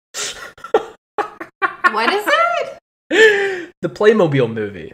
what 1.91 2.11
is 2.13 2.25
it? 3.09 3.71
the 3.81 3.89
Playmobil 3.89 4.53
movie. 4.53 4.93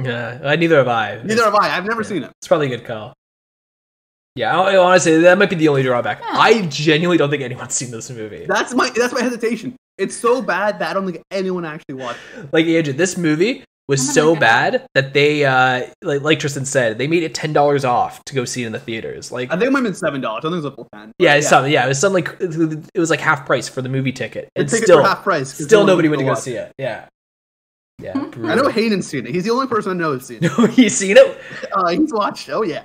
Yeah, 0.00 0.38
uh, 0.42 0.56
neither 0.56 0.76
have 0.76 0.88
I. 0.88 1.20
Neither 1.24 1.44
have 1.44 1.54
I. 1.54 1.76
I've 1.76 1.84
never 1.84 2.02
Yeah. 2.02 2.08
seen 2.08 2.22
it. 2.22 2.30
It's 2.40 2.48
probably 2.48 2.66
a 2.72 2.76
good 2.76 2.86
call. 2.86 3.12
Yeah, 4.34 4.58
I- 4.58 4.76
honestly, 4.76 5.18
that 5.22 5.36
might 5.38 5.50
be 5.50 5.56
the 5.56 5.68
only 5.68 5.82
drawback. 5.82 6.20
Yeah. 6.20 6.26
I 6.32 6.66
genuinely 6.66 7.18
don't 7.18 7.28
think 7.30 7.42
anyone's 7.42 7.74
seen 7.74 7.90
this 7.90 8.08
movie. 8.10 8.46
That's 8.46 8.72
my 8.74 8.90
that's 8.94 9.12
my 9.12 9.22
hesitation. 9.22 9.74
It's 9.96 10.14
so 10.16 10.40
bad 10.40 10.78
that 10.78 10.90
I 10.90 10.94
don't 10.94 11.10
think 11.10 11.22
anyone 11.32 11.64
actually 11.64 11.96
watched. 11.96 12.20
it. 12.36 12.52
Like 12.52 12.66
Andrea, 12.66 12.94
this 12.94 13.16
movie 13.18 13.64
was 13.88 14.06
I'm 14.06 14.14
so 14.14 14.24
look 14.26 14.32
it 14.32 14.36
up. 14.36 14.40
bad 14.40 14.86
that 14.94 15.14
they, 15.14 15.44
uh, 15.44 15.86
like, 16.02 16.20
like 16.22 16.38
Tristan 16.38 16.64
said, 16.66 16.98
they 16.98 17.06
made 17.06 17.22
it 17.22 17.34
ten 17.34 17.52
dollars 17.52 17.84
off 17.84 18.22
to 18.26 18.34
go 18.34 18.44
see 18.44 18.62
it 18.62 18.66
in 18.66 18.72
the 18.72 18.78
theaters. 18.78 19.32
Like, 19.32 19.50
I 19.50 19.54
think 19.56 19.68
it 19.68 19.70
might 19.72 19.78
have 19.78 19.84
been 19.84 19.94
seven 19.94 20.20
dollars. 20.20 20.44
I 20.44 20.48
think 20.50 20.52
it 20.52 20.56
was 20.56 20.64
a 20.66 20.70
full 20.72 20.88
ten. 20.94 21.12
yeah, 21.18 21.34
it's 21.34 21.48
something. 21.48 21.72
Yeah, 21.72 21.84
it 21.86 21.88
was 21.88 21.98
something 21.98 22.24
like 22.24 22.36
it 22.40 22.98
was 22.98 23.10
like 23.10 23.20
half 23.20 23.46
price 23.46 23.68
for 23.68 23.80
the 23.82 23.88
movie 23.88 24.12
ticket, 24.12 24.48
The 24.54 24.60
and 24.60 24.68
tickets 24.68 24.84
still, 24.86 25.02
half 25.02 25.22
price. 25.22 25.56
'cause 25.56 25.66
still 25.66 25.86
nobody 25.86 26.08
went 26.08 26.18
to 26.20 26.24
go 26.24 26.30
watch 26.32 26.40
see 26.40 26.54
it. 26.54 26.72
Yeah, 26.78 27.06
yeah. 27.98 28.12
Hmm. 28.18 28.46
I 28.46 28.54
know 28.54 28.68
Hayden's 28.68 29.06
seen 29.06 29.26
it. 29.26 29.34
He's 29.34 29.44
the 29.44 29.50
only 29.50 29.66
person 29.66 29.92
I 29.92 29.94
know 29.94 30.12
who's 30.12 30.26
seen 30.26 30.44
it. 30.44 30.52
No, 30.58 30.66
he's 30.66 30.96
seen 30.96 31.16
it. 31.16 31.38
Uh, 31.72 31.88
he's 31.88 32.12
watched. 32.12 32.48
Oh 32.50 32.62
yeah. 32.62 32.84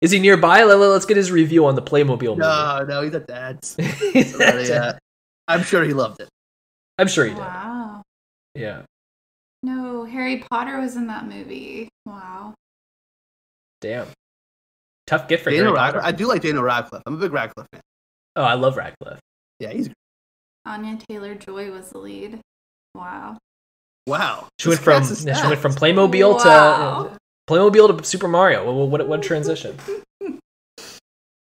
Is 0.00 0.10
he 0.12 0.18
nearby? 0.18 0.64
Let, 0.64 0.78
us 0.78 1.04
get 1.04 1.16
his 1.18 1.30
review 1.30 1.66
on 1.66 1.74
the 1.74 1.82
Playmobil 1.82 2.38
No, 2.38 2.84
no, 2.88 3.02
he's 3.02 3.14
at 3.14 3.26
dad's. 3.26 3.76
movie. 3.78 4.22
So, 4.22 4.38
yeah. 4.60 4.92
I'm 5.46 5.62
sure 5.62 5.84
he 5.84 5.92
loved 5.92 6.20
it. 6.20 6.28
I'm 6.98 7.06
sure 7.06 7.24
he 7.26 7.32
did. 7.32 7.38
Wow. 7.40 8.02
Yeah. 8.54 8.82
No, 9.62 10.04
Harry 10.04 10.44
Potter 10.50 10.80
was 10.80 10.96
in 10.96 11.06
that 11.08 11.26
movie. 11.26 11.88
Wow. 12.06 12.54
Damn. 13.80 14.06
Tough 15.06 15.28
gift 15.28 15.44
for 15.44 15.50
Daniel 15.50 15.66
Harry 15.66 15.76
Radcliffe. 15.76 16.02
Potter. 16.02 16.14
I 16.14 16.16
do 16.16 16.26
like 16.26 16.42
Daniel 16.42 16.62
Radcliffe. 16.62 17.02
I'm 17.06 17.14
a 17.14 17.18
big 17.18 17.32
Radcliffe 17.32 17.66
fan. 17.72 17.80
Oh, 18.36 18.42
I 18.44 18.54
love 18.54 18.76
Radcliffe. 18.76 19.18
Yeah, 19.58 19.70
he's 19.70 19.90
Anya 20.64 20.98
Taylor 21.08 21.34
Joy 21.34 21.70
was 21.70 21.90
the 21.90 21.98
lead. 21.98 22.40
Wow. 22.94 23.38
wow. 24.06 24.46
She 24.58 24.68
went 24.68 24.80
from 24.80 25.02
cat's 25.02 25.22
a 25.22 25.26
yeah, 25.26 25.34
she 25.34 25.38
stat. 25.38 25.50
went 25.50 25.60
from 25.60 25.72
Playmobil 25.72 26.34
Wow. 26.44 27.04
to 27.04 27.18
Playmobil 27.52 27.98
to 27.98 28.04
Super 28.04 28.28
Mario. 28.28 28.70
What 28.72 28.88
what, 28.88 29.08
what 29.08 29.22
transition? 29.22 29.76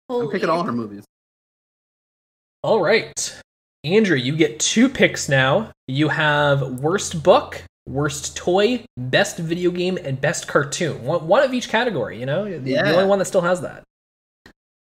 I'm 0.09 0.29
picking 0.29 0.49
all 0.49 0.63
her 0.63 0.71
movies. 0.71 1.03
All 2.63 2.81
right, 2.81 3.41
Andrea, 3.83 4.21
you 4.21 4.35
get 4.35 4.59
two 4.59 4.87
picks 4.87 5.27
now. 5.27 5.71
You 5.87 6.07
have 6.09 6.79
worst 6.79 7.21
book, 7.23 7.61
worst 7.87 8.35
toy, 8.37 8.85
best 8.97 9.37
video 9.37 9.71
game, 9.71 9.97
and 9.97 10.19
best 10.19 10.47
cartoon. 10.47 11.03
One, 11.03 11.27
one 11.27 11.43
of 11.43 11.53
each 11.53 11.69
category. 11.69 12.19
You 12.19 12.25
know, 12.25 12.45
the, 12.45 12.71
Yeah. 12.71 12.83
the 12.83 12.95
only 12.95 13.05
one 13.05 13.19
that 13.19 13.25
still 13.25 13.41
has 13.41 13.61
that. 13.61 13.83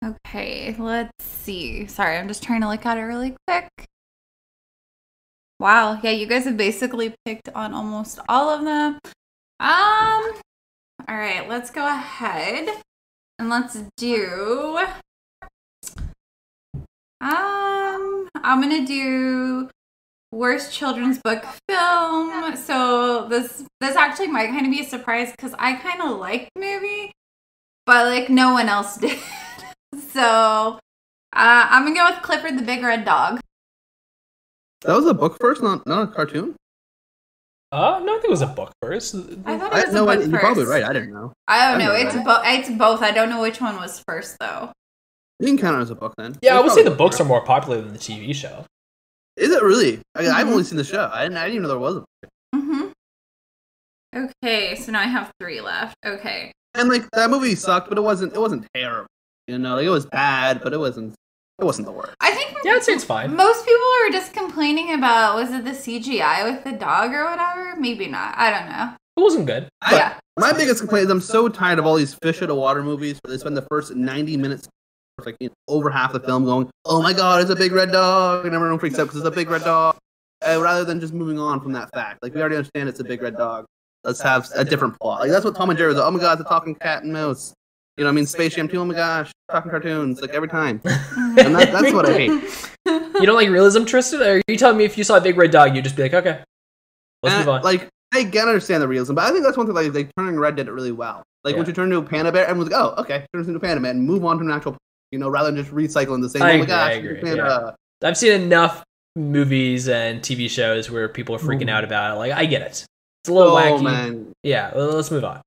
Okay, 0.05 0.75
let's 0.79 1.13
see. 1.23 1.87
Sorry, 1.87 2.17
I'm 2.17 2.29
just 2.29 2.43
trying 2.43 2.63
to 2.63 2.69
look 2.69 2.87
at 2.87 2.97
it 2.97 3.03
really 3.03 3.37
quick. 3.47 3.69
Wow, 5.59 6.01
yeah, 6.03 6.11
you 6.11 6.27
guys 6.27 6.45
have 6.47 6.57
basically 6.57 7.15
picked 7.27 7.51
on 7.51 7.75
almost 7.75 8.19
all 8.29 8.49
of 8.49 8.65
them. 8.65 8.99
Um, 9.61 10.33
all 11.07 11.17
right, 11.17 11.47
let's 11.47 11.71
go 11.71 11.87
ahead 11.87 12.67
and 13.39 13.51
let's 13.51 13.77
do. 13.99 14.79
Um, 17.21 18.29
I'm 18.37 18.63
gonna 18.63 18.87
do 18.87 19.69
worst 20.33 20.73
children's 20.73 21.19
book 21.19 21.45
film. 21.69 22.57
So 22.57 23.27
this 23.29 23.65
this 23.81 23.97
actually 23.97 24.29
might 24.29 24.49
kind 24.49 24.67
of 24.67 24.73
be 24.73 24.81
a 24.81 24.85
surprise 24.85 25.31
because 25.33 25.55
I 25.59 25.75
kind 25.75 26.01
of 26.03 26.19
liked 26.19 26.51
the 26.55 26.61
movie, 26.61 27.13
but 27.87 28.07
like 28.07 28.29
no 28.31 28.53
one 28.53 28.69
else 28.69 28.97
did. 28.99 29.19
So 30.13 30.21
uh, 30.23 30.79
I'm 31.33 31.85
gonna 31.85 31.95
go 31.97 32.11
with 32.11 32.23
Clifford 32.23 32.59
the 32.59 32.63
Big 32.63 32.83
Red 32.83 33.05
Dog. 33.05 33.41
That 34.83 34.97
was 34.97 35.07
a 35.07 35.15
book 35.15 35.37
first, 35.41 35.63
not 35.63 35.87
not 35.87 36.05
a 36.05 36.07
cartoon. 36.13 36.55
Uh, 37.73 38.01
no, 38.03 38.15
I 38.15 38.17
think 38.17 38.25
it 38.25 38.31
was 38.31 38.43
a 38.43 38.49
book 38.49 38.73
first. 38.83 39.15
I 39.45 39.57
thought 39.57 39.73
it 39.77 39.87
was 39.87 39.95
no, 39.95 40.09
a 40.09 40.13
I, 40.13 40.17
book 40.17 40.25
you're 40.25 40.33
first. 40.33 40.43
probably 40.45 40.65
right. 40.65 40.83
I 40.83 40.93
didn't 40.93 41.13
know. 41.13 41.33
I 41.47 41.71
don't 41.71 41.81
I 41.81 41.85
know. 41.85 41.93
know 41.93 41.99
It's 42.01 42.15
both. 42.17 42.43
It's 42.45 42.71
both. 42.71 43.03
I 43.03 43.11
don't 43.13 43.29
know 43.31 43.41
which 43.41 43.61
one 43.61 43.77
was 43.77 44.03
first 44.09 44.37
though. 44.41 44.73
You 45.39 45.47
can 45.47 45.59
count 45.59 45.79
it 45.79 45.83
as 45.83 45.91
a 45.91 45.95
book 45.95 46.15
then. 46.19 46.37
Yeah, 46.43 46.59
I 46.59 46.61
would 46.61 46.73
say 46.73 46.83
the 46.83 46.91
books 46.91 47.17
first. 47.17 47.21
are 47.23 47.29
more 47.29 47.45
popular 47.45 47.81
than 47.81 47.93
the 47.93 47.99
TV 47.99 48.35
show. 48.35 48.65
Is 49.41 49.51
it 49.51 49.63
really? 49.63 50.01
I, 50.15 50.29
I've 50.29 50.47
Mhm. 50.47 50.51
only 50.53 50.65
seen 50.65 50.77
the 50.77 50.85
show. 50.85 51.11
I 51.13 51.23
didn't. 51.25 51.39
I 51.39 51.45
didn't 51.45 51.57
even 51.57 51.63
know 51.63 51.69
there 51.69 51.79
was 51.79 51.97
a. 51.97 52.05
Mm-hmm. 52.57 52.87
Okay, 54.45 54.75
so 54.77 54.93
now 54.93 55.01
I 55.01 55.05
have 55.07 55.31
three 55.41 55.61
left. 55.61 55.97
Okay. 56.05 56.53
And 56.75 56.89
like 56.89 57.09
that 57.13 57.31
movie 57.31 57.55
sucked, 57.55 57.89
but 57.89 57.99
it 57.99 58.03
wasn't. 58.03 58.35
It 58.35 58.41
wasn't 58.41 58.67
terrible. 58.75 59.07
You 59.49 59.59
know, 59.59 59.77
like 59.77 59.87
it 59.87 59.91
was 59.91 60.07
bad, 60.07 60.61
but 60.63 60.73
it 60.73 60.79
wasn't. 60.79 61.15
It 61.61 61.65
wasn't 61.65 61.87
the 61.87 61.93
worst. 61.93 62.15
I 62.21 62.33
think 62.33 62.57
Yeah, 62.65 62.73
I'd 62.73 62.83
say 62.85 62.93
it's 62.93 63.05
fine. 63.05 63.35
most 63.37 63.65
people 63.67 63.81
were 64.05 64.11
just 64.13 64.33
complaining 64.33 64.95
about 64.95 65.37
was 65.37 65.51
it 65.51 65.65
the 65.65 65.73
CGI 65.73 66.45
with 66.51 66.65
the 66.65 66.73
dog 66.73 67.13
or 67.13 67.25
whatever? 67.25 67.77
Maybe 67.77 68.07
not. 68.09 68.35
I 68.39 68.51
don't 68.51 68.69
know. 68.71 68.95
It 69.17 69.21
wasn't 69.23 69.47
good. 69.47 69.69
I- 69.83 69.97
yeah. 69.97 70.15
My 70.39 70.53
biggest 70.55 70.81
complaint 70.81 71.05
is 71.07 71.11
I'm 71.11 71.21
so 71.21 71.49
tired 71.51 71.79
of 71.79 71.85
all 71.85 71.97
these 71.97 72.15
fish 72.23 72.41
out 72.41 72.49
of 72.51 72.57
water 72.57 72.83
movies 72.83 73.19
where 73.23 73.31
they 73.33 73.39
spend 73.39 73.57
the 73.59 73.67
first 73.71 73.95
90 73.95 74.39
minutes, 74.39 74.69
like 75.27 75.37
you 75.41 75.49
know, 75.49 75.55
over 75.69 75.91
half 75.91 76.13
the 76.13 76.21
film, 76.21 76.45
going, 76.45 76.69
"Oh 76.85 77.03
my 77.03 77.13
god, 77.13 77.41
it's 77.43 77.51
a 77.51 77.57
big 77.57 77.73
red 77.73 77.93
dog," 77.93 78.47
and 78.47 78.55
everyone 78.55 78.79
freaks 78.79 78.99
out 78.99 79.05
because 79.05 79.19
it's 79.19 79.27
a 79.27 79.31
big 79.31 79.51
red 79.51 79.63
dog. 79.65 79.97
Uh, 80.47 80.59
rather 80.61 80.85
than 80.85 81.01
just 81.01 81.13
moving 81.13 81.39
on 81.39 81.61
from 81.61 81.73
that 81.73 81.91
fact, 81.93 82.23
like 82.23 82.35
we 82.35 82.41
already 82.41 82.57
understand 82.57 82.89
it's 82.89 83.01
a 83.01 83.05
big 83.05 83.21
red 83.23 83.37
dog. 83.37 83.67
Let's 84.05 84.21
have 84.23 84.49
a 84.55 84.65
different 84.65 84.99
plot. 84.99 85.21
Like 85.21 85.31
that's 85.31 85.45
what 85.45 85.55
Tom 85.55 85.69
and 85.71 85.79
Jerry 85.79 85.93
was. 85.93 86.01
Oh 86.01 86.11
my 86.11 86.19
god, 86.19 86.41
it's 86.41 86.47
a 86.47 86.49
talking 86.49 86.75
cat 86.75 87.03
and 87.03 87.13
mouse. 87.13 87.53
You 87.99 88.05
know, 88.05 88.09
what 88.09 88.13
I 88.13 88.17
mean, 88.17 88.27
Space 88.27 88.55
Jam 88.55 88.67
2. 88.67 88.81
Oh 88.81 88.85
my 88.87 88.95
gosh, 88.95 89.31
talking 89.51 89.71
cartoons 89.71 90.23
like 90.23 90.31
every 90.31 90.49
time. 90.49 90.81
And 91.37 91.55
that, 91.55 91.71
that's 91.73 91.93
what 91.93 92.09
I 92.09 92.13
hate. 92.15 92.31
You 92.87 93.27
don't 93.27 93.37
like 93.37 93.49
realism, 93.51 93.85
Tristan? 93.85 94.21
Or 94.23 94.37
are 94.37 94.43
you 94.49 94.57
telling 94.57 94.79
me 94.79 94.85
if 94.85 94.97
you 94.99 95.05
saw 95.05 95.17
a 95.17 95.21
big 95.21 95.37
red 95.37 95.51
dog, 95.51 95.77
you'd 95.77 95.85
just 95.85 95.97
be 95.97 96.03
like, 96.03 96.15
okay, 96.15 96.43
let's 97.23 97.35
And, 97.37 97.41
move 97.45 97.49
on? 97.49 97.63
Like 97.63 97.89
I 98.15 98.25
can 98.25 98.49
understand 98.49 98.83
the 98.83 98.89
realism, 98.89 99.15
but 99.15 99.25
I 99.25 99.31
think 99.31 99.45
that's 99.45 99.57
one 99.57 99.67
thing 99.67 99.75
like 99.75 99.93
they 99.93 100.05
turning 100.19 100.39
red 100.39 100.57
did 100.57 100.67
it 100.67 100.73
really 100.73 100.93
well. 100.93 101.23
Like 101.45 101.55
when 101.57 101.65
Yeah. 101.65 101.69
you 101.69 101.75
turn 101.75 101.93
into 101.93 101.99
a 101.99 102.03
panda 102.03 102.33
bear, 102.33 102.47
everyone's 102.47 102.71
like, 102.73 102.81
"Oh, 102.81 102.95
okay, 103.03 103.27
turns 103.35 103.47
into 103.49 103.59
a 103.59 103.61
panda 103.61 103.81
man," 103.81 103.97
and 103.99 104.07
move 104.07 104.25
on 104.25 104.39
to 104.39 104.45
an 104.45 104.51
actual, 104.51 104.77
you 105.13 105.19
know, 105.19 105.29
rather 105.29 105.51
than 105.51 105.63
just 105.63 105.75
recycling 105.75 106.23
the 106.23 106.29
same. 106.29 106.43
I 106.43 106.53
oh 106.55 106.59
my 106.59 106.65
agree, 106.65 106.67
gosh, 106.67 106.81
I 106.93 106.95
it's 106.95 106.97
a 106.97 107.09
agree, 107.09 107.21
panda. 107.23 107.77
I've 108.03 108.17
seen 108.17 108.33
enough 108.41 108.83
movies 109.17 109.89
and 109.89 110.21
TV 110.23 110.49
shows 110.49 110.91
where 110.91 111.09
people 111.09 111.35
are 111.35 111.39
freaking 111.39 111.63
Mhm. 111.65 111.71
out 111.71 111.85
about 111.85 112.15
it. 112.15 112.19
Like, 112.19 112.33
I 112.33 112.47
get 112.47 112.63
it. 112.63 112.85
It's 113.23 113.29
a 113.29 113.33
little 113.33 113.57
Oh 113.57 113.79
wacky. 113.79 113.83
man, 113.83 114.33
Yeah, 114.43 114.73
well, 114.75 114.89
let's 114.95 115.11
move 115.11 115.25
on. 115.25 115.43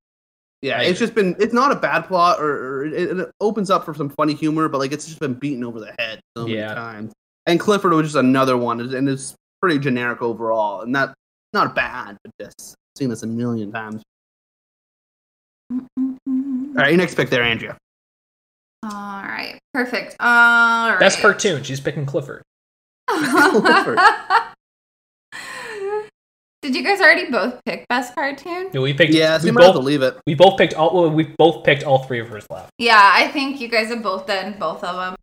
yeah, 0.62 0.78
I 0.78 0.82
it's 0.84 0.98
just 0.98 1.14
been. 1.14 1.34
It's 1.40 1.52
not 1.54 1.72
a 1.72 1.76
bad 1.76 2.02
plot, 2.02 2.40
or, 2.40 2.50
or 2.50 2.86
it, 2.86 3.18
it 3.18 3.30
opens 3.40 3.70
up 3.70 3.84
for 3.84 3.94
some 3.94 4.08
funny 4.10 4.34
humor, 4.34 4.68
but 4.68 4.78
like 4.78 4.92
it's 4.92 5.06
just 5.06 5.18
been 5.18 5.34
beaten 5.34 5.64
over 5.64 5.80
the 5.80 5.92
head 5.98 6.20
so 6.36 6.44
many 6.46 6.58
Yeah. 6.58 6.74
times. 6.74 7.12
And 7.46 7.58
Clifford 7.60 7.92
was 7.92 8.06
just 8.06 8.16
another 8.16 8.56
one, 8.56 8.80
and 8.80 9.08
it's 9.08 9.34
pretty 9.60 9.78
generic 9.78 10.22
overall, 10.22 10.82
and 10.82 10.94
that 10.94 11.12
not 11.52 11.74
bad, 11.74 12.16
but 12.22 12.32
just 12.40 12.74
seen 12.96 13.08
this 13.10 13.22
a 13.22 13.26
million 13.26 13.72
times. 13.72 14.02
All 15.70 15.78
right, 16.76 16.88
your 16.90 16.96
next 16.98 17.14
pick 17.14 17.30
there, 17.30 17.42
Andrea. 17.42 17.76
All 18.84 19.22
right. 19.22 19.58
Perfect. 19.72 20.16
All 20.20 20.90
right. 20.90 21.00
Best 21.00 21.20
cartoon. 21.20 21.62
She's 21.62 21.80
picking 21.80 22.04
Clifford. 22.04 22.42
Clifford. 23.08 23.98
Did 26.62 26.74
you 26.74 26.82
guys 26.82 27.00
already 27.00 27.30
both 27.30 27.60
pick 27.66 27.86
best 27.88 28.14
cartoon? 28.14 28.70
No, 28.72 28.80
we 28.82 28.94
picked. 28.94 29.12
Yeah, 29.12 29.38
we 29.38 29.48
you 29.48 29.52
might 29.52 29.64
have 29.64 29.72
to 29.72 29.78
both. 29.80 29.86
leave 29.86 30.00
it. 30.02 30.18
We 30.26 30.34
both 30.34 30.56
picked 30.56 30.72
all. 30.74 30.94
Well, 30.94 31.10
we 31.10 31.24
both 31.24 31.62
picked 31.64 31.82
all 31.82 32.04
three 32.04 32.20
of 32.20 32.28
hers 32.28 32.46
left. 32.48 32.70
Yeah, 32.78 32.98
I 32.98 33.28
think 33.28 33.60
you 33.60 33.68
guys 33.68 33.88
have 33.88 34.02
both 34.02 34.26
done 34.26 34.56
both 34.58 34.82
of 34.82 34.96
them. 34.96 35.14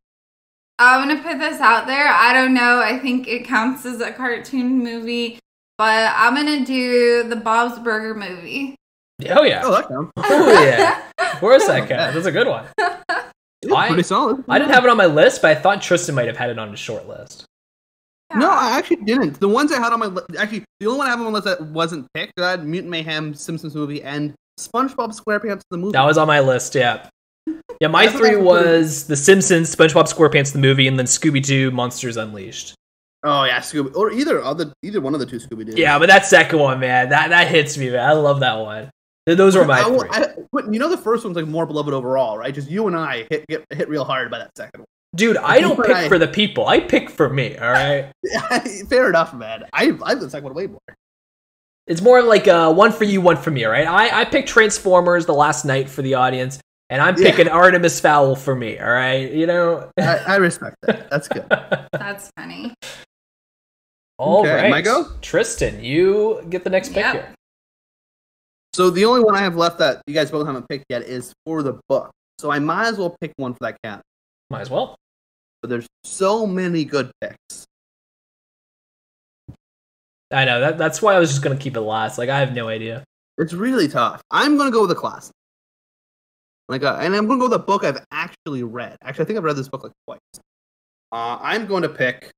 I'm 0.77 1.07
gonna 1.07 1.21
put 1.21 1.39
this 1.39 1.59
out 1.59 1.87
there. 1.87 2.07
I 2.07 2.33
don't 2.33 2.53
know. 2.53 2.79
I 2.79 2.99
think 2.99 3.27
it 3.27 3.45
counts 3.45 3.85
as 3.85 4.01
a 4.01 4.11
cartoon 4.11 4.83
movie, 4.83 5.39
but 5.79 6.13
I'm 6.15 6.35
gonna 6.35 6.65
do 6.65 7.23
the 7.27 7.35
Bob's 7.35 7.79
Burger 7.79 8.13
movie. 8.13 8.75
Oh 9.29 9.43
yeah. 9.43 9.61
Oh, 9.63 9.71
that 9.71 9.87
counts. 9.87 10.11
Oh 10.17 10.63
yeah. 10.63 11.03
Where's 11.39 11.65
that 11.65 11.87
counts. 11.89 12.13
That's 12.15 12.27
a 12.27 12.31
good 12.31 12.47
one. 12.47 12.65
Yeah, 13.63 13.75
I- 13.75 13.87
pretty 13.87 14.03
solid. 14.03 14.43
I 14.49 14.57
didn't 14.59 14.73
have 14.73 14.83
it 14.83 14.89
on 14.89 14.97
my 14.97 15.05
list, 15.05 15.41
but 15.41 15.55
I 15.55 15.59
thought 15.59 15.81
Tristan 15.81 16.15
might 16.15 16.27
have 16.27 16.37
had 16.37 16.49
it 16.49 16.57
on 16.59 16.71
his 16.71 16.79
short 16.79 17.07
list. 17.07 17.45
No, 18.33 18.49
I 18.49 18.77
actually 18.77 18.97
didn't. 19.03 19.39
The 19.41 19.49
ones 19.49 19.71
I 19.73 19.79
had 19.79 19.91
on 19.91 19.99
my 19.99 20.05
list, 20.05 20.27
actually, 20.39 20.63
the 20.79 20.85
only 20.87 20.99
one 20.99 21.07
I 21.07 21.09
have 21.09 21.19
on 21.19 21.25
my 21.25 21.31
list 21.33 21.45
that 21.45 21.61
wasn't 21.61 22.07
picked, 22.13 22.39
I 22.39 22.51
had 22.51 22.65
Mutant 22.65 22.89
Mayhem, 22.89 23.33
Simpsons 23.33 23.75
movie, 23.75 24.01
and 24.01 24.33
SpongeBob 24.57 25.13
SquarePants 25.19 25.61
the 25.69 25.77
movie. 25.77 25.91
That 25.91 26.05
was 26.05 26.17
on 26.17 26.27
my 26.27 26.39
list. 26.39 26.73
Yeah. 26.73 27.07
Yeah, 27.81 27.89
my 27.89 28.07
three 28.07 28.37
was 28.37 29.07
The 29.07 29.15
Simpsons, 29.17 29.75
SpongeBob 29.75 30.05
SquarePants 30.11 30.53
the 30.53 30.59
movie, 30.59 30.87
and 30.87 30.97
then 30.97 31.07
Scooby 31.07 31.43
Doo 31.45 31.71
Monsters 31.71 32.15
Unleashed. 32.15 32.73
oh 33.25 33.43
yeah, 33.43 33.59
Scooby 33.59 33.93
or 33.95 34.11
either 34.11 34.41
other 34.41 34.71
either 34.81 35.01
one 35.01 35.13
of 35.13 35.19
the 35.19 35.25
two 35.25 35.37
Scooby 35.37 35.65
Doo. 35.65 35.73
Yeah, 35.79 35.99
but 35.99 36.07
that 36.07 36.25
second 36.25 36.59
one, 36.59 36.79
man, 36.79 37.09
that 37.09 37.29
that 37.29 37.47
hits 37.49 37.77
me, 37.77 37.89
man. 37.89 37.99
I 38.07 38.13
love 38.13 38.39
that 38.39 38.59
one. 38.59 38.89
Th- 39.27 39.37
Those 39.37 39.55
are 39.55 39.65
my 39.65 39.81
I, 39.81 39.83
three. 39.97 40.09
I, 40.11 40.71
you 40.71 40.79
know 40.79 40.89
the 40.89 40.97
first 40.97 41.23
one's 41.23 41.35
like 41.35 41.47
more 41.47 41.65
beloved 41.65 41.93
overall, 41.93 42.37
right? 42.37 42.53
Just 42.53 42.69
you 42.69 42.87
and 42.87 42.95
I 42.95 43.27
hit 43.29 43.45
get 43.47 43.65
hit 43.69 43.87
real 43.89 44.03
hard 44.03 44.31
by 44.31 44.39
that 44.39 44.51
second 44.57 44.79
one. 44.81 44.85
Dude, 45.15 45.37
I 45.37 45.59
don't 45.59 45.75
pick 45.75 45.95
I- 45.95 46.07
for 46.07 46.17
the 46.17 46.27
people. 46.27 46.67
I 46.67 46.79
pick 46.79 47.09
for 47.09 47.29
me. 47.29 47.57
All 47.57 47.71
right. 47.71 48.11
Fair 48.89 49.09
enough, 49.09 49.33
man. 49.33 49.63
I 49.73 49.85
I 50.03 50.13
like 50.13 50.19
the 50.19 50.29
second 50.29 50.45
one 50.45 50.53
way 50.55 50.67
more. 50.67 50.79
It's 51.87 52.01
more 52.01 52.21
like 52.23 52.47
uh, 52.47 52.73
one 52.73 52.91
for 52.91 53.03
you, 53.03 53.19
one 53.21 53.37
for 53.37 53.51
me. 53.51 53.65
All 53.65 53.71
right. 53.71 53.87
I 53.87 54.21
I 54.21 54.25
picked 54.25 54.47
Transformers 54.47 55.25
the 55.25 55.33
Last 55.33 55.65
Knight 55.65 55.89
for 55.89 56.01
the 56.01 56.13
audience, 56.15 56.59
and 56.89 57.01
I'm 57.01 57.15
Yeah. 57.17 57.29
picking 57.31 57.47
Artemis 57.49 57.99
Fowl 57.99 58.35
for 58.35 58.55
me. 58.55 58.79
All 58.79 58.89
right. 58.91 59.31
You 59.31 59.45
know. 59.47 59.89
I, 59.99 60.17
I 60.27 60.35
respect 60.37 60.77
that. 60.83 61.09
That's 61.09 61.27
good. 61.27 61.45
That's 61.91 62.31
funny. 62.37 62.73
All 64.17 64.41
Okay, 64.41 64.53
right. 64.55 64.69
my 64.71 64.81
go? 64.81 65.07
Tristan, 65.21 65.83
you 65.83 66.45
get 66.49 66.63
the 66.63 66.69
next 66.69 66.89
pick 66.89 66.97
Yep. 66.97 67.13
here. 67.13 67.33
So 68.73 68.89
the 68.89 69.05
only 69.05 69.23
one 69.23 69.35
I 69.35 69.39
have 69.41 69.55
left 69.57 69.79
that 69.79 70.01
you 70.07 70.13
guys 70.13 70.31
both 70.31 70.45
haven't 70.47 70.67
picked 70.69 70.85
yet 70.89 71.01
is 71.03 71.33
for 71.45 71.61
the 71.61 71.79
book. 71.89 72.11
So 72.39 72.51
I 72.51 72.59
might 72.59 72.87
as 72.87 72.97
well 72.97 73.15
pick 73.19 73.33
one 73.37 73.53
for 73.53 73.59
that 73.61 73.77
cat. 73.83 74.01
Might 74.49 74.61
as 74.61 74.69
well. 74.69 74.95
But 75.61 75.69
there's 75.69 75.87
so 76.03 76.47
many 76.47 76.85
good 76.85 77.11
picks. 77.21 77.65
I 80.31 80.45
know 80.45 80.61
that. 80.61 80.77
That's 80.77 81.01
why 81.01 81.13
I 81.15 81.19
was 81.19 81.29
just 81.29 81.41
gonna 81.43 81.57
keep 81.57 81.75
it 81.75 81.81
last. 81.81 82.17
Like 82.17 82.29
I 82.29 82.39
have 82.39 82.53
no 82.53 82.69
idea. 82.69 83.03
It's 83.37 83.53
really 83.53 83.87
tough. 83.87 84.21
I'm 84.31 84.57
gonna 84.57 84.71
go 84.71 84.81
with 84.81 84.91
a 84.91 84.95
classic. 84.95 85.33
Like, 86.69 86.83
uh, 86.83 86.97
and 87.01 87.13
I'm 87.13 87.27
gonna 87.27 87.39
go 87.39 87.45
with 87.45 87.53
a 87.53 87.59
book 87.59 87.83
I've 87.83 88.03
actually 88.11 88.63
read. 88.63 88.95
Actually, 89.03 89.23
I 89.23 89.27
think 89.27 89.37
I've 89.37 89.43
read 89.43 89.57
this 89.57 89.67
book 89.67 89.83
like 89.83 89.91
twice. 90.07 90.19
Uh, 91.11 91.37
I'm 91.41 91.65
going 91.65 91.83
to 91.83 91.89
pick 91.89 92.31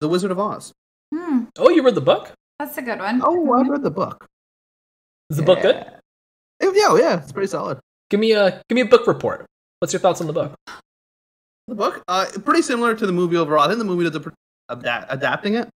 The 0.00 0.08
Wizard 0.08 0.32
of 0.32 0.40
Oz. 0.40 0.72
Hmm, 1.14 1.44
Oh, 1.56 1.68
you 1.68 1.84
read 1.84 1.94
the 1.94 2.00
book? 2.00 2.32
that's 2.58 2.76
a 2.76 2.82
good 2.82 2.98
one. 2.98 3.20
Oh, 3.24 3.52
I've 3.52 3.68
read 3.68 3.84
the 3.84 3.90
book. 3.92 4.26
Is 5.30 5.36
the 5.36 5.42
book 5.42 5.62
good? 5.62 5.76
Yeah. 5.76 6.70
Yeah, 6.74 6.96
yeah, 6.96 7.20
it's 7.22 7.32
pretty 7.32 7.46
solid. 7.48 7.78
Give 8.10 8.18
me 8.20 8.32
a 8.32 8.62
give 8.68 8.76
me 8.76 8.80
a 8.82 8.86
book 8.86 9.06
report. 9.06 9.46
What's 9.80 9.92
your 9.92 10.00
thoughts 10.00 10.20
on 10.20 10.26
the 10.26 10.32
book? 10.32 10.54
The 11.68 11.74
book, 11.74 12.02
uh, 12.08 12.26
pretty 12.44 12.62
similar 12.62 12.94
to 12.94 13.06
the 13.06 13.12
movie 13.12 13.36
overall. 13.36 13.62
I 13.62 13.66
think 13.66 13.78
the 13.78 13.84
movie 13.84 14.04
does 14.04 14.14
a 14.16 14.20
pr- 14.20 14.30
adapt, 14.70 15.12
adapting 15.12 15.54
it. 15.54 15.68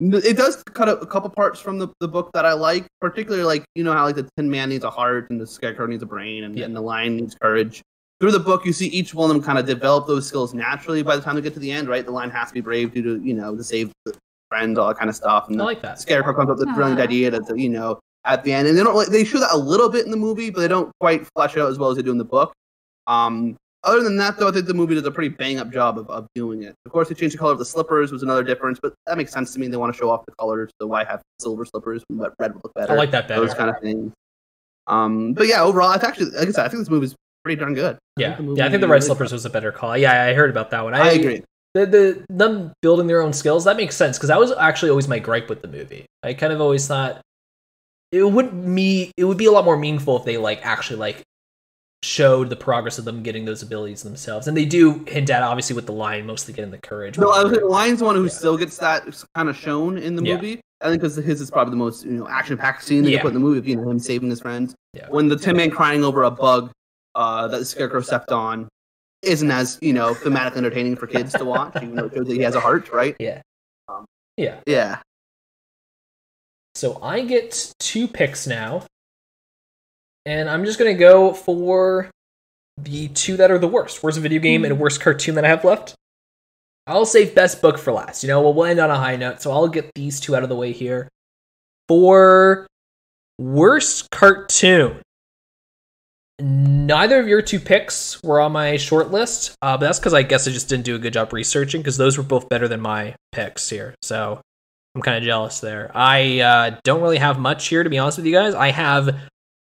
It 0.00 0.36
does 0.36 0.62
cut 0.74 0.88
a, 0.88 0.98
a 0.98 1.06
couple 1.06 1.30
parts 1.30 1.58
from 1.60 1.78
the, 1.78 1.88
the 2.00 2.08
book 2.08 2.30
that 2.34 2.44
I 2.44 2.52
like, 2.52 2.86
particularly 3.00 3.44
like 3.44 3.64
you 3.74 3.82
know 3.84 3.92
how 3.92 4.04
like 4.04 4.16
the 4.16 4.28
Tin 4.36 4.50
Man 4.50 4.68
needs 4.68 4.84
a 4.84 4.90
heart 4.90 5.30
and 5.30 5.40
the 5.40 5.46
Scarecrow 5.46 5.86
needs 5.86 6.02
a 6.02 6.06
brain 6.06 6.44
and, 6.44 6.58
Yeah. 6.58 6.64
and 6.66 6.76
the 6.76 6.80
Lion 6.82 7.16
needs 7.16 7.34
courage. 7.34 7.80
Through 8.20 8.32
the 8.32 8.40
book, 8.40 8.66
you 8.66 8.72
see 8.72 8.88
each 8.88 9.14
one 9.14 9.30
of 9.30 9.36
them 9.36 9.42
kind 9.44 9.58
of 9.58 9.66
develop 9.66 10.06
those 10.06 10.26
skills 10.26 10.52
naturally. 10.52 11.02
By 11.02 11.16
the 11.16 11.22
time 11.22 11.34
they 11.36 11.42
get 11.42 11.54
to 11.54 11.60
the 11.60 11.70
end, 11.70 11.88
right, 11.88 12.04
the 12.04 12.10
Lion 12.10 12.30
has 12.30 12.48
to 12.48 12.54
be 12.54 12.60
brave 12.60 12.92
due 12.92 13.02
to 13.02 13.24
you 13.24 13.34
know 13.34 13.56
to 13.56 13.62
save 13.64 13.90
the 14.04 14.14
friend, 14.50 14.76
all 14.78 14.88
that 14.88 14.98
kind 14.98 15.08
of 15.08 15.16
stuff. 15.16 15.46
And 15.48 15.56
I 15.56 15.58
the 15.58 15.64
like 15.64 15.82
that. 15.82 16.00
Scarecrow 16.00 16.34
comes 16.34 16.50
up 16.50 16.58
with 16.58 16.66
the 16.68 16.74
brilliant 16.74 17.00
idea 17.00 17.30
that 17.30 17.56
you 17.58 17.68
know 17.70 17.98
at 18.26 18.44
the 18.44 18.52
end, 18.52 18.68
and 18.68 18.76
they 18.76 18.82
don't 18.82 18.94
like 18.94 19.08
they 19.08 19.24
show 19.24 19.40
that 19.40 19.52
a 19.52 19.56
little 19.56 19.88
bit 19.88 20.04
in 20.04 20.10
the 20.10 20.16
movie, 20.16 20.50
but 20.50 20.60
they 20.60 20.68
don't 20.68 20.90
quite 21.00 21.26
flesh 21.34 21.56
it 21.56 21.60
out 21.60 21.70
as 21.70 21.78
well 21.78 21.90
as 21.90 21.96
they 21.96 22.02
do 22.02 22.10
in 22.10 22.18
the 22.18 22.24
book. 22.24 22.52
Um, 23.06 23.56
other 23.84 24.02
than 24.02 24.16
that, 24.16 24.36
though, 24.36 24.48
I 24.48 24.52
think 24.52 24.66
the 24.66 24.74
movie 24.74 24.96
does 24.96 25.04
a 25.04 25.10
pretty 25.12 25.28
bang 25.28 25.60
up 25.60 25.70
job 25.70 25.96
of, 25.96 26.10
of 26.10 26.26
doing 26.34 26.64
it. 26.64 26.74
Of 26.84 26.92
course, 26.92 27.08
they 27.08 27.14
changed 27.14 27.34
the 27.34 27.38
color 27.38 27.52
of 27.52 27.58
the 27.58 27.64
slippers 27.64 28.10
was 28.10 28.24
another 28.24 28.42
difference, 28.42 28.80
but 28.82 28.94
that 29.06 29.16
makes 29.16 29.32
sense 29.32 29.52
to 29.52 29.60
me. 29.60 29.68
They 29.68 29.76
want 29.76 29.94
to 29.94 29.98
show 29.98 30.10
off 30.10 30.26
the 30.26 30.32
colors, 30.32 30.70
so 30.80 30.88
why 30.88 31.04
have 31.04 31.22
silver 31.40 31.64
slippers 31.64 32.02
when 32.08 32.18
red 32.40 32.54
would 32.54 32.64
look 32.64 32.74
better? 32.74 32.92
I 32.92 32.96
like 32.96 33.12
that 33.12 33.28
better. 33.28 33.40
those 33.40 33.54
kind 33.54 33.70
of 33.70 33.80
things. 33.80 34.12
Um, 34.88 35.34
but 35.34 35.46
yeah, 35.46 35.62
overall, 35.62 35.92
it's 35.92 36.04
actually 36.04 36.30
like 36.30 36.48
I 36.48 36.50
said, 36.50 36.66
I 36.66 36.68
think 36.68 36.80
this 36.80 36.90
movie 36.90 37.06
is 37.06 37.14
pretty 37.44 37.60
darn 37.60 37.74
good. 37.74 37.96
Yeah, 38.16 38.34
the 38.34 38.42
movie 38.42 38.58
yeah. 38.58 38.66
I 38.66 38.70
think 38.70 38.80
the 38.80 38.88
red 38.88 38.96
really 38.96 39.06
slippers 39.06 39.32
was 39.32 39.44
a 39.44 39.50
better 39.50 39.70
call. 39.70 39.96
Yeah, 39.96 40.24
I 40.24 40.34
heard 40.34 40.50
about 40.50 40.70
that 40.72 40.82
one. 40.82 40.94
I 40.94 41.12
agree. 41.12 41.44
The, 41.74 41.86
the 41.86 42.24
them 42.30 42.72
building 42.82 43.06
their 43.06 43.22
own 43.22 43.32
skills 43.32 43.64
that 43.64 43.76
makes 43.76 43.94
sense 43.94 44.16
because 44.16 44.28
that 44.28 44.40
was 44.40 44.50
actually 44.52 44.90
always 44.90 45.08
my 45.08 45.18
gripe 45.18 45.48
with 45.48 45.62
the 45.62 45.68
movie. 45.68 46.06
I 46.22 46.34
kind 46.34 46.52
of 46.52 46.60
always 46.60 46.86
thought 46.86 47.20
it 48.12 48.22
would 48.22 48.52
me 48.54 49.10
it 49.16 49.24
would 49.24 49.36
be 49.38 49.46
a 49.46 49.52
lot 49.52 49.64
more 49.64 49.76
meaningful 49.76 50.16
if 50.16 50.24
they 50.24 50.36
like 50.36 50.64
actually 50.64 50.98
like 50.98 51.22
showed 52.02 52.50
the 52.50 52.56
progress 52.56 52.98
of 52.98 53.04
them 53.04 53.22
getting 53.22 53.44
those 53.44 53.62
abilities 53.62 54.02
themselves, 54.02 54.46
and 54.46 54.56
they 54.56 54.64
do 54.64 55.04
hint 55.08 55.28
at 55.30 55.42
obviously 55.42 55.74
with 55.74 55.86
the 55.86 55.92
lion 55.92 56.26
mostly 56.26 56.54
getting 56.54 56.70
the 56.70 56.78
courage. 56.78 57.18
No, 57.18 57.30
I 57.30 57.42
was 57.42 57.52
but- 57.58 57.64
Lion's 57.68 58.02
one 58.02 58.14
who 58.14 58.24
Yeah. 58.24 58.28
still 58.30 58.56
gets 58.56 58.76
that 58.78 59.04
kind 59.34 59.48
of 59.48 59.56
shown 59.56 59.98
in 59.98 60.14
the 60.14 60.22
Yeah. 60.22 60.36
movie. 60.36 60.60
I 60.82 60.90
think 60.90 61.00
because 61.00 61.16
his 61.16 61.40
is 61.40 61.50
probably 61.50 61.70
the 61.70 61.78
most 61.78 62.04
you 62.04 62.12
know 62.12 62.28
action 62.28 62.56
packed 62.58 62.84
scene 62.84 63.02
that 63.02 63.10
you 63.10 63.16
Yeah. 63.16 63.22
put 63.22 63.28
in 63.28 63.34
the 63.34 63.40
movie. 63.40 63.70
You 63.70 63.76
know 63.76 63.90
him 63.90 63.98
saving 63.98 64.28
his 64.30 64.40
friends. 64.40 64.74
Yeah. 64.92 65.06
When 65.08 65.28
the 65.28 65.36
Tin 65.36 65.56
Man 65.56 65.70
crying 65.70 66.04
over 66.04 66.22
a 66.22 66.30
bug 66.30 66.70
uh, 67.14 67.48
that 67.48 67.58
the 67.58 67.64
Scarecrow 67.64 68.02
stepped 68.02 68.30
on 68.30 68.68
isn't 69.22 69.50
as 69.50 69.78
you 69.80 69.94
know 69.94 70.12
thematically 70.14 70.58
entertaining 70.58 70.94
for 70.96 71.06
kids 71.06 71.32
to 71.32 71.44
watch, 71.46 71.74
even 71.76 71.96
though 71.96 72.04
it 72.04 72.14
shows 72.14 72.26
that 72.26 72.34
he 72.34 72.40
has 72.42 72.54
a 72.54 72.60
heart, 72.60 72.92
right? 72.92 73.16
yeah, 73.18 73.40
Um, 73.88 74.04
yeah. 74.36 74.60
Yeah. 74.66 74.98
So 76.76 76.98
I 77.02 77.22
get 77.22 77.72
two 77.78 78.06
picks 78.06 78.46
now. 78.46 78.84
And 80.26 80.50
I'm 80.50 80.66
just 80.66 80.78
going 80.78 80.94
to 80.94 80.98
go 80.98 81.32
for 81.32 82.10
the 82.76 83.08
two 83.08 83.38
that 83.38 83.50
are 83.50 83.58
the 83.58 83.66
worst 83.66 84.02
worst 84.02 84.18
video 84.18 84.40
game 84.40 84.62
and 84.62 84.78
worst 84.78 85.00
cartoon 85.00 85.36
that 85.36 85.44
I 85.46 85.48
have 85.48 85.64
left. 85.64 85.94
I'll 86.86 87.06
save 87.06 87.34
best 87.34 87.62
book 87.62 87.78
for 87.78 87.94
last. 87.94 88.22
You 88.22 88.28
know, 88.28 88.42
we'll, 88.42 88.52
we'll 88.52 88.66
end 88.66 88.78
on 88.78 88.90
a 88.90 88.96
high 88.96 89.16
note. 89.16 89.40
So 89.40 89.52
I'll 89.52 89.68
get 89.68 89.90
these 89.94 90.20
two 90.20 90.36
out 90.36 90.42
of 90.42 90.50
the 90.50 90.54
way 90.54 90.72
here. 90.72 91.08
For 91.88 92.66
worst 93.38 94.10
cartoon, 94.10 95.00
neither 96.38 97.18
of 97.18 97.26
your 97.26 97.40
two 97.40 97.58
picks 97.58 98.22
were 98.22 98.38
on 98.38 98.52
my 98.52 98.76
short 98.76 99.10
list. 99.10 99.54
Uh, 99.62 99.78
but 99.78 99.86
that's 99.86 99.98
because 99.98 100.12
I 100.12 100.22
guess 100.22 100.46
I 100.46 100.50
just 100.50 100.68
didn't 100.68 100.84
do 100.84 100.94
a 100.94 100.98
good 100.98 101.14
job 101.14 101.32
researching 101.32 101.80
because 101.80 101.96
those 101.96 102.18
were 102.18 102.24
both 102.24 102.50
better 102.50 102.68
than 102.68 102.82
my 102.82 103.14
picks 103.32 103.70
here. 103.70 103.94
So 104.02 104.42
I'm 104.96 105.02
kind 105.02 105.18
of 105.18 105.24
jealous 105.24 105.60
there. 105.60 105.90
I 105.94 106.40
uh, 106.40 106.80
don't 106.82 107.02
really 107.02 107.18
have 107.18 107.38
much 107.38 107.68
here 107.68 107.82
to 107.82 107.90
be 107.90 107.98
honest 107.98 108.16
with 108.16 108.24
you 108.24 108.32
guys. 108.32 108.54
I 108.54 108.70
have 108.70 109.14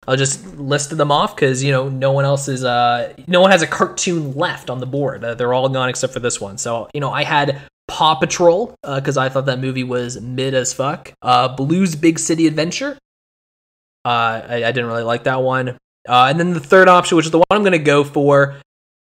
I'll 0.07 0.15
just 0.15 0.57
list 0.57 0.95
them 0.95 1.11
off 1.11 1.35
because 1.35 1.61
you 1.61 1.73
know 1.73 1.89
no 1.89 2.13
one 2.13 2.23
else 2.23 2.47
is 2.47 2.63
uh 2.63 3.13
no 3.27 3.41
one 3.41 3.51
has 3.51 3.61
a 3.61 3.67
cartoon 3.67 4.33
left 4.33 4.69
on 4.69 4.79
the 4.79 4.85
board. 4.85 5.25
Uh, 5.25 5.35
they're 5.35 5.53
all 5.53 5.67
gone 5.67 5.89
except 5.89 6.13
for 6.13 6.21
this 6.21 6.39
one. 6.39 6.57
So 6.57 6.89
you 6.93 7.01
know 7.01 7.11
I 7.11 7.25
had 7.25 7.61
Paw 7.89 8.15
Patrol 8.15 8.73
because 8.81 9.17
I 9.17 9.27
thought 9.27 9.45
that 9.47 9.59
movie 9.59 9.83
was 9.83 10.21
mid 10.21 10.53
as 10.53 10.71
fuck. 10.71 11.11
Uh, 11.21 11.49
Blues 11.49 11.97
Big 11.97 12.17
City 12.17 12.47
Adventure. 12.47 12.97
Uh, 14.05 14.41
I, 14.47 14.63
I 14.63 14.71
didn't 14.71 14.85
really 14.85 15.03
like 15.03 15.25
that 15.25 15.41
one. 15.41 15.77
Uh, 16.07 16.27
and 16.29 16.39
then 16.39 16.53
the 16.53 16.61
third 16.61 16.87
option, 16.87 17.17
which 17.17 17.25
is 17.25 17.31
the 17.31 17.39
one 17.39 17.45
I'm 17.51 17.63
gonna 17.63 17.77
go 17.77 18.05
for, 18.05 18.55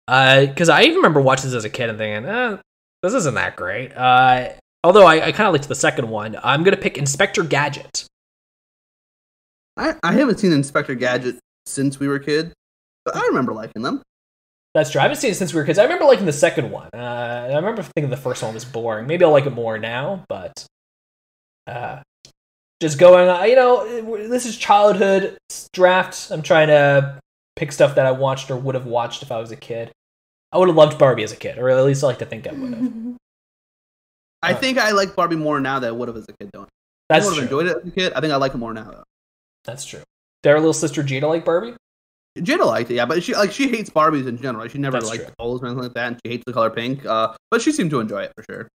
because 0.07 0.67
I 0.67 0.83
even 0.83 0.97
remember 0.97 1.21
watching 1.21 1.45
this 1.45 1.55
as 1.55 1.63
a 1.63 1.69
kid 1.69 1.89
and 1.89 1.97
thinking, 1.97 2.29
eh, 2.29 2.57
this 3.01 3.13
isn't 3.13 3.35
that 3.35 3.55
great. 3.55 3.95
Uh, 3.95 4.49
although 4.83 5.05
I, 5.05 5.27
I 5.27 5.31
kind 5.31 5.47
of 5.47 5.53
liked 5.53 5.67
the 5.67 5.75
second 5.75 6.09
one. 6.09 6.37
I'm 6.43 6.63
gonna 6.63 6.77
pick 6.77 6.97
Inspector 6.97 7.41
Gadget. 7.43 8.05
I, 9.77 9.95
I 10.03 10.13
haven't 10.13 10.39
seen 10.39 10.51
Inspector 10.51 10.93
Gadget 10.95 11.37
since 11.65 11.99
we 11.99 12.07
were 12.07 12.19
kids, 12.19 12.53
but 13.05 13.15
I 13.15 13.21
remember 13.27 13.53
liking 13.53 13.81
them. 13.81 14.01
That's 14.73 14.91
true. 14.91 14.99
I 14.99 15.03
haven't 15.03 15.17
seen 15.17 15.31
it 15.31 15.35
since 15.35 15.53
we 15.53 15.59
were 15.59 15.65
kids. 15.65 15.79
I 15.79 15.83
remember 15.83 16.05
liking 16.05 16.25
the 16.25 16.33
second 16.33 16.71
one. 16.71 16.89
Uh, 16.93 17.47
I 17.51 17.55
remember 17.55 17.83
thinking 17.83 18.09
the 18.09 18.17
first 18.17 18.41
one 18.41 18.53
was 18.53 18.63
boring. 18.63 19.05
Maybe 19.05 19.25
I'll 19.25 19.31
like 19.31 19.45
it 19.45 19.51
more 19.51 19.77
now, 19.77 20.23
but 20.29 20.65
uh, 21.67 22.01
just 22.81 22.97
going 22.97 23.27
on. 23.27 23.49
You 23.49 23.55
know, 23.55 24.27
this 24.27 24.45
is 24.45 24.57
childhood 24.57 25.37
draft. 25.73 26.31
I'm 26.31 26.41
trying 26.41 26.67
to 26.67 27.19
pick 27.57 27.71
stuff 27.73 27.95
that 27.95 28.05
I 28.05 28.11
watched 28.11 28.49
or 28.49 28.55
would 28.55 28.75
have 28.75 28.85
watched 28.85 29.23
if 29.23 29.31
I 29.31 29.39
was 29.39 29.51
a 29.51 29.57
kid. 29.57 29.91
I 30.53 30.57
would 30.57 30.69
have 30.69 30.77
loved 30.77 30.97
Barbie 30.97 31.23
as 31.23 31.31
a 31.31 31.37
kid, 31.37 31.57
or 31.57 31.69
at 31.69 31.83
least 31.83 32.03
I 32.03 32.07
like 32.07 32.19
to 32.19 32.25
think 32.25 32.47
I 32.47 32.53
would 32.53 32.73
have. 32.73 32.93
I 34.43 34.53
think 34.53 34.77
I 34.77 34.91
like 34.91 35.15
Barbie 35.15 35.35
more 35.35 35.59
now 35.59 35.79
than 35.79 35.89
I 35.89 35.91
would 35.91 36.07
have 36.07 36.17
as 36.17 36.25
a 36.27 36.33
kid. 36.33 36.49
Don't 36.51 36.67
That's 37.09 37.25
I 37.25 37.29
would 37.29 37.37
have 37.39 37.49
true. 37.49 37.59
enjoyed 37.59 37.77
it 37.77 37.81
as 37.83 37.87
a 37.87 37.95
kid. 37.95 38.13
I 38.13 38.21
think 38.21 38.33
I 38.33 38.37
like 38.37 38.53
it 38.53 38.57
more 38.57 38.73
now 38.73 38.89
though. 38.89 39.03
That's 39.65 39.85
true. 39.85 40.01
Did 40.43 40.49
our 40.49 40.59
little 40.59 40.73
sister 40.73 41.03
Jada 41.03 41.29
like 41.29 41.45
Barbie? 41.45 41.75
Jada 42.39 42.65
liked 42.65 42.89
it, 42.89 42.95
yeah, 42.95 43.05
but 43.05 43.21
she 43.23 43.35
like 43.35 43.51
she 43.51 43.67
hates 43.67 43.89
Barbies 43.89 44.27
in 44.27 44.41
general. 44.41 44.67
She 44.67 44.77
never 44.77 44.97
That's 44.97 45.09
liked 45.09 45.25
true. 45.25 45.33
dolls 45.37 45.61
or 45.61 45.67
anything 45.67 45.83
like 45.83 45.93
that, 45.93 46.07
and 46.07 46.19
she 46.25 46.31
hates 46.31 46.43
the 46.45 46.53
color 46.53 46.69
pink. 46.69 47.05
Uh, 47.05 47.35
but 47.49 47.61
she 47.61 47.71
seemed 47.71 47.91
to 47.91 47.99
enjoy 47.99 48.23
it 48.23 48.31
for 48.37 48.43
sure. 48.49 48.67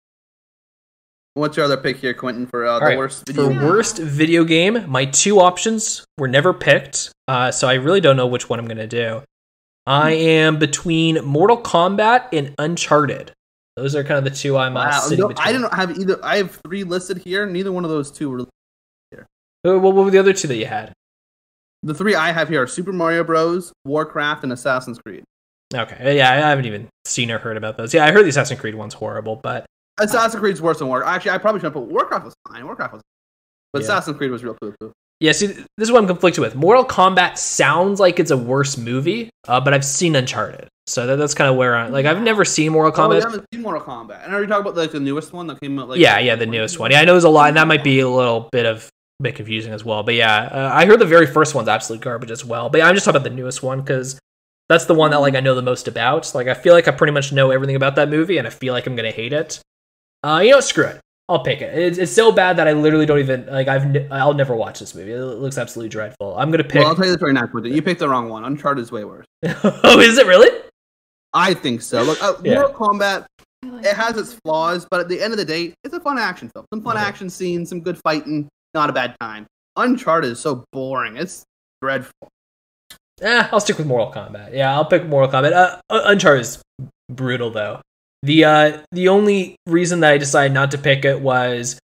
What's 1.34 1.56
your 1.56 1.64
other 1.66 1.76
pick 1.76 1.96
here, 1.96 2.14
Quintin, 2.14 2.46
for 2.46 2.64
uh, 2.64 2.78
the 2.78 2.84
right, 2.84 2.98
worst 2.98 3.26
For 3.26 3.32
video? 3.32 3.66
Worst 3.66 3.98
video 3.98 4.44
game, 4.44 4.88
my 4.88 5.04
two 5.04 5.40
options 5.40 6.04
were 6.16 6.28
never 6.28 6.52
picked, 6.52 7.10
uh, 7.26 7.50
so 7.50 7.66
I 7.66 7.74
really 7.74 8.00
don't 8.00 8.16
know 8.16 8.26
which 8.26 8.48
one 8.48 8.60
I'm 8.60 8.66
going 8.66 8.76
to 8.78 8.86
do. 8.86 9.22
I 9.86 10.12
am 10.12 10.58
between 10.58 11.24
Mortal 11.24 11.58
Kombat 11.60 12.28
and 12.32 12.54
Uncharted. 12.58 13.32
Those 13.76 13.96
are 13.96 14.04
kind 14.04 14.18
of 14.18 14.24
the 14.24 14.30
two 14.30 14.56
I'm 14.56 14.76
uh, 14.76 14.84
Wow, 14.86 15.00
sitting 15.00 15.20
no, 15.20 15.28
between. 15.28 15.48
I 15.48 15.52
don't 15.52 15.74
have 15.74 15.98
either. 15.98 16.18
I 16.24 16.36
have 16.36 16.60
three 16.66 16.84
listed 16.84 17.18
here. 17.18 17.44
Neither 17.46 17.72
one 17.72 17.84
of 17.84 17.90
those 17.90 18.10
two 18.10 18.30
were. 18.30 18.40
Uh, 18.40 19.78
What 19.78 19.82
what 19.94 20.04
were 20.04 20.10
the 20.10 20.18
other 20.18 20.32
two 20.32 20.46
that 20.48 20.56
you 20.56 20.66
had? 20.66 20.92
The 21.82 21.94
three 21.94 22.14
I 22.14 22.32
have 22.32 22.48
here 22.48 22.62
are 22.62 22.66
Super 22.66 22.92
Mario 22.92 23.24
Bros, 23.24 23.72
Warcraft, 23.84 24.44
and 24.44 24.52
Assassin's 24.52 24.98
Creed. 24.98 25.24
Okay, 25.74 25.96
uh, 26.04 26.10
yeah, 26.12 26.30
I 26.30 26.34
haven't 26.36 26.66
even 26.66 26.88
seen 27.04 27.30
or 27.30 27.38
heard 27.38 27.56
about 27.56 27.76
those. 27.76 27.92
Yeah, 27.92 28.04
I 28.06 28.12
heard 28.12 28.24
the 28.24 28.28
Assassin's 28.28 28.60
Creed 28.60 28.74
one's 28.74 28.94
horrible, 28.94 29.36
but 29.36 29.66
Assassin's 29.98 30.40
Creed's 30.40 30.62
worse 30.62 30.78
than 30.78 30.88
Warcraft. 30.88 31.14
Actually, 31.16 31.30
I 31.32 31.38
probably 31.38 31.60
should 31.60 31.64
have 31.66 31.72
put 31.74 31.82
Warcraft 31.84 32.24
was 32.26 32.34
fine. 32.48 32.64
Warcraft 32.64 32.92
was, 32.94 33.02
but 33.72 33.80
Yeah. 33.82 33.84
Assassin's 33.88 34.16
Creed 34.16 34.30
was 34.30 34.44
real 34.44 34.56
poo 34.60 34.72
poo. 34.80 34.92
Yeah, 35.20 35.32
see, 35.32 35.46
this 35.46 35.66
is 35.78 35.92
what 35.92 35.98
I'm 36.00 36.06
conflicted 36.06 36.42
with. 36.42 36.54
Mortal 36.54 36.84
Kombat 36.84 37.38
sounds 37.38 38.00
like 38.00 38.18
it's 38.18 38.30
a 38.30 38.36
worse 38.36 38.76
movie, 38.76 39.30
uh, 39.48 39.60
but 39.60 39.72
I've 39.74 39.84
seen 39.84 40.14
Uncharted, 40.16 40.68
so 40.86 41.06
that, 41.06 41.16
that's 41.16 41.34
kind 41.34 41.50
of 41.50 41.56
where 41.56 41.74
I'm 41.76 41.92
like. 41.92 42.06
I've 42.06 42.20
never 42.22 42.44
seen 42.44 42.72
Mortal 42.72 42.92
Oh, 42.92 43.08
Kombat. 43.08 43.16
you 43.16 43.20
haven't 43.22 43.46
seen 43.52 43.62
Mortal 43.62 43.82
Kombat. 43.82 44.24
And 44.24 44.34
are 44.34 44.40
you 44.40 44.46
talking 44.46 44.62
about 44.62 44.76
like 44.76 44.92
the 44.92 45.00
newest 45.00 45.32
one 45.32 45.46
that 45.48 45.60
came 45.60 45.78
out? 45.78 45.88
Like 45.88 45.98
yeah, 46.00 46.18
yeah, 46.18 46.36
the 46.36 46.46
newest 46.46 46.78
one. 46.78 46.90
Yeah, 46.90 47.00
I 47.00 47.04
know 47.04 47.12
there's 47.12 47.24
a 47.24 47.28
lot, 47.30 47.48
and 47.48 47.56
that 47.56 47.66
might 47.66 47.82
be 47.84 48.00
a 48.00 48.08
little 48.08 48.48
bit 48.52 48.66
of 48.66 48.88
bit 49.20 49.34
confusing 49.36 49.72
as 49.72 49.84
well. 49.84 50.02
But 50.02 50.14
yeah, 50.14 50.42
uh, 50.52 50.70
I 50.74 50.86
heard 50.86 50.98
the 50.98 51.06
very 51.06 51.26
first 51.26 51.54
one's 51.54 51.68
absolute 51.68 52.00
garbage 52.02 52.30
as 52.30 52.44
well. 52.44 52.68
But 52.68 52.78
yeah, 52.78 52.88
I'm 52.88 52.94
just 52.94 53.04
talking 53.06 53.16
about 53.20 53.28
the 53.30 53.34
newest 53.34 53.62
one 53.62 53.80
because 53.80 54.18
that's 54.68 54.84
the 54.86 54.94
one 54.94 55.10
that 55.12 55.18
like 55.20 55.34
I 55.34 55.40
know 55.40 55.54
the 55.54 55.62
most 55.62 55.88
about. 55.88 56.34
Like 56.34 56.48
I 56.48 56.54
feel 56.54 56.74
like 56.74 56.88
I 56.88 56.90
pretty 56.90 57.12
much 57.12 57.32
know 57.32 57.50
everything 57.50 57.76
about 57.76 57.96
that 57.96 58.08
movie, 58.10 58.38
and 58.38 58.46
I 58.46 58.50
feel 58.50 58.74
like 58.74 58.86
I'm 58.86 58.96
gonna 58.96 59.10
hate 59.10 59.32
it. 59.32 59.60
Uh, 60.22 60.40
you 60.44 60.50
know, 60.50 60.60
screw 60.60 60.86
it. 60.86 61.00
I'll 61.26 61.42
pick 61.42 61.62
it. 61.62 61.72
It's, 61.78 61.96
it's 61.96 62.12
so 62.12 62.32
bad 62.32 62.58
that 62.58 62.68
I 62.68 62.72
literally 62.72 63.06
don't 63.06 63.18
even 63.20 63.46
like. 63.46 63.66
I've 63.68 63.84
n- 63.84 64.08
I'll 64.10 64.34
never 64.34 64.54
watch 64.54 64.80
this 64.80 64.94
movie. 64.94 65.12
It 65.12 65.18
looks 65.18 65.56
absolutely 65.56 65.88
dreadful. 65.88 66.36
I'm 66.36 66.50
gonna 66.50 66.64
pick. 66.64 66.80
Well, 66.80 66.88
I'll 66.88 66.94
tell 66.96 67.06
you 67.06 67.12
this 67.12 67.22
right 67.22 67.32
now, 67.32 67.46
Quintin. 67.46 67.72
You 67.72 67.80
picked 67.80 68.00
the 68.00 68.08
wrong 68.10 68.28
one. 68.28 68.44
Uncharted 68.44 68.82
is 68.82 68.92
way 68.92 69.04
worse. 69.04 69.24
oh, 69.44 70.00
is 70.00 70.18
it 70.18 70.26
really? 70.26 70.50
I 71.34 71.52
think 71.54 71.82
so. 71.82 72.02
Look, 72.02 72.22
uh, 72.22 72.34
Yeah. 72.42 72.54
Mortal 72.60 72.74
Kombat, 72.74 73.26
it 73.62 73.94
has 73.94 74.16
its 74.16 74.34
flaws, 74.44 74.86
but 74.90 75.00
at 75.00 75.08
the 75.08 75.20
end 75.20 75.32
of 75.32 75.38
the 75.38 75.44
day, 75.44 75.74
it's 75.84 75.94
a 75.94 76.00
fun 76.00 76.18
action 76.18 76.48
film. 76.54 76.64
Some 76.72 76.82
fun 76.82 76.96
Okay. 76.96 77.04
action 77.04 77.28
scenes, 77.28 77.68
some 77.68 77.80
good 77.80 77.98
fighting, 77.98 78.48
not 78.72 78.88
a 78.88 78.92
bad 78.92 79.16
time. 79.20 79.46
Uncharted 79.76 80.30
is 80.32 80.40
so 80.40 80.64
boring. 80.72 81.16
It's 81.16 81.42
dreadful. 81.82 82.28
Eh, 83.20 83.48
I'll 83.52 83.60
stick 83.60 83.78
with 83.78 83.86
Mortal 83.86 84.12
Kombat. 84.12 84.52
Yeah, 84.54 84.72
I'll 84.74 84.84
pick 84.84 85.06
Mortal 85.06 85.30
Kombat. 85.30 85.52
Uh, 85.52 85.78
uh, 85.90 86.02
Uncharted 86.06 86.42
is 86.42 86.62
brutal 87.10 87.50
though. 87.50 87.80
The 88.22 88.44
uh, 88.44 88.82
the 88.92 89.08
only 89.08 89.56
reason 89.66 90.00
that 90.00 90.12
I 90.12 90.18
decided 90.18 90.52
not 90.54 90.70
to 90.70 90.78
pick 90.78 91.04
it 91.04 91.20
was 91.20 91.78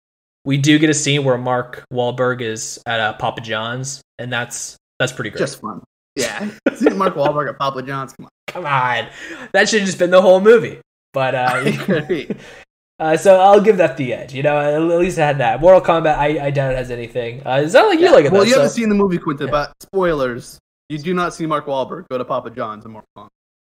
we 0.45 0.57
do 0.57 0.79
get 0.79 0.89
a 0.91 0.95
scene 0.95 1.23
where 1.25 1.37
Mark 1.37 1.85
Wahlberg 1.93 2.41
is 2.41 2.81
at 2.87 2.99
uh, 3.01 3.13
Papa 3.15 3.43
John's, 3.43 4.01
and 4.19 4.33
that's 4.33 4.77
that's 4.99 5.13
pretty 5.13 5.31
great. 5.31 5.41
Just 5.41 5.61
fun. 5.61 5.83
Yeah. 6.21 6.51
See 6.75 6.89
Mark 6.91 7.15
Wahlberg 7.15 7.49
at 7.49 7.59
Papa 7.59 7.83
John's. 7.83 8.13
Come 8.15 8.27
on, 8.27 8.31
Come 8.49 8.67
on, 8.67 9.09
that 9.53 9.69
should 9.69 9.81
have 9.81 9.87
just 9.87 9.99
been 9.99 10.11
the 10.11 10.21
whole 10.23 10.41
movie. 10.41 10.81
But 11.13 11.35
uh, 11.35 11.73
uh, 12.99 13.17
so 13.17 13.41
I'll 13.41 13.61
give 13.61 13.77
that 13.79 13.97
the 13.97 14.13
edge. 14.15 14.33
You 14.35 14.43
know, 14.43 14.59
at 14.59 14.79
least 14.99 15.19
it 15.19 15.23
had 15.23 15.39
that. 15.39 15.61
Mortal 15.61 15.81
Kombat, 15.81 16.17
I, 16.17 16.47
I 16.47 16.51
doubt 16.51 16.73
it 16.73 16.77
has 16.79 16.91
anything. 16.91 17.47
Uh, 17.47 17.61
it's 17.65 17.75
not 17.75 17.89
like 17.89 17.99
you 17.99 18.07
Yeah. 18.07 18.13
like 18.13 18.25
it. 18.27 18.33
well, 18.33 18.41
though, 18.43 18.47
you 18.47 18.53
so- 18.53 18.61
haven't 18.61 18.75
seen 18.75 18.89
the 18.89 18.95
movie, 18.95 19.19
Quinta, 19.19 19.45
Yeah. 19.45 19.51
but 19.51 19.73
spoilers. 19.83 20.59
You 20.89 20.99
do 20.99 21.15
not 21.15 21.35
see 21.35 21.47
Mark 21.47 21.67
Wahlberg 21.67 22.07
go 22.11 22.19
to 22.19 22.25
Papa 22.25 22.51
John's 22.51 22.85
in 22.85 22.91
Mortal 22.91 23.09
Kombat. 23.17 23.29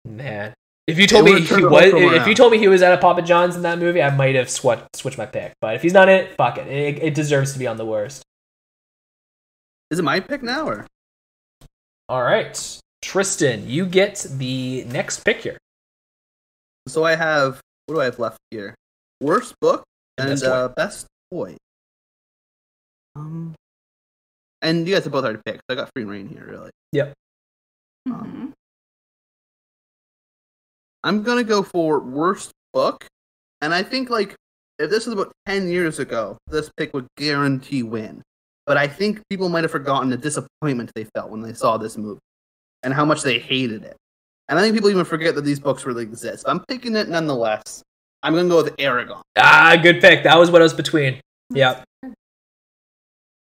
Man, 0.05 0.53
if 0.87 0.99
you 0.99 1.07
told 1.07 1.27
It 1.27 1.33
me 1.33 1.41
he 1.41 1.63
was, 1.63 1.83
if 1.93 2.27
you 2.27 2.35
told 2.35 2.51
me 2.51 2.57
he 2.59 2.67
was 2.67 2.81
at 2.81 2.93
a 2.93 2.97
Papa 2.97 3.21
John's 3.21 3.55
in 3.55 3.61
that 3.63 3.79
movie, 3.79 4.03
I 4.03 4.13
might 4.15 4.35
have 4.35 4.49
switched 4.49 4.83
switched 4.95 5.17
my 5.17 5.25
pick. 5.25 5.53
But 5.61 5.75
if 5.75 5.81
he's 5.81 5.93
not 5.93 6.09
in 6.09 6.15
it, 6.25 6.35
fuck 6.37 6.57
it. 6.57 6.67
It, 6.67 7.01
it 7.01 7.15
deserves 7.15 7.53
to 7.53 7.59
be 7.59 7.65
on 7.65 7.77
the 7.77 7.85
worst. 7.85 8.21
Is 9.89 9.97
it 9.99 10.03
my 10.03 10.19
pick 10.19 10.43
now, 10.43 10.67
or? 10.67 10.85
All 12.07 12.21
right, 12.21 12.79
Tristan, 13.01 13.67
you 13.67 13.85
get 13.85 14.25
the 14.29 14.83
next 14.85 15.23
pick 15.25 15.41
here. 15.41 15.57
So 16.87 17.03
I 17.03 17.15
have, 17.15 17.59
what 17.87 17.95
do 17.95 18.01
I 18.01 18.05
have 18.05 18.19
left 18.19 18.37
here? 18.51 18.75
Worst 19.21 19.55
book 19.59 19.83
and 20.17 20.29
Best 20.29 20.43
uh, 20.43 20.67
best 20.69 21.07
toy. 21.31 21.57
Um, 23.15 23.55
and 24.61 24.87
you 24.87 24.93
guys 24.93 25.03
have 25.05 25.13
both 25.13 25.23
already 25.23 25.41
picked. 25.45 25.61
So 25.69 25.73
I 25.73 25.75
got 25.75 25.89
free 25.95 26.03
reign 26.03 26.27
here, 26.27 26.45
really. 26.47 26.69
Mhm. 28.07 28.51
I'm 31.03 31.23
gonna 31.23 31.43
go 31.43 31.63
for 31.63 31.99
worst 31.99 32.51
book, 32.73 33.05
and 33.61 33.73
I 33.73 33.81
think 33.83 34.09
like 34.11 34.35
if 34.77 34.89
this 34.91 35.05
was 35.07 35.13
about 35.13 35.31
ten 35.47 35.67
years 35.67 35.97
ago, 35.99 36.37
this 36.47 36.69
pick 36.77 36.93
would 36.93 37.07
guarantee 37.17 37.81
win. 37.83 38.21
But 38.66 38.78
I 38.78 38.88
think 38.88 39.22
people 39.30 39.49
might 39.49 39.63
have 39.63 39.72
forgotten 39.72 40.09
the 40.09 40.18
disappointment 40.18 40.91
they 40.95 41.05
felt 41.16 41.30
when 41.30 41.41
they 41.41 41.53
saw 41.53 41.78
this 41.78 41.97
movie, 41.97 42.20
and 42.84 42.93
how 42.93 43.05
much 43.05 43.22
they 43.22 43.38
hated 43.39 43.84
it. 43.84 43.95
And 44.49 44.57
I 44.59 44.61
think 44.61 44.76
people 44.76 44.89
even 44.89 45.05
forget 45.05 45.36
that 45.36 45.41
these 45.41 45.59
books 45.59 45.86
really 45.86 46.03
exist. 46.03 46.45
But 46.45 46.51
I'm 46.51 46.66
picking 46.66 46.95
it 46.95 47.09
nonetheless. 47.09 47.84
I'm 48.24 48.34
gonna 48.36 48.49
go 48.49 48.63
with 48.63 48.76
Eragon. 48.78 49.22
Ah, 49.38 49.76
good 49.82 50.01
pick. 50.01 50.24
That 50.24 50.38
was 50.38 50.49
what 50.49 50.61
I 50.61 50.63
was 50.63 50.74
between. 50.74 51.20
Yeah. 51.51 51.84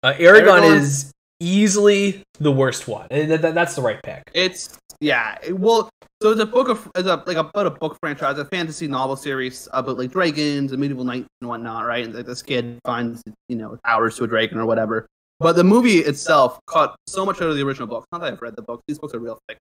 Uh, 0.03 0.13
Eragon, 0.13 0.61
Eragon- 0.61 0.75
is 0.75 1.11
easily 1.39 2.23
the 2.39 2.51
worst 2.51 2.87
one. 2.87 3.05
Uh, 3.11 3.25
that- 3.27 3.41
that- 3.43 3.53
that's 3.55 3.75
the 3.75 3.81
right 3.81 4.01
pick. 4.01 4.23
It's 4.33 4.77
yeah. 4.99 5.37
it- 5.43 5.57
well, 5.59 5.89
so 6.21 6.29
it's 6.29 6.39
a 6.39 6.45
book 6.45 6.69
of 6.69 6.89
it's 6.95 7.07
a 7.07 7.23
like 7.25 7.37
about 7.37 7.65
a 7.65 7.71
book 7.71 7.97
franchise, 7.99 8.37
a 8.37 8.45
fantasy 8.45 8.87
novel 8.87 9.15
series 9.15 9.67
about 9.73 9.97
like 9.97 10.11
dragons 10.11 10.71
and 10.71 10.79
medieval 10.79 11.03
knights 11.03 11.27
and 11.41 11.49
whatnot, 11.49 11.85
right? 11.85 12.05
And 12.05 12.13
like, 12.13 12.27
this 12.27 12.43
kid 12.43 12.79
finds 12.85 13.23
you 13.49 13.55
know 13.55 13.77
powers 13.83 14.17
to 14.17 14.25
a 14.25 14.27
dragon 14.27 14.59
or 14.59 14.65
whatever. 14.65 15.07
But 15.39 15.55
the 15.55 15.63
movie 15.63 15.99
itself 15.99 16.59
caught 16.67 16.95
so 17.07 17.25
much 17.25 17.37
out 17.37 17.49
of 17.49 17.55
the 17.55 17.63
original 17.63 17.87
book. 17.87 18.05
Not 18.11 18.21
that 18.21 18.33
I've 18.33 18.41
read 18.41 18.55
the 18.55 18.61
books; 18.61 18.83
these 18.87 18.99
books 18.99 19.15
are 19.15 19.19
real 19.19 19.39
thick. 19.47 19.57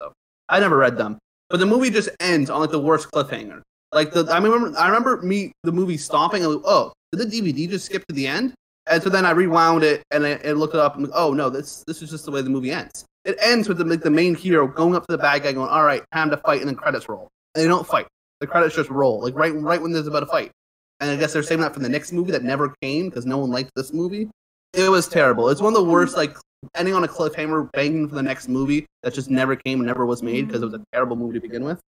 So 0.00 0.12
I 0.48 0.60
never 0.60 0.76
read 0.76 0.96
them. 0.96 1.18
But 1.50 1.58
the 1.58 1.66
movie 1.66 1.90
just 1.90 2.10
ends 2.20 2.50
on 2.50 2.60
like 2.60 2.70
the 2.70 2.78
worst 2.78 3.10
cliffhanger. 3.10 3.62
Like 3.90 4.12
the 4.12 4.24
I 4.30 4.38
remember 4.38 4.78
I 4.78 4.86
remember 4.86 5.20
me 5.22 5.50
the 5.64 5.72
movie 5.72 5.96
stopping 5.96 6.44
and 6.44 6.60
oh 6.64 6.92
did 7.10 7.28
the 7.28 7.40
DVD 7.40 7.68
just 7.68 7.86
skip 7.86 8.06
to 8.06 8.14
the 8.14 8.28
end? 8.28 8.54
And 8.86 9.02
so 9.02 9.10
then 9.10 9.26
I 9.26 9.32
rewound 9.32 9.82
it 9.82 10.02
and 10.12 10.24
I, 10.24 10.30
and 10.30 10.60
looked 10.60 10.74
it 10.74 10.80
up 10.80 10.96
and 10.96 11.10
oh 11.14 11.32
no 11.32 11.50
this 11.50 11.82
this 11.88 12.00
is 12.00 12.10
just 12.10 12.26
the 12.26 12.30
way 12.30 12.42
the 12.42 12.50
movie 12.50 12.70
ends. 12.70 13.04
It 13.24 13.36
ends 13.40 13.68
with 13.68 13.78
the, 13.78 13.84
like, 13.84 14.00
the 14.00 14.10
main 14.10 14.34
hero 14.34 14.66
going 14.66 14.94
up 14.94 15.06
to 15.06 15.12
the 15.12 15.18
bad 15.18 15.42
guy 15.42 15.52
going 15.52 15.68
all 15.68 15.84
right 15.84 16.02
time 16.12 16.30
to 16.30 16.36
fight 16.38 16.60
and 16.60 16.68
then 16.68 16.76
credits 16.76 17.08
roll. 17.08 17.28
And 17.54 17.64
they 17.64 17.68
don't 17.68 17.86
fight. 17.86 18.06
The 18.40 18.46
credits 18.46 18.76
just 18.76 18.90
roll 18.90 19.20
like 19.20 19.34
right 19.34 19.52
right 19.54 19.82
when 19.82 19.92
there's 19.92 20.06
about 20.06 20.22
a 20.22 20.26
fight. 20.26 20.52
And 21.00 21.10
I 21.10 21.16
guess 21.16 21.32
they're 21.32 21.42
saving 21.42 21.62
that 21.62 21.74
for 21.74 21.80
the 21.80 21.88
next 21.88 22.12
movie 22.12 22.32
that 22.32 22.42
never 22.42 22.74
came 22.80 23.08
because 23.08 23.26
no 23.26 23.38
one 23.38 23.50
liked 23.50 23.70
this 23.74 23.92
movie. 23.92 24.28
It 24.72 24.88
was 24.88 25.08
terrible. 25.08 25.48
It's 25.48 25.60
one 25.60 25.74
of 25.74 25.84
the 25.84 25.90
worst 25.90 26.16
like 26.16 26.36
ending 26.74 26.94
on 26.94 27.04
a 27.04 27.08
cliffhanger, 27.08 27.70
banging 27.72 28.08
for 28.08 28.14
the 28.14 28.22
next 28.22 28.48
movie 28.48 28.86
that 29.02 29.14
just 29.14 29.30
never 29.30 29.56
came 29.56 29.80
and 29.80 29.86
never 29.86 30.06
was 30.06 30.22
made 30.22 30.46
because 30.46 30.62
it 30.62 30.66
was 30.66 30.74
a 30.74 30.82
terrible 30.92 31.16
movie 31.16 31.34
to 31.34 31.40
begin 31.40 31.64
with. 31.64 31.80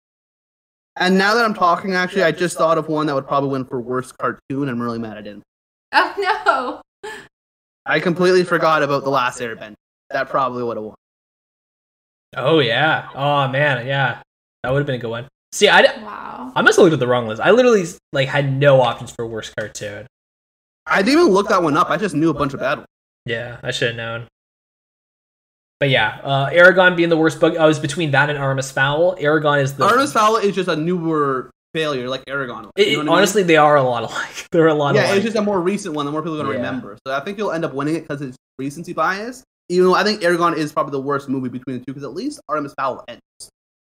And 0.96 1.18
now 1.18 1.34
that 1.34 1.46
I'm 1.46 1.54
talking, 1.54 1.94
actually, 1.94 2.24
I 2.24 2.32
just 2.32 2.58
thought 2.58 2.78
of 2.78 2.88
one 2.88 3.08
that 3.08 3.16
would 3.16 3.28
probably 3.28 3.50
win 3.50 3.66
for 3.66 3.80
worst 3.80 4.18
cartoon. 4.18 4.40
and 4.50 4.70
I'm 4.70 4.82
really 4.82 5.00
mad 5.00 5.18
I 5.18 5.22
didn't. 5.22 5.44
Oh 5.92 6.82
no. 7.04 7.12
I 7.86 8.00
completely 8.00 8.44
forgot 8.44 8.84
about 8.84 9.04
the 9.04 9.10
last 9.10 9.40
Airbender. 9.40 9.76
That 10.12 10.30
probably 10.30 10.64
would 10.64 10.78
have 10.78 10.84
won. 10.84 10.96
Oh 12.38 12.60
yeah. 12.60 13.10
Oh 13.16 13.48
man, 13.48 13.86
yeah. 13.88 14.22
That 14.64 14.72
would 14.72 14.80
have 14.80 14.86
been 14.88 14.96
a 14.96 15.00
good 15.00 15.10
one. 15.10 15.28
See, 15.52 15.68
I, 15.68 15.82
d- 15.82 15.88
Wow. 16.02 16.52
I 16.56 16.62
must 16.62 16.76
have 16.78 16.84
looked 16.84 16.94
at 16.94 17.00
the 17.00 17.08
wrong 17.08 17.28
list. 17.28 17.42
I 17.42 17.52
literally 17.52 17.86
like 18.14 18.28
had 18.28 18.52
no 18.54 18.82
options 18.82 19.12
for 19.12 19.26
worst 19.26 19.56
cartoon. 19.58 20.06
I 20.86 21.02
didn't 21.02 21.20
even 21.22 21.32
look 21.34 21.48
that 21.50 21.64
one 21.64 21.76
up. 21.78 21.90
I 21.90 21.98
just 21.98 22.14
knew 22.16 22.30
a 22.30 22.34
bunch 22.34 22.54
of 22.54 22.60
bad 22.60 22.80
ones. 22.80 22.88
Yeah, 23.26 23.58
I 23.64 23.72
should 23.72 23.90
have 23.90 23.98
known. 23.98 24.28
But 25.80 25.90
yeah, 25.90 26.20
uh, 26.24 26.50
Eragon 26.50 26.96
being 26.98 27.10
the 27.10 27.18
worst 27.18 27.40
book. 27.40 27.56
I 27.58 27.66
was 27.66 27.80
between 27.80 28.12
that 28.12 28.30
and 28.30 28.38
Artemis 28.38 28.70
Fowl. 28.72 29.16
Eragon 29.16 29.62
is 29.62 29.74
the. 29.76 29.86
Artemis 29.86 30.12
Fowl 30.14 30.36
is 30.38 30.54
just 30.56 30.68
a 30.68 30.76
newer 30.76 31.50
failure, 31.74 32.10
like 32.10 32.26
Eragon. 32.26 32.64
was, 32.64 32.72
It- 32.76 32.90
you 32.90 32.94
know 32.94 32.94
it- 32.94 32.98
what 32.98 33.02
I 33.02 33.04
mean? 33.06 33.18
honestly, 33.18 33.44
they 33.44 33.58
are 33.58 33.78
a 33.78 33.84
lot 33.84 34.04
alike. 34.04 34.48
They're 34.52 34.68
a 34.68 34.74
lot 34.74 34.96
yeah, 34.96 35.06
alike. 35.06 35.18
it's 35.18 35.26
just 35.26 35.38
a 35.38 35.42
more 35.42 35.62
recent 35.62 35.96
one 35.96 36.06
The 36.06 36.12
more 36.12 36.22
people 36.22 36.36
are 36.40 36.44
going 36.44 36.58
to 36.58 36.62
Yeah. 36.62 36.68
remember. 36.68 36.98
So 37.08 37.14
I 37.14 37.22
think 37.22 37.38
you'll 37.38 37.52
end 37.52 37.64
up 37.66 37.74
winning 37.74 37.96
it 37.96 38.02
because 38.02 38.22
it's 38.22 38.36
recency 38.58 38.94
bias. 38.94 39.44
Even 39.70 39.88
though 39.88 39.96
I 39.96 40.04
think 40.04 40.22
Eragon 40.22 40.58
is 40.58 40.72
probably 40.72 40.92
the 40.92 41.02
worst 41.02 41.30
movie 41.30 41.50
between 41.50 41.78
the 41.80 41.86
two, 41.86 41.94
because 41.94 42.04
at 42.04 42.14
least 42.14 42.40
Artemis 42.50 42.74
Fowl 42.78 43.04
ends. 43.08 43.22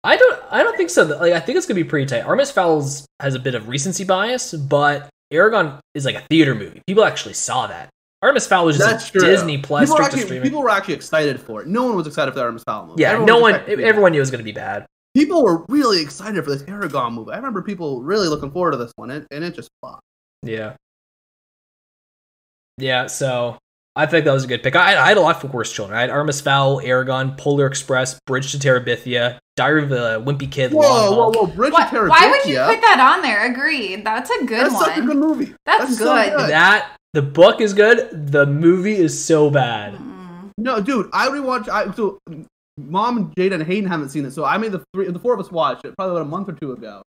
I 0.04 0.16
don't. 0.18 0.42
I 0.50 0.64
don't 0.64 0.76
think 0.78 0.90
so. 0.90 1.04
Like, 1.04 1.34
I 1.34 1.40
think 1.40 1.58
it's 1.58 1.66
gonna 1.68 1.76
be 1.80 1.84
pretty 1.84 2.06
tight. 2.06 2.22
Artemis 2.26 2.52
Fowl's 2.52 3.06
has 3.20 3.36
a 3.36 3.40
bit 3.40 3.56
of 3.56 3.68
recency 3.70 4.04
bias, 4.04 4.54
but 4.54 5.10
Eragon 5.32 5.80
is 5.96 6.06
like 6.06 6.16
a 6.16 6.22
theater 6.30 6.56
movie. 6.56 6.82
People 6.88 7.04
actually 7.06 7.34
saw 7.34 7.68
that. 7.68 7.90
Artemis 8.22 8.48
Fowl 8.48 8.66
was 8.66 8.78
just 8.78 8.90
That's 8.90 9.10
a 9.10 9.12
true. 9.12 9.22
Disney 9.22 9.58
Plus 9.58 9.84
People 9.90 9.98
were, 9.98 10.04
actually, 10.04 10.22
streaming. 10.22 10.44
people 10.44 10.62
were 10.62 10.70
actually 10.70 10.94
excited 10.94 11.40
for 11.40 11.62
it. 11.62 11.68
No 11.68 11.84
one 11.84 11.96
was 11.96 12.08
excited 12.08 12.32
for 12.32 12.36
the 12.36 12.42
Artemis 12.42 12.64
Fowl 12.64 12.88
movie. 12.88 13.02
yeah, 13.02 13.10
Everyone 13.12 13.26
no 13.28 13.40
one. 13.40 13.52
expecting 13.52 13.74
it 13.74 13.76
to 13.76 13.82
be 13.84 13.88
Everyone 13.90 14.12
knew 14.14 14.18
it 14.18 14.22
was 14.22 14.32
gonna 14.32 14.44
be 14.44 14.52
bad. 14.54 14.80
bad. 14.82 14.88
People 15.16 15.44
were 15.44 15.66
really 15.70 16.02
excited 16.02 16.44
for 16.44 16.50
this 16.52 16.64
Eragon 16.64 17.14
movie. 17.14 17.32
I 17.32 17.36
remember 17.36 17.62
people 17.62 18.02
really 18.02 18.28
looking 18.30 18.52
forward 18.52 18.72
to 18.72 18.78
this 18.78 18.92
one, 18.96 19.12
and, 19.12 19.26
and 19.32 19.44
it 19.44 19.54
just 19.56 19.70
flopped. 19.82 20.02
Yeah. 20.42 20.76
Yeah. 22.78 23.08
So 23.08 23.58
I 23.96 24.08
think 24.08 24.26
that 24.26 24.32
was 24.34 24.44
a 24.44 24.48
good 24.48 24.64
pick. 24.64 24.76
I, 24.76 24.98
I 24.98 25.08
had 25.10 25.18
a 25.18 25.22
lot 25.22 25.40
for 25.40 25.48
worst 25.48 25.76
children. 25.76 25.96
I 25.98 26.02
had 26.02 26.10
Artemis 26.10 26.42
Fowl, 26.42 26.82
Eragon, 26.82 27.38
Polar 27.38 27.68
Express, 27.68 28.20
Bridge 28.26 28.52
to 28.52 28.58
Terabithia, 28.58 29.38
Diary 29.56 29.84
of 29.84 29.92
a 29.92 30.20
Wimpy 30.26 30.52
Kid. 30.52 30.74
Whoa, 30.74 30.82
Long 30.82 31.16
whoa, 31.16 31.42
whoa! 31.42 31.48
Bridge 31.48 31.74
Why, 31.74 31.84
of 31.84 31.90
Terabithia. 31.92 32.10
why 32.10 32.30
would 32.32 32.46
you 32.50 32.58
put 32.58 32.82
that 32.82 33.14
on 33.16 33.22
there? 33.22 33.46
Agreed. 33.52 34.04
That's 34.04 34.32
a 34.32 34.46
good 34.46 34.66
That's 34.66 34.74
one. 34.74 34.86
such 34.86 34.98
a 34.98 35.02
good 35.02 35.18
movie. 35.18 35.54
That's 35.68 35.98
so 35.98 36.06
good. 36.06 36.50
That 36.50 36.96
the 37.14 37.22
book 37.22 37.62
is 37.62 37.74
good. 37.74 38.32
The 38.32 38.48
movie 38.48 38.96
is 38.96 39.24
so 39.24 39.52
bad. 39.52 39.94
Mm. 39.94 40.52
No, 40.58 40.82
dude, 40.82 41.10
I 41.14 41.28
rewatched. 41.28 41.70
I 41.70 41.92
so 41.94 42.18
mom 42.78 43.18
and 43.18 43.36
Jada 43.36 43.54
and 43.54 43.64
Hayden 43.64 43.88
haven't 43.88 44.10
seen 44.10 44.26
it, 44.26 44.32
so 44.32 44.44
I 44.44 44.58
made 44.58 44.72
the 44.72 44.84
three, 44.96 45.08
the 45.12 45.20
four 45.20 45.36
of 45.36 45.40
us 45.40 45.52
watch 45.52 45.82
it 45.86 45.94
probably 45.96 46.16
about 46.16 46.26
a 46.26 46.30
month 46.30 46.50
or 46.50 46.54
two 46.54 46.72
ago, 46.72 47.04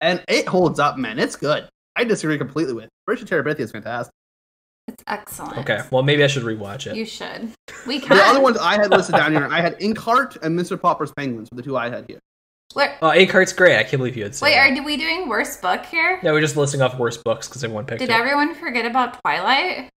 and 0.00 0.22
it 0.28 0.48
holds 0.48 0.78
up, 0.80 0.96
man. 0.96 1.18
It's 1.18 1.36
good. 1.36 1.68
I 1.94 2.04
disagree 2.04 2.38
completely 2.38 2.72
with. 2.72 2.88
Bridge 3.06 3.20
of 3.20 3.28
Terabithia 3.28 3.60
is 3.60 3.72
fantastic. 3.72 4.12
It's 5.02 5.20
excellent. 5.40 5.58
Okay. 5.58 5.80
Well, 5.90 6.02
maybe 6.02 6.24
I 6.24 6.26
should 6.26 6.42
rewatch 6.44 6.86
it. 6.86 6.96
You 6.96 7.04
should. 7.04 7.50
We 7.86 8.00
can. 8.00 8.16
The 8.16 8.22
other 8.24 8.40
ones 8.40 8.56
I 8.58 8.74
had 8.74 8.90
listed 8.90 9.14
down 9.16 9.32
here, 9.32 9.46
I 9.50 9.60
had 9.60 9.78
Inkheart 9.80 10.38
and 10.42 10.58
Mr. 10.58 10.80
Popper's 10.80 11.12
Penguins 11.12 11.48
the 11.52 11.62
two 11.62 11.76
I 11.76 11.88
had 11.90 12.04
here. 12.08 12.18
Where, 12.74 12.96
Oh, 13.02 13.08
Inkheart's 13.10 13.52
great. 13.52 13.76
I 13.76 13.82
can't 13.82 13.98
believe 13.98 14.16
you 14.16 14.22
had 14.22 14.34
say. 14.34 14.44
wait, 14.46 14.54
that. 14.54 14.78
are 14.78 14.82
we 14.84 14.96
doing 14.96 15.28
worst 15.28 15.60
book 15.60 15.84
here? 15.86 16.18
Yeah, 16.22 16.32
we're 16.32 16.40
just 16.40 16.56
listing 16.56 16.80
off 16.80 16.98
worst 16.98 17.22
books 17.24 17.46
because 17.48 17.62
everyone 17.62 17.84
picked 17.84 17.98
Did 17.98 18.08
it. 18.08 18.12
everyone 18.12 18.54
forget 18.54 18.86
about 18.86 19.20
Twilight? 19.20 19.90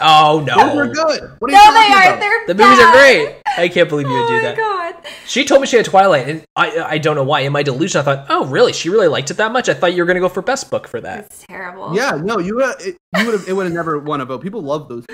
Oh 0.00 0.38
Those 0.38 0.46
no, 0.46 0.78
are 0.78 0.86
good. 0.88 1.20
What 1.38 1.50
are 1.50 1.54
No, 1.54 1.62
you 1.62 1.72
they 1.72 1.88
talking 1.88 1.92
aren't. 1.92 2.06
about? 2.06 2.20
They're 2.20 2.46
the 2.48 2.54
movies 2.54 2.78
are 2.80 2.92
great. 2.92 3.36
I 3.56 3.68
can't 3.68 3.88
believe 3.88 4.06
you 4.08 4.12
would 4.12 4.24
oh 4.24 4.28
do 4.28 4.42
that. 4.42 4.56
god. 4.56 4.94
She 5.26 5.44
told 5.44 5.60
me 5.60 5.66
she 5.66 5.76
had 5.76 5.84
Twilight, 5.86 6.28
and 6.28 6.42
I 6.56 6.80
I 6.82 6.98
don't 6.98 7.14
know 7.16 7.22
why. 7.24 7.40
In 7.40 7.52
my 7.52 7.62
delusion, 7.62 8.00
I 8.00 8.04
thought, 8.04 8.26
oh 8.28 8.46
really? 8.46 8.72
She 8.72 8.88
really 8.88 9.08
liked 9.08 9.30
it 9.30 9.34
that 9.34 9.52
much? 9.52 9.68
I 9.68 9.74
thought 9.74 9.94
you 9.94 10.02
were 10.02 10.06
gonna 10.06 10.20
go 10.20 10.28
for 10.28 10.42
best 10.42 10.70
book 10.70 10.88
for 10.88 11.00
that. 11.00 11.26
It's 11.26 11.44
terrible. 11.48 11.94
Yeah, 11.94 12.12
no, 12.22 12.38
you 12.38 12.56
would 12.56 12.80
it, 12.80 12.96
you 13.16 13.24
would 13.26 13.34
have 13.38 13.48
it 13.48 13.52
would 13.52 13.64
have 13.66 13.74
never 13.74 13.98
won 13.98 14.20
a 14.20 14.24
vote. 14.24 14.42
People 14.42 14.62
love 14.62 14.88
those. 14.88 15.04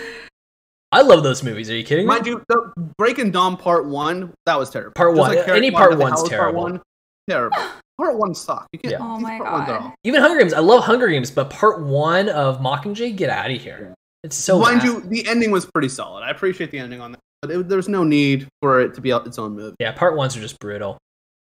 I 0.92 1.02
love 1.02 1.22
those 1.22 1.42
movies. 1.44 1.70
Are 1.70 1.76
you 1.76 1.84
kidding 1.84 2.04
me? 2.06 2.08
Mind 2.08 2.26
you, 2.26 2.42
the 2.48 2.72
Breaking 2.98 3.30
Dawn 3.30 3.56
Part 3.56 3.86
One 3.86 4.32
that 4.46 4.58
was 4.58 4.70
terrible. 4.70 4.92
Part 4.94 5.14
one. 5.14 5.32
Carrie 5.34 5.56
Any 5.58 5.70
part 5.70 5.92
at 5.92 5.98
the 5.98 6.02
one's 6.04 6.22
terrible. 6.28 6.62
Part 6.62 6.72
one, 6.72 6.82
terrible. 7.28 7.58
Part 8.00 8.16
one 8.16 8.34
sucked. 8.34 8.66
You 8.72 8.78
can't. 8.78 8.92
Yeah. 8.92 8.98
Oh 9.02 9.18
my 9.20 9.36
part 9.36 9.52
ones 9.52 9.68
are 9.68 9.72
god. 9.78 9.82
all- 9.82 9.94
Even 10.04 10.22
Hunger 10.22 10.38
Games. 10.40 10.54
I 10.54 10.60
love 10.60 10.82
Hunger 10.84 11.06
Games, 11.08 11.30
but 11.30 11.50
part 11.50 11.82
one 11.82 12.30
of 12.30 12.58
Mockingjay, 12.60 13.14
get 13.14 13.28
out 13.28 13.50
of 13.50 13.60
here. 13.60 13.92
It's 14.22 14.36
so 14.36 14.58
Mind 14.58 14.80
bad. 14.80 14.84
you, 14.86 15.00
the 15.00 15.26
ending 15.28 15.50
was 15.50 15.64
pretty 15.66 15.88
solid. 15.88 16.22
I 16.22 16.30
appreciate 16.30 16.70
the 16.70 16.78
ending 16.78 17.00
on 17.00 17.12
that, 17.12 17.20
but 17.42 17.50
it, 17.50 17.68
there's 17.68 17.88
no 17.88 18.04
need 18.04 18.46
for 18.60 18.80
it 18.80 18.94
to 18.94 19.00
be 19.00 19.10
its 19.10 19.38
own 19.38 19.54
movie. 19.56 19.74
Yeah, 19.80 19.92
part 19.92 20.16
ones 20.16 20.36
are 20.36 20.40
just 20.40 20.58
brutal. 20.58 20.98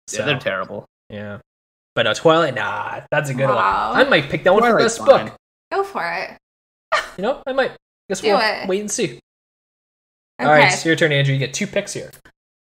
So, 0.08 0.20
Yeah, 0.20 0.26
they're 0.26 0.40
terrible. 0.40 0.86
yeah. 1.10 1.40
But 1.96 2.08
uh, 2.08 2.14
Twilight, 2.14 2.54
nah, 2.56 3.02
that's 3.12 3.30
a 3.30 3.34
good 3.34 3.48
Wow. 3.50 3.92
one. 3.92 4.06
I 4.06 4.10
might 4.10 4.30
pick 4.30 4.44
that 4.44 4.54
one 4.54 4.62
for 4.64 4.70
Twilight's 4.70 4.98
best 4.98 5.10
fine. 5.10 5.26
book. 5.28 5.36
Go 5.72 5.84
for 5.84 6.06
it. 6.14 6.38
You 7.18 7.24
know, 7.24 7.44
I 7.46 7.52
might. 7.54 7.72
Guess 8.10 8.22
Do 8.22 8.28
we'll 8.28 8.40
it. 8.42 8.68
wait 8.68 8.80
and 8.80 8.90
see. 8.92 9.04
Okay. 9.06 9.20
All 10.40 10.48
right, 10.48 10.72
it's 10.72 10.86
your 10.86 10.96
turn, 10.96 11.12
Andrea. 11.12 11.34
You 11.38 11.40
get 11.40 11.54
two 11.54 11.68
picks 11.68 11.94
here. 11.94 12.10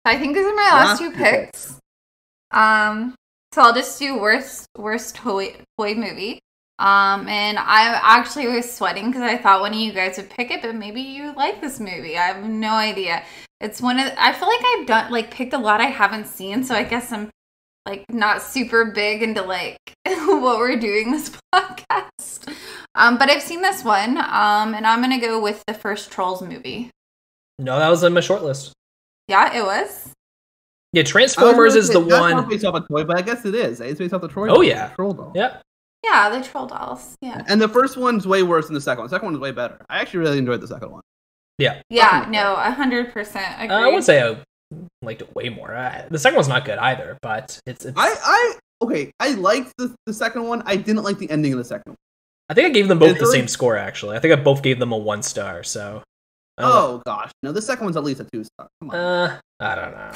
I 0.04 0.18
think 0.18 0.34
these 0.34 0.44
are 0.44 0.54
my 0.54 0.62
last 0.62 0.86
Last 0.86 0.98
two 0.98 1.10
two 1.12 1.16
picks. 1.16 1.78
Um, 2.50 3.14
so 3.52 3.62
I'll 3.62 3.72
just 3.74 3.98
do 3.98 4.18
worst 4.18 4.66
worst 4.76 5.14
toy 5.16 5.56
toy 5.78 5.94
movie. 5.94 6.40
Um, 6.82 7.28
and 7.28 7.60
I 7.60 8.00
actually 8.02 8.48
was 8.48 8.70
sweating 8.70 9.06
because 9.06 9.22
I 9.22 9.36
thought 9.36 9.60
one 9.60 9.72
of 9.72 9.78
you 9.78 9.92
guys 9.92 10.16
would 10.16 10.28
pick 10.28 10.50
it, 10.50 10.62
but 10.62 10.74
maybe 10.74 11.00
you 11.00 11.32
like 11.36 11.60
this 11.60 11.78
movie. 11.78 12.18
I 12.18 12.22
have 12.22 12.42
no 12.42 12.72
idea. 12.72 13.22
It's 13.60 13.80
one 13.80 14.00
of 14.00 14.12
I 14.18 14.32
feel 14.32 14.48
like 14.48 14.60
I've 14.64 14.86
done 14.88 15.12
like 15.12 15.30
picked 15.30 15.52
a 15.52 15.58
lot 15.58 15.80
I 15.80 15.86
haven't 15.86 16.26
seen, 16.26 16.64
so 16.64 16.74
I 16.74 16.82
guess 16.82 17.12
I'm 17.12 17.30
like 17.86 18.04
not 18.10 18.42
super 18.42 18.86
big 18.86 19.22
into 19.22 19.42
like 19.42 19.78
what 20.04 20.58
we're 20.58 20.74
doing 20.76 21.12
this 21.12 21.30
podcast. 21.54 22.52
Um, 22.96 23.16
but 23.16 23.30
I've 23.30 23.42
seen 23.42 23.62
this 23.62 23.84
one. 23.84 24.16
Um, 24.16 24.74
and 24.74 24.84
I'm 24.84 25.00
gonna 25.00 25.20
go 25.20 25.40
with 25.40 25.62
the 25.68 25.74
first 25.74 26.10
Trolls 26.10 26.42
movie. 26.42 26.90
No, 27.60 27.78
that 27.78 27.90
was 27.90 28.02
on 28.02 28.12
my 28.12 28.20
short 28.20 28.42
list. 28.42 28.72
Yeah, 29.28 29.56
it 29.56 29.62
was. 29.62 30.10
Yeah, 30.92 31.04
Transformers 31.04 31.76
is 31.76 31.86
say, 31.86 31.92
the 31.94 32.00
that's 32.00 32.10
not 32.10 32.34
one. 32.34 32.48
based 32.48 32.64
off 32.64 32.74
a 32.74 32.80
toy, 32.80 33.04
but 33.04 33.16
I 33.16 33.22
guess 33.22 33.44
it 33.44 33.54
is. 33.54 33.80
It's 33.80 34.00
based 34.00 34.12
off 34.12 34.20
the 34.20 34.28
Troy. 34.28 34.48
Oh, 34.48 34.62
yeah. 34.62 34.88
Troll 34.88 35.12
doll. 35.12 35.32
Yeah, 35.34 35.60
Yeah, 36.04 36.28
the 36.30 36.42
troll 36.44 36.66
dolls. 36.66 37.14
Yeah. 37.20 37.42
And 37.48 37.60
the 37.60 37.68
first 37.68 37.96
one's 37.96 38.26
way 38.26 38.42
worse 38.42 38.66
than 38.66 38.74
the 38.74 38.80
second 38.80 39.02
one. 39.02 39.06
The 39.08 39.16
second 39.16 39.26
one 39.26 39.34
is 39.34 39.40
way 39.40 39.52
better. 39.52 39.78
I 39.88 40.00
actually 40.00 40.20
really 40.20 40.38
enjoyed 40.38 40.60
the 40.60 40.66
second 40.68 40.90
one. 40.90 41.02
yeah. 41.58 41.80
Yeah, 41.90 42.26
no, 42.28 42.54
a 42.54 42.70
hundred 42.72 43.12
percent 43.12 43.54
agree. 43.58 43.74
Uh, 43.76 43.88
I 43.88 43.88
would 43.92 44.02
say 44.04 44.20
I 44.22 44.36
liked 45.02 45.22
it 45.22 45.34
way 45.34 45.48
more. 45.48 45.74
Uh, 45.74 46.06
the 46.10 46.18
second 46.18 46.36
one's 46.36 46.48
not 46.48 46.64
good 46.64 46.78
either, 46.78 47.18
but 47.22 47.60
it's. 47.66 47.84
it's 47.84 47.96
I, 47.96 48.14
I 48.22 48.54
okay. 48.82 49.12
I 49.20 49.34
liked 49.34 49.72
the, 49.78 49.94
the 50.06 50.12
second 50.12 50.44
one. 50.48 50.62
I 50.66 50.76
didn't 50.76 51.04
like 51.04 51.18
the 51.18 51.30
ending 51.30 51.52
of 51.52 51.58
the 51.58 51.64
second 51.64 51.90
one. 51.92 51.96
I 52.48 52.54
think 52.54 52.66
I 52.66 52.70
gave 52.70 52.88
them 52.88 52.98
both 52.98 53.18
the 53.18 53.24
the 53.24 53.30
same 53.30 53.46
score. 53.48 53.76
Actually, 53.76 54.16
I 54.16 54.20
think 54.20 54.32
I 54.32 54.42
both 54.42 54.62
gave 54.62 54.78
them 54.78 54.92
a 54.92 54.98
one 54.98 55.22
star. 55.22 55.62
So. 55.62 56.02
I 56.58 56.62
don't 56.62 56.70
know. 56.70 56.76
Oh 56.78 57.02
gosh, 57.06 57.30
no. 57.42 57.50
The 57.52 57.62
second 57.62 57.84
one's 57.84 57.96
at 57.96 58.04
least 58.04 58.20
a 58.20 58.24
two 58.30 58.44
star. 58.44 58.68
Come 58.80 58.90
on, 58.90 58.96
Uh, 58.96 59.40
I 59.60 59.74
don't 59.74 59.92
know. 59.92 60.12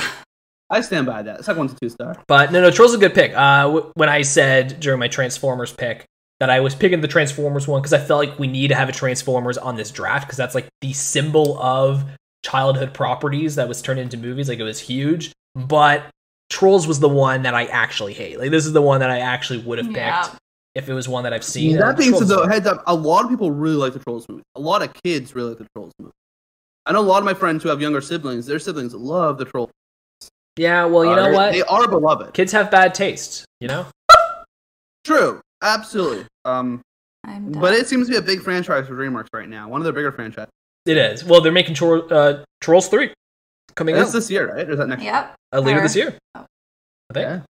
I 0.71 0.81
stand 0.81 1.07
by 1.07 1.23
that. 1.23 1.39
The 1.39 1.45
second 1.45 1.59
one's 1.61 1.73
a 1.73 1.77
two 1.81 1.89
star. 1.89 2.17
But 2.27 2.51
no, 2.53 2.61
no, 2.61 2.71
Troll's 2.71 2.91
is 2.93 2.97
a 2.97 3.01
good 3.01 3.15
pick. 3.15 3.33
Uh, 3.37 3.63
w- 3.65 3.93
when 3.95 4.09
I 4.09 4.23
said 4.23 4.81
during 4.81 4.99
my 4.99 5.09
Transformers 5.09 5.73
pick 5.73 6.05
that 6.41 6.51
I 6.51 6.61
was 6.61 6.75
picking 6.75 7.01
the 7.01 7.09
Transformers 7.09 7.69
one 7.69 7.81
because 7.81 7.93
I 7.93 7.99
felt 7.99 8.19
like 8.29 8.39
we 8.39 8.47
need 8.49 8.69
to 8.69 8.75
have 8.75 8.89
a 8.89 8.93
Transformers 8.93 9.57
on 9.59 9.77
this 9.77 9.91
draft 9.91 10.27
because 10.27 10.37
that's 10.37 10.55
like 10.55 10.67
the 10.81 10.93
symbol 10.93 11.59
of 11.61 12.05
childhood 12.45 12.93
properties 12.95 13.55
that 13.57 13.69
was 13.69 13.81
turned 13.81 14.01
into 14.01 14.17
movies. 14.17 14.49
Like 14.49 14.59
it 14.59 14.65
was 14.65 14.81
huge. 14.81 15.33
But 15.55 16.05
Trolls 16.51 16.87
was 16.87 17.01
the 17.01 17.09
one 17.09 17.43
that 17.43 17.55
I 17.55 17.67
actually 17.67 18.13
hate. 18.15 18.39
Like 18.39 18.51
this 18.51 18.67
is 18.67 18.73
the 18.73 18.83
one 18.83 19.01
that 19.01 19.11
I 19.11 19.21
actually 19.21 19.61
would 19.61 19.79
have 19.79 19.87
picked 19.87 19.97
Yeah. 19.99 20.29
if 20.75 20.89
it 20.89 20.95
was 20.95 21.09
one 21.09 21.23
that 21.25 21.33
I've 21.33 21.45
seen. 21.45 21.77
that 21.77 21.97
being 21.97 22.13
said, 22.15 22.27
though, 22.29 22.47
heads 22.47 22.67
up, 22.67 22.83
a 22.89 22.95
lot 22.95 23.25
of 23.25 23.31
people 23.31 23.51
really 23.53 23.77
like 23.77 23.93
the 23.93 24.01
Trolls 24.01 24.29
movie. 24.29 24.43
A 24.57 24.61
lot 24.61 24.83
of 24.83 24.93
kids 25.05 25.35
really 25.35 25.51
like 25.51 25.59
the 25.59 25.67
Trolls 25.77 25.93
movie. 26.01 26.13
I 26.85 26.93
know 26.93 27.01
a 27.01 27.03
lot 27.03 27.19
of 27.19 27.25
my 27.25 27.35
friends 27.35 27.63
who 27.63 27.69
have 27.69 27.81
younger 27.81 28.01
siblings. 28.01 28.47
Their 28.47 28.59
siblings 28.59 28.95
love 28.95 29.39
the 29.39 29.45
Trolls. 29.45 29.71
Yeah, 30.57 30.85
well, 30.85 31.05
you 31.05 31.11
Uh, 31.13 31.17
know 31.17 31.23
they're- 31.25 31.33
what? 31.35 31.53
They 31.53 31.63
are 31.63 31.89
beloved. 31.89 32.35
Kids 32.35 32.53
have 32.53 32.71
bad 32.71 32.95
taste. 32.95 33.45
You 33.61 33.69
know. 33.69 33.87
True, 35.05 35.41
absolutely. 35.63 36.27
Um, 36.45 36.81
but 37.25 37.75
it 37.75 37.87
seems 37.89 38.07
to 38.07 38.13
be 38.13 38.17
a 38.19 38.23
big 38.23 38.41
franchise 38.43 38.87
for 38.87 38.95
DreamWorks 38.95 39.29
right 39.33 39.49
now. 39.49 39.69
One 39.69 39.81
of 39.81 39.85
their 39.85 39.93
bigger 39.93 40.13
franchises. 40.13 40.51
It 40.85 40.97
is. 40.97 41.25
Well, 41.25 41.41
they're 41.41 41.51
making 41.53 41.75
Tro- 41.75 42.07
uh, 42.09 42.45
Trolls 42.61 42.89
three 42.89 43.13
coming 43.75 43.97
It's 43.97 44.09
out 44.09 44.13
this 44.13 44.31
year, 44.31 44.55
right? 44.55 44.69
Or 44.69 44.73
is 44.73 44.79
that 44.79 44.89
next? 44.89 45.03
year? 45.03 45.13
Yep. 45.13 45.35
uh, 45.53 45.61
later 45.61 45.79
or- 45.81 45.83
this 45.83 45.97
year. 45.97 46.15
Oh. 46.37 46.47
I 47.11 47.15
think. 47.15 47.25
Yeah. 47.25 47.41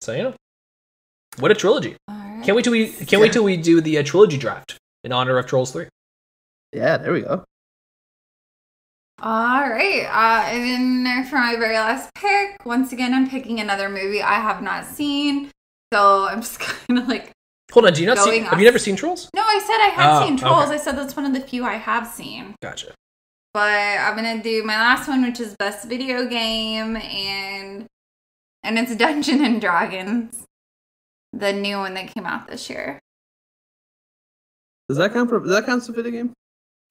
So 0.00 0.12
you 0.12 0.22
know, 0.24 0.34
what 1.38 1.50
a 1.50 1.54
trilogy! 1.54 1.96
All 2.08 2.14
right. 2.16 2.44
Can't 2.44 2.54
wait 2.56 2.62
till 2.64 2.72
we 2.72 2.88
can't 2.92 3.20
wait 3.20 3.32
till 3.32 3.44
we 3.44 3.56
do 3.56 3.80
the 3.80 3.98
uh, 3.98 4.02
trilogy 4.02 4.38
draft 4.38 4.76
in 5.04 5.12
honor 5.12 5.38
of 5.38 5.46
Trolls 5.46 5.72
Three. 5.72 5.86
Yeah, 6.72 6.98
there 6.98 7.12
we 7.12 7.22
go. 7.22 7.44
All 9.20 9.68
right. 9.68 10.04
Uh, 10.04 10.48
and 10.48 11.04
then 11.04 11.24
for 11.24 11.36
my 11.36 11.56
very 11.56 11.74
last 11.76 12.10
pick, 12.14 12.64
once 12.64 12.92
again, 12.92 13.12
I'm 13.14 13.28
picking 13.28 13.58
another 13.60 13.88
movie 13.88 14.22
I 14.22 14.34
have 14.34 14.62
not 14.62 14.84
seen. 14.86 15.50
So 15.92 16.28
I'm 16.28 16.40
just 16.40 16.60
kind 16.88 16.98
of 16.98 17.08
like, 17.08 17.32
Hold 17.72 17.86
on, 17.86 17.92
do 17.92 18.00
you 18.00 18.06
not 18.06 18.18
see? 18.18 18.30
Going 18.30 18.44
Have 18.44 18.58
you 18.58 18.64
never 18.64 18.78
seen 18.78 18.96
Trolls? 18.96 19.28
no, 19.34 19.42
I 19.42 19.58
said 19.66 19.76
I 19.76 19.88
had 19.88 20.22
Oh, 20.22 20.26
seen 20.26 20.36
Trolls. 20.38 20.64
okay. 20.66 20.74
I 20.74 20.76
said 20.78 20.96
that's 20.96 21.14
one 21.16 21.26
of 21.26 21.34
the 21.34 21.40
few 21.40 21.64
I 21.64 21.74
have 21.74 22.06
seen. 22.06 22.54
Gotcha. 22.62 22.94
But 23.52 23.68
I'm 23.98 24.14
gonna 24.16 24.42
do 24.42 24.62
my 24.62 24.76
last 24.76 25.08
one, 25.08 25.22
which 25.22 25.38
is 25.40 25.54
best 25.58 25.86
video 25.88 26.26
game, 26.26 26.96
and 26.96 27.86
and 28.62 28.78
it's 28.78 28.94
Dungeon 28.96 29.44
and 29.44 29.60
Dragons, 29.60 30.44
the 31.32 31.52
new 31.52 31.76
one 31.78 31.94
that 31.94 32.08
came 32.14 32.24
out 32.24 32.46
this 32.48 32.70
year. 32.70 32.98
Does 34.88 34.96
that 34.98 35.12
count 35.12 35.28
for? 35.28 35.40
Does 35.40 35.50
that 35.50 35.66
count 35.66 35.82
as 35.82 35.88
a 35.88 35.92
video 35.92 36.12
game? 36.12 36.32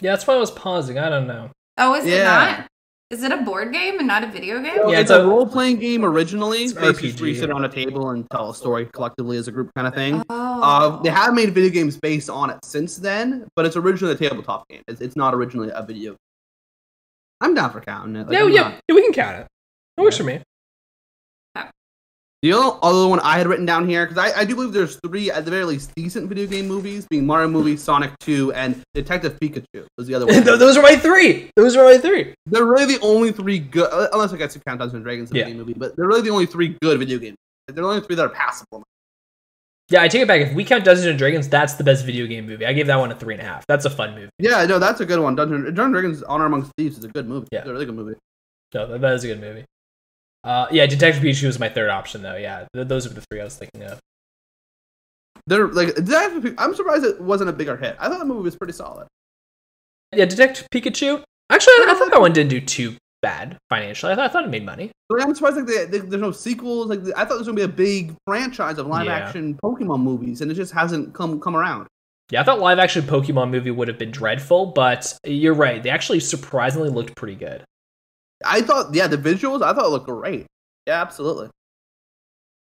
Yeah, 0.02 0.12
that's 0.12 0.28
why 0.28 0.36
I 0.36 0.38
was 0.38 0.52
pausing. 0.52 1.00
I 1.00 1.10
don't 1.10 1.26
know. 1.28 1.50
Oh, 1.78 1.96
is 1.96 2.06
it 2.06 2.18
Yeah. 2.18 2.24
not? 2.58 2.68
Is 3.10 3.24
it 3.24 3.32
a 3.32 3.38
board 3.38 3.72
game 3.72 4.00
and 4.00 4.08
not 4.08 4.24
a 4.26 4.28
video 4.28 4.62
game? 4.62 4.76
Yeah, 4.90 5.00
it's, 5.00 5.10
it's 5.10 5.12
a, 5.12 5.22
a- 5.22 5.28
role 5.28 5.48
playing 5.48 5.78
game 5.78 6.04
originally. 6.04 6.64
It's 6.66 6.74
Basically, 6.74 7.14
RPG. 7.14 7.20
where 7.22 7.30
you 7.30 7.36
sit 7.36 7.52
on 7.52 7.64
a 7.64 7.70
table 7.70 8.10
and 8.10 8.30
tell 8.32 8.50
a 8.50 8.54
story 8.56 8.86
collectively 8.92 9.38
as 9.38 9.48
a 9.48 9.52
group, 9.52 9.72
kind 9.76 9.88
of 9.88 9.94
thing. 9.96 10.22
Oh. 10.30 10.62
Uh, 10.62 11.02
they 11.04 11.10
have 11.10 11.34
made 11.34 11.54
video 11.54 11.70
games 11.70 11.98
based 11.98 12.30
on 12.30 12.50
it 12.50 12.58
since 12.66 12.98
then, 12.98 13.48
but 13.56 13.66
it's 13.66 13.78
originally 13.78 14.14
a 14.14 14.18
tabletop 14.18 14.68
game. 14.68 14.82
It's, 14.90 15.00
it's 15.00 15.16
not 15.16 15.34
originally 15.34 15.70
a 15.74 15.84
video. 15.84 16.12
game. 16.12 16.18
I'm 17.40 17.54
down 17.54 17.72
for 17.72 17.80
counting 17.80 18.16
it. 18.18 18.28
Like, 18.28 18.34
yeah, 18.34 18.44
I'm 18.44 18.52
yeah, 18.52 18.62
not- 18.64 18.80
yeah, 18.90 18.96
we 18.96 19.02
can 19.04 19.14
count 19.14 19.38
it. 19.38 19.48
It 19.98 20.02
works 20.02 20.16
Yeah. 20.16 20.24
for 20.24 20.28
me. 20.28 20.42
The 22.44 22.54
only 22.54 22.78
other 22.84 23.08
one 23.08 23.20
I 23.22 23.40
had 23.40 23.48
written 23.48 23.66
down 23.66 23.90
here, 23.90 24.06
because 24.06 24.18
I, 24.32 24.42
I 24.42 24.46
do 24.46 24.54
believe 24.56 24.72
there's 24.72 25.00
three, 25.04 25.32
at 25.32 25.44
the 25.44 25.50
very 25.52 25.66
least, 25.66 25.92
decent 25.96 26.30
video 26.30 26.46
game 26.46 26.68
movies, 26.68 27.08
being 27.10 27.26
Mario 27.26 27.48
movie, 27.48 27.76
Sonic 27.78 28.12
2, 28.20 28.54
and 28.54 28.80
Detective 28.94 29.40
Pikachu 29.42 29.86
was 29.98 30.06
the 30.06 30.14
other 30.14 30.26
one. 30.28 30.44
Those 30.44 30.78
are 30.78 30.84
my 30.84 30.96
three. 30.96 31.50
Those 31.56 31.76
are 31.76 31.84
my 31.84 31.98
three. 31.98 32.36
they're 32.46 32.66
really 32.66 32.96
the 32.96 33.02
only 33.02 33.32
three 33.32 33.58
good, 33.58 33.90
uh, 33.92 34.10
unless 34.14 34.34
I 34.34 34.38
guess 34.38 34.54
you 34.54 34.62
count 34.68 34.80
Dungeons 34.80 34.94
and 34.96 35.04
Dragons 35.04 35.32
Yeah. 35.34 35.52
movie, 35.52 35.74
but 35.74 35.96
they're 35.96 36.08
really 36.08 36.22
the 36.22 36.30
only 36.30 36.46
three 36.46 36.78
good 36.82 37.00
video 37.00 37.18
games. 37.18 37.38
They're 37.68 37.76
the 37.76 37.82
only 37.90 38.02
three 38.02 38.16
that 38.16 38.26
are 38.26 38.30
passable. 38.30 38.84
Yeah, 39.90 40.02
I 40.04 40.08
take 40.08 40.22
it 40.22 40.28
back. 40.28 40.42
If 40.42 40.54
we 40.54 40.64
count 40.64 40.84
Dungeons 40.84 41.08
and 41.08 41.18
Dragons, 41.18 41.48
that's 41.50 41.74
the 41.74 41.84
best 41.84 42.06
video 42.06 42.28
game 42.28 42.46
movie. 42.46 42.66
I 42.68 42.74
gave 42.74 42.88
that 42.88 42.98
one 42.98 43.10
a 43.12 43.16
three 43.16 43.34
and 43.34 43.42
a 43.42 43.46
half. 43.46 43.66
That's 43.68 43.86
a 43.86 43.90
fun 43.90 44.14
movie. 44.16 44.30
Yeah, 44.38 44.64
no, 44.66 44.78
that's 44.80 45.00
a 45.00 45.06
good 45.06 45.20
one. 45.20 45.36
Dungeons 45.36 45.66
and 45.66 45.76
Dragons 45.76 46.22
Honor 46.24 46.46
Amongst 46.46 46.72
Thieves 46.78 46.98
is 47.00 47.04
a 47.06 47.08
good 47.08 47.28
movie. 47.28 47.48
Yeah. 47.52 47.60
It's 47.60 47.70
a 47.70 47.72
really 47.74 47.86
good 47.86 47.96
movie. 47.96 48.16
No, 48.76 48.98
that 48.98 49.14
is 49.14 49.24
a 49.24 49.28
good 49.28 49.40
movie. 49.42 49.66
Uh, 50.48 50.68
yeah, 50.72 50.86
Detective 50.86 51.22
Pikachu 51.22 51.46
was 51.48 51.60
my 51.60 51.68
third 51.68 51.90
option, 51.90 52.22
though. 52.22 52.38
Yeah, 52.38 52.66
th- 52.74 52.88
those 52.88 53.06
are 53.06 53.10
the 53.10 53.22
three 53.30 53.42
I 53.42 53.44
was 53.44 53.58
thinking 53.58 53.84
of. 53.84 54.00
They're 55.46 55.68
like, 55.68 55.94
Detective 55.96 56.56
Pi- 56.56 56.64
I'm 56.64 56.74
surprised 56.74 57.04
it 57.04 57.20
wasn't 57.20 57.50
a 57.50 57.54
bigger 57.54 57.76
hit. 57.76 57.98
I 58.00 58.08
thought 58.08 58.20
the 58.20 58.26
movie 58.26 58.44
was 58.44 58.56
pretty 58.56 58.74
solid. 58.74 59.08
Yeah, 60.16 60.26
Detective 60.26 60.68
Pikachu. 60.74 61.22
Actually, 61.50 61.74
I, 61.74 61.86
I 61.90 61.94
thought 61.96 62.12
that 62.12 62.22
one 62.22 62.32
didn't 62.34 62.50
do 62.50 62.62
too 62.62 62.96
bad 63.22 63.58
financially. 63.70 64.14
I 64.14 64.16
thought, 64.16 64.30
I 64.30 64.34
thought 64.34 64.46
it 64.46 64.50
made 64.50 64.66
money. 64.66 64.92
But 65.10 65.22
I'm 65.22 65.34
surprised 65.36 65.58
like 65.58 65.66
they, 65.66 65.86
they, 65.86 65.98
there's 66.00 66.22
no 66.22 66.32
sequels. 66.32 66.88
Like 66.88 67.00
I 67.16 67.22
thought 67.22 67.30
there 67.30 67.38
was 67.40 67.48
gonna 67.48 67.56
be 67.58 67.62
a 67.64 67.68
big 67.68 68.14
franchise 68.26 68.78
of 68.78 68.88
live 68.88 69.06
Yeah. 69.06 69.14
action 69.16 69.58
Pokemon 69.64 70.02
movies, 70.02 70.42
and 70.42 70.50
it 70.52 70.56
just 70.56 70.74
hasn't 70.74 71.14
come 71.14 71.40
come 71.42 71.56
around. 71.56 71.88
Yeah, 72.30 72.42
I 72.42 72.44
thought 72.44 72.60
live 72.60 72.80
action 72.80 73.04
Pokemon 73.04 73.50
movie 73.52 73.72
would 73.72 73.88
have 73.88 73.98
been 73.98 74.12
dreadful, 74.12 74.68
but 74.68 75.18
you're 75.26 75.54
right. 75.54 75.82
They 75.82 75.90
actually 75.90 76.20
surprisingly 76.20 76.90
looked 76.90 77.16
pretty 77.16 77.36
good. 77.36 77.64
I 78.46 78.62
thought, 78.62 78.94
yeah, 78.94 79.08
the 79.08 79.18
visuals 79.18 79.62
I 79.64 79.74
thought 79.74 79.90
looked 79.92 80.08
great. 80.08 80.46
Yeah, 80.86 81.02
absolutely. 81.02 81.50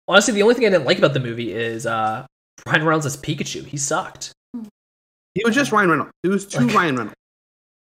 Honestly, 0.07 0.33
the 0.33 0.41
only 0.43 0.55
thing 0.55 0.65
I 0.65 0.69
didn't 0.69 0.85
like 0.85 0.97
about 0.97 1.13
the 1.13 1.19
movie 1.19 1.51
is 1.53 1.85
uh, 1.85 2.25
Ryan 2.65 2.83
Reynolds 2.85 3.05
as 3.05 3.17
Pikachu. 3.17 3.65
He 3.65 3.77
sucked. 3.77 4.31
He 5.33 5.43
was 5.45 5.53
just 5.53 5.71
Ryan 5.71 5.89
Reynolds. 5.89 6.11
It 6.23 6.29
was 6.29 6.45
too 6.47 6.61
Like- 6.65 6.75
Ryan 6.75 6.95
Reynolds. 6.95 7.13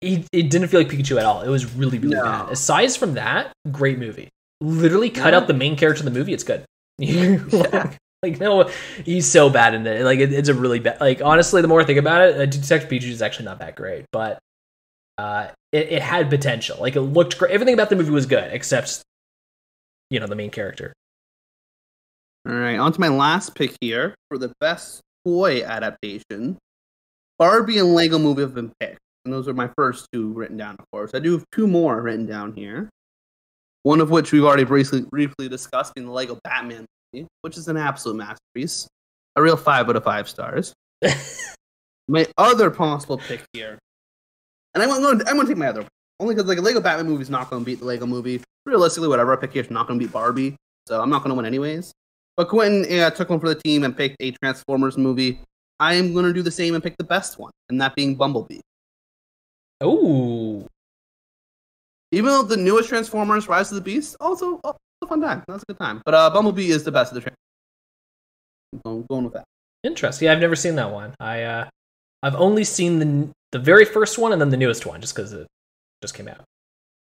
He, 0.02 0.26
it 0.32 0.50
didn't 0.50 0.70
feel 0.70 0.80
like 0.82 0.90
Pikachu 0.90 1.18
at 1.20 1.26
all. 1.26 1.42
It 1.42 1.50
was 1.50 1.74
really, 1.76 2.00
really 2.00 2.16
No. 2.16 2.24
bad. 2.24 2.50
Aside 2.52 2.92
from 2.94 3.16
that, 3.16 3.52
great 3.72 4.00
movie. 4.00 4.30
Literally 4.62 5.10
cut 5.10 5.34
Yeah. 5.34 5.40
out 5.40 5.48
the 5.48 5.54
main 5.54 5.76
character 5.76 6.02
of 6.02 6.06
the 6.14 6.18
movie. 6.18 6.34
It's 6.34 6.44
good. 6.44 6.64
Yeah. 7.00 7.92
like 8.22 8.40
no, 8.42 8.70
he's 9.06 9.26
so 9.26 9.50
bad 9.50 9.74
in 9.74 9.88
it. 9.88 10.04
Like 10.04 10.20
it, 10.20 10.32
it's 10.34 10.50
a 10.50 10.54
really 10.54 10.80
bad. 10.80 11.00
Like 11.00 11.22
honestly, 11.22 11.62
the 11.62 11.68
more 11.70 11.80
I 11.82 11.86
think 11.86 12.00
about 12.00 12.22
it, 12.30 12.36
uh, 12.38 12.46
Detective 12.46 12.90
Pikachu 12.90 13.10
is 13.10 13.22
actually 13.22 13.46
not 13.46 13.60
that 13.60 13.76
great, 13.76 14.06
but 14.12 14.40
uh, 15.18 15.48
it, 15.72 15.92
it 15.92 16.02
had 16.02 16.30
potential. 16.30 16.78
Like 16.80 16.96
it 16.96 17.02
looked 17.02 17.38
great. 17.38 17.52
Everything 17.52 17.74
about 17.74 17.90
the 17.90 17.96
movie 17.96 18.12
was 18.12 18.26
good, 18.26 18.52
except 18.52 19.02
you 20.10 20.20
know 20.20 20.28
the 20.28 20.36
main 20.36 20.50
character. 20.50 20.94
All 22.48 22.56
right, 22.56 22.78
on 22.78 22.92
to 22.94 23.00
my 23.00 23.10
last 23.10 23.54
pick 23.56 23.76
here 23.82 24.16
for 24.30 24.38
the 24.38 24.52
best 24.60 25.02
toy 25.26 25.64
adaptation. 25.64 26.58
Barbie 27.38 27.78
and 27.78 27.94
Lego 27.94 28.18
Movie 28.18 28.42
have 28.42 28.56
been 28.56 28.72
picked, 28.80 29.00
and 29.24 29.34
those 29.34 29.48
are 29.48 29.54
my 29.54 29.70
first 29.78 30.08
two 30.12 30.34
written 30.34 30.58
down. 30.58 30.76
Of 30.80 30.86
course, 30.92 31.12
I 31.14 31.20
do 31.20 31.34
have 31.34 31.46
two 31.52 31.68
more 31.68 32.02
written 32.02 32.26
down 32.26 32.54
here. 32.54 32.90
One 33.84 34.02
of 34.02 34.10
which 34.10 34.32
we've 34.32 34.44
already 34.44 34.66
briefly 34.66 35.02
briefly 35.02 35.48
discussed, 35.48 35.94
being 35.96 36.08
the 36.08 36.14
Lego 36.14 36.40
Batman 36.44 36.86
movie, 37.14 37.28
which 37.42 37.58
is 37.58 37.68
an 37.68 37.78
absolute 37.78 38.18
masterpiece, 38.18 38.88
a 39.36 39.42
real 39.42 39.58
five 39.58 39.88
out 39.90 39.96
of 39.96 40.04
five 40.04 40.28
stars. 40.28 40.74
my 42.08 42.28
other 42.38 42.72
possible 42.72 43.18
pick 43.18 43.44
here, 43.54 43.80
and 44.74 44.84
I'm 44.84 44.90
going, 44.90 45.20
to, 45.20 45.28
I'm 45.28 45.36
going 45.36 45.48
to 45.48 45.52
take 45.52 45.58
my 45.58 45.68
other 45.68 45.82
one 45.82 45.90
only 46.20 46.36
because 46.36 46.48
like 46.48 46.58
a 46.58 46.62
Lego 46.62 46.82
Batman 46.82 47.08
movie 47.08 47.22
is 47.22 47.30
not 47.30 47.50
going 47.50 47.62
to 47.62 47.66
beat 47.66 47.80
the 47.80 47.86
Lego 47.86 48.06
movie. 48.06 48.42
Realistically, 48.66 49.08
whatever 49.08 49.34
I 49.34 49.38
pick 49.38 49.54
here 49.54 49.64
is 49.64 49.72
not 49.72 49.88
going 49.88 50.00
to 50.00 50.06
beat 50.06 50.12
Barbie, 50.12 50.56
so 50.88 51.02
I'm 51.02 51.10
not 51.10 51.20
going 51.20 51.30
to 51.30 51.36
win 51.36 51.46
anyways. 51.46 51.94
But 52.36 52.50
Quintin 52.50 52.86
yeah, 52.90 53.10
took 53.10 53.30
one 53.30 53.40
for 53.40 53.50
the 53.50 53.56
team 53.56 53.84
and 53.84 53.96
picked 53.96 54.18
a 54.20 54.32
Transformers 54.32 54.98
movie. 54.98 55.40
I 55.80 55.94
am 55.94 56.14
going 56.14 56.26
to 56.26 56.34
do 56.34 56.42
the 56.42 56.52
same 56.52 56.76
and 56.76 56.84
pick 56.84 56.98
the 56.98 57.04
best 57.04 57.40
one, 57.40 57.52
and 57.70 57.80
that 57.82 57.96
being 57.96 58.16
Bumblebee. 58.16 58.60
Oh, 59.82 60.68
Even 62.12 62.26
though 62.26 62.44
the 62.44 62.58
newest 62.58 62.90
Transformers, 62.90 63.48
Rise 63.48 63.72
of 63.72 63.76
the 63.76 63.82
Beast, 63.82 64.18
also 64.20 64.60
oh, 64.66 64.76
a 65.02 65.08
fun 65.08 65.22
time. 65.22 65.44
That's 65.48 65.64
a 65.64 65.66
good 65.68 65.80
time. 65.80 66.02
But 66.04 66.14
uh, 66.14 66.30
Bumblebee 66.32 66.70
is 66.70 66.84
the 66.84 66.92
best 66.92 67.12
of 67.12 67.16
the 67.16 67.22
Transformers. 67.22 67.38
I'm 68.74 68.82
going, 68.84 69.06
going 69.10 69.24
with 69.24 69.34
that. 69.34 69.46
interesting. 69.84 70.26
Yeah, 70.26 70.34
I've 70.34 70.40
never 70.40 70.56
seen 70.56 70.76
that 70.76 70.92
one. 70.92 71.16
I 71.20 71.44
uh, 71.44 71.70
I've 72.24 72.36
only 72.36 72.66
seen 72.66 73.00
the 73.00 73.30
the 73.52 73.60
very 73.60 73.86
first 73.86 74.18
one 74.18 74.32
and 74.32 74.42
then 74.42 74.50
the 74.50 74.58
newest 74.58 74.86
one, 74.86 75.02
just 75.02 75.16
because 75.16 75.34
it 75.34 75.48
just 76.02 76.14
came 76.14 76.28
out. 76.28 76.44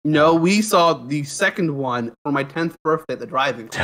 No, 0.04 0.34
we 0.34 0.62
saw 0.62 0.94
the 0.94 1.24
second 1.24 1.76
one 1.76 2.14
for 2.24 2.32
my 2.32 2.44
10th 2.44 2.76
birthday 2.84 3.14
at 3.14 3.20
the 3.20 3.28
driving. 3.28 3.70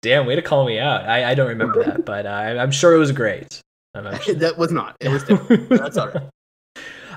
Damn, 0.00 0.26
way 0.26 0.36
to 0.36 0.42
call 0.42 0.64
me 0.64 0.78
out. 0.78 1.04
I, 1.06 1.30
I 1.30 1.34
don't 1.34 1.48
remember 1.48 1.84
that, 1.84 2.04
but 2.04 2.24
uh, 2.24 2.30
I'm 2.30 2.70
sure 2.70 2.94
it 2.94 2.98
was 2.98 3.12
great. 3.12 3.60
I'm, 3.94 4.06
I'm 4.06 4.20
sure. 4.22 4.34
that 4.36 4.56
was 4.56 4.72
not. 4.72 4.96
It 5.00 5.08
was. 5.08 5.24
That's 5.68 5.96
all 5.96 6.08
right. 6.08 6.22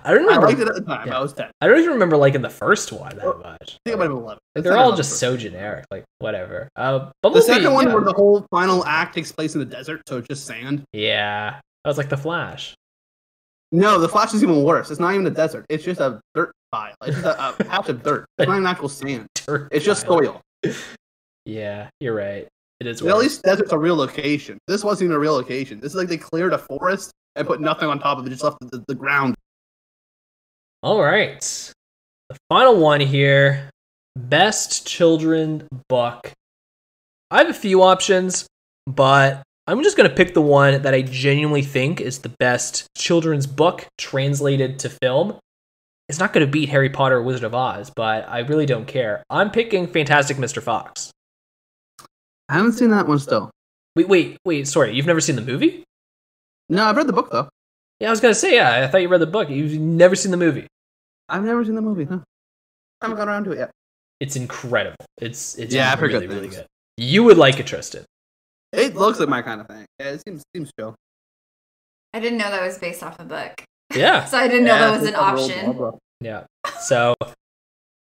I 0.04 0.12
don't 0.14 0.24
remember. 0.26 0.46
I 0.48 0.50
liked 0.50 0.62
it 0.62 0.68
at 0.68 0.76
the 0.76 0.82
time. 0.82 1.08
Yeah. 1.08 1.18
I 1.18 1.22
was 1.22 1.34
10. 1.34 1.46
I 1.62 1.66
I 1.66 1.68
don't 1.68 1.80
even 1.80 1.92
remember 1.92 2.18
liking 2.18 2.42
the 2.42 2.50
first 2.50 2.92
one 2.92 3.16
that 3.18 3.26
much. 3.40 3.46
I 3.62 3.66
think 3.66 3.80
it 3.86 3.98
might 3.98 4.04
have 4.06 4.12
been 4.12 4.18
11. 4.18 4.26
Like, 4.28 4.38
It's 4.56 4.64
they're 4.64 4.78
all 4.78 4.96
just 4.96 5.20
so 5.20 5.36
generic. 5.38 5.86
Like 5.92 6.04
whatever. 6.20 6.68
Uh, 6.76 7.12
The 7.24 7.42
second 7.42 7.74
one 7.74 7.88
yeah. 7.88 7.94
where 7.94 8.04
the 8.04 8.14
whole 8.14 8.46
final 8.52 8.86
act 8.86 9.16
takes 9.16 9.32
place 9.32 9.54
in 9.56 9.60
the 9.60 9.66
desert, 9.66 10.02
so 10.08 10.18
it's 10.18 10.28
just 10.28 10.46
sand. 10.46 10.84
yeah, 10.94 11.60
that 11.84 11.90
was 11.90 11.98
like 11.98 12.10
the 12.10 12.18
Flash. 12.18 12.74
No, 13.72 14.00
the 14.00 14.10
Flash 14.10 14.34
is 14.34 14.44
even 14.44 14.64
worse. 14.64 14.92
It's 14.92 15.00
not 15.00 15.14
even 15.14 15.26
a 15.28 15.30
desert. 15.32 15.66
It's 15.70 15.84
just 15.84 16.02
a 16.02 16.20
dirt 16.36 16.52
pile. 16.72 16.94
It's 17.04 17.16
just 17.16 17.26
a, 17.26 17.50
a 17.50 17.54
patch 17.64 17.88
of 17.90 18.04
dirt. 18.04 18.26
It's 18.38 18.48
not 18.48 18.56
even 18.56 18.68
actual 18.68 18.90
sand. 18.90 19.28
Dirt 19.48 19.70
It's 19.72 19.86
just 19.86 20.06
pile. 20.06 20.42
soil. 20.64 20.74
Yeah, 21.46 21.90
you're 22.00 22.14
right. 22.14 22.48
It 22.80 22.88
is. 22.88 23.02
At 23.02 23.18
least 23.18 23.42
desert's 23.44 23.72
a 23.72 23.78
real 23.78 23.96
location. 23.96 24.58
This 24.68 24.84
wasn't 24.84 25.06
even 25.08 25.16
a 25.16 25.20
real 25.20 25.34
location. 25.34 25.80
This 25.80 25.92
is 25.94 25.96
like 25.96 26.08
they 26.08 26.18
cleared 26.18 26.54
a 26.54 26.58
forest 26.60 27.12
and 27.36 27.48
put 27.48 27.62
nothing 27.62 27.90
on 27.90 28.00
top 28.00 28.18
of 28.20 28.28
it, 28.28 28.30
just 28.30 28.44
left 28.44 28.58
the, 28.60 28.84
the 28.88 28.94
ground. 28.96 29.34
All 30.84 31.02
right. 31.02 31.40
The 32.30 32.38
final 32.50 32.78
one 32.80 33.02
here 33.02 33.70
best 34.16 34.88
children 34.88 35.68
book. 35.88 36.32
I 37.30 37.38
have 37.38 37.50
a 37.50 37.54
few 37.54 37.84
options, 37.84 38.48
but 38.88 39.44
I'm 39.68 39.84
just 39.84 39.96
going 39.96 40.10
to 40.10 40.16
pick 40.16 40.34
the 40.34 40.42
one 40.42 40.82
that 40.82 40.94
I 40.94 41.04
genuinely 41.04 41.62
think 41.62 42.02
is 42.02 42.20
the 42.20 42.34
best 42.40 42.88
children's 42.98 43.48
book 43.48 43.86
translated 43.98 44.80
to 44.80 44.90
film. 44.90 45.38
It's 46.10 46.20
not 46.20 46.34
going 46.34 46.46
to 46.46 46.52
beat 46.52 46.70
Harry 46.70 46.90
Potter 46.90 47.18
or 47.18 47.24
Wizard 47.24 47.44
of 47.44 47.56
Oz, 47.56 47.92
but 47.96 48.28
I 48.28 48.40
really 48.40 48.66
don't 48.66 48.88
care. 48.88 49.24
I'm 49.30 49.52
picking 49.52 49.88
Fantastic 49.88 50.38
Mr. 50.38 50.62
Fox. 50.62 51.12
I 52.50 52.56
haven't 52.56 52.74
seen 52.74 52.90
that 52.90 53.08
one 53.08 53.20
still. 53.20 53.50
Wait, 53.96 54.10
wait, 54.10 54.38
wait, 54.44 54.68
sorry. 54.68 54.94
You've 54.94 55.06
never 55.06 55.22
seen 55.22 55.36
the 55.36 55.42
movie? 55.42 55.84
No, 56.70 56.86
I've 56.86 56.98
read 56.98 57.08
the 57.08 57.14
book 57.14 57.30
though. 57.32 57.50
Yeah, 58.02 58.08
I 58.08 58.10
was 58.10 58.20
going 58.20 58.32
to 58.34 58.40
say, 58.40 58.56
yeah, 58.56 58.84
I 58.84 58.88
thought 58.88 59.02
you 59.04 59.08
read 59.08 59.22
the 59.22 59.28
book. 59.28 59.50
You've 59.50 59.80
never 59.80 60.16
seen 60.16 60.32
the 60.32 60.38
movie. 60.38 60.66
I've 61.30 61.44
never 61.44 61.64
seen 61.64 61.76
the 61.76 61.82
movie. 61.82 62.06
Huh? 62.06 62.18
I 63.02 63.06
haven't 63.06 63.18
got 63.18 63.28
around 63.28 63.44
to 63.46 63.52
it 63.52 63.60
yet. 63.60 63.72
It's 64.20 64.36
incredible. 64.36 64.96
It's 65.20 65.56
it's 65.58 65.74
Yeah, 65.74 65.92
I've 65.92 66.00
heard 66.00 66.12
really 66.12 66.26
good 66.28 66.34
really 66.36 66.48
things. 66.50 66.56
good. 66.58 66.66
You 66.98 67.24
would 67.24 67.38
like 67.38 67.60
it, 67.60 67.68
Tristan. 67.68 68.04
It 68.74 68.96
looks 68.96 69.20
like 69.20 69.30
my 69.30 69.42
kind 69.44 69.62
of 69.62 69.68
thing. 69.68 69.86
Yeah, 70.00 70.10
it 70.12 70.22
seems 70.28 70.44
seems 70.56 70.72
chill. 70.80 70.96
I 72.14 72.20
didn't 72.20 72.38
know 72.40 72.50
that 72.52 72.62
was 72.62 72.78
based 72.80 73.04
off 73.04 73.20
a 73.20 73.24
book. 73.24 73.64
Yeah, 73.96 74.26
So 74.32 74.38
I 74.38 74.48
didn't 74.48 74.66
know 74.66 74.74
Yeah, 74.76 74.80
that 74.92 75.00
was 75.00 75.08
an 75.08 75.14
like 75.14 75.32
a 75.32 75.36
rolled 75.36 75.82
option. 75.82 76.00
yeah. 76.22 76.44
So 76.82 77.16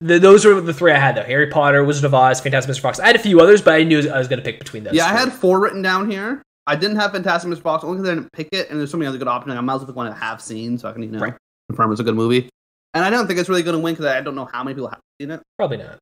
th 0.06 0.22
those 0.22 0.45
were 0.45 0.60
the 0.62 0.74
three 0.74 0.91
I 0.91 0.97
had 0.99 1.16
though: 1.16 1.24
Harry 1.24 1.47
Potter, 1.47 1.84
Wizard 1.84 2.06
of 2.06 2.14
Oz, 2.14 2.41
Fantastic 2.41 2.76
Mr. 2.76 2.82
Fox. 2.82 2.99
I 2.99 3.08
had 3.08 3.16
a 3.16 3.20
few 3.20 3.39
others, 3.39 3.62
but 3.62 3.74
I 3.76 3.84
knew 3.84 3.99
I 4.12 4.18
was 4.18 4.28
going 4.28 4.39
to 4.39 4.45
pick 4.45 4.58
between 4.60 4.84
those. 4.84 4.93
Yeah, 4.93 5.06
I 5.06 5.14
had 5.14 5.32
four 5.32 5.60
written 5.60 5.82
down 5.82 6.10
here. 6.10 6.41
I 6.68 6.76
didn't 6.76 6.97
have 6.97 7.12
Fantastic 7.12 7.51
Mr. 7.51 7.62
Fox 7.62 7.84
only 7.84 7.97
because 7.97 8.09
I 8.12 8.16
didn't 8.16 8.32
pick 8.34 8.49
it, 8.51 8.70
and 8.70 8.80
there's 8.80 8.91
so 8.91 8.97
many 8.97 9.07
other 9.07 9.18
good 9.18 9.28
options. 9.28 9.55
I 9.55 9.62
might 9.62 9.74
as 9.76 9.80
well 9.82 9.88
pick 9.88 9.95
one 9.95 10.07
I 10.07 10.16
have 10.16 10.41
seen, 10.41 10.78
so 10.78 10.89
I 10.89 10.93
can 10.93 11.01
you 11.03 11.09
know 11.09 11.20
Right. 11.20 11.34
confirm 11.70 11.91
it's 11.91 12.01
a 12.01 12.03
good 12.03 12.16
movie. 12.16 12.49
And 12.93 13.03
I 13.03 13.09
don't 13.09 13.26
think 13.28 13.39
it's 13.39 13.49
really 13.49 13.64
going 13.64 13.76
to 13.76 13.80
win 13.82 13.93
because 13.93 14.05
I 14.05 14.22
don't 14.22 14.36
know 14.36 14.45
how 14.51 14.64
many 14.64 14.76
people 14.76 14.89
have 14.89 14.99
seen 15.20 15.32
it. 15.32 15.41
probably 15.57 15.78
not. 15.78 15.97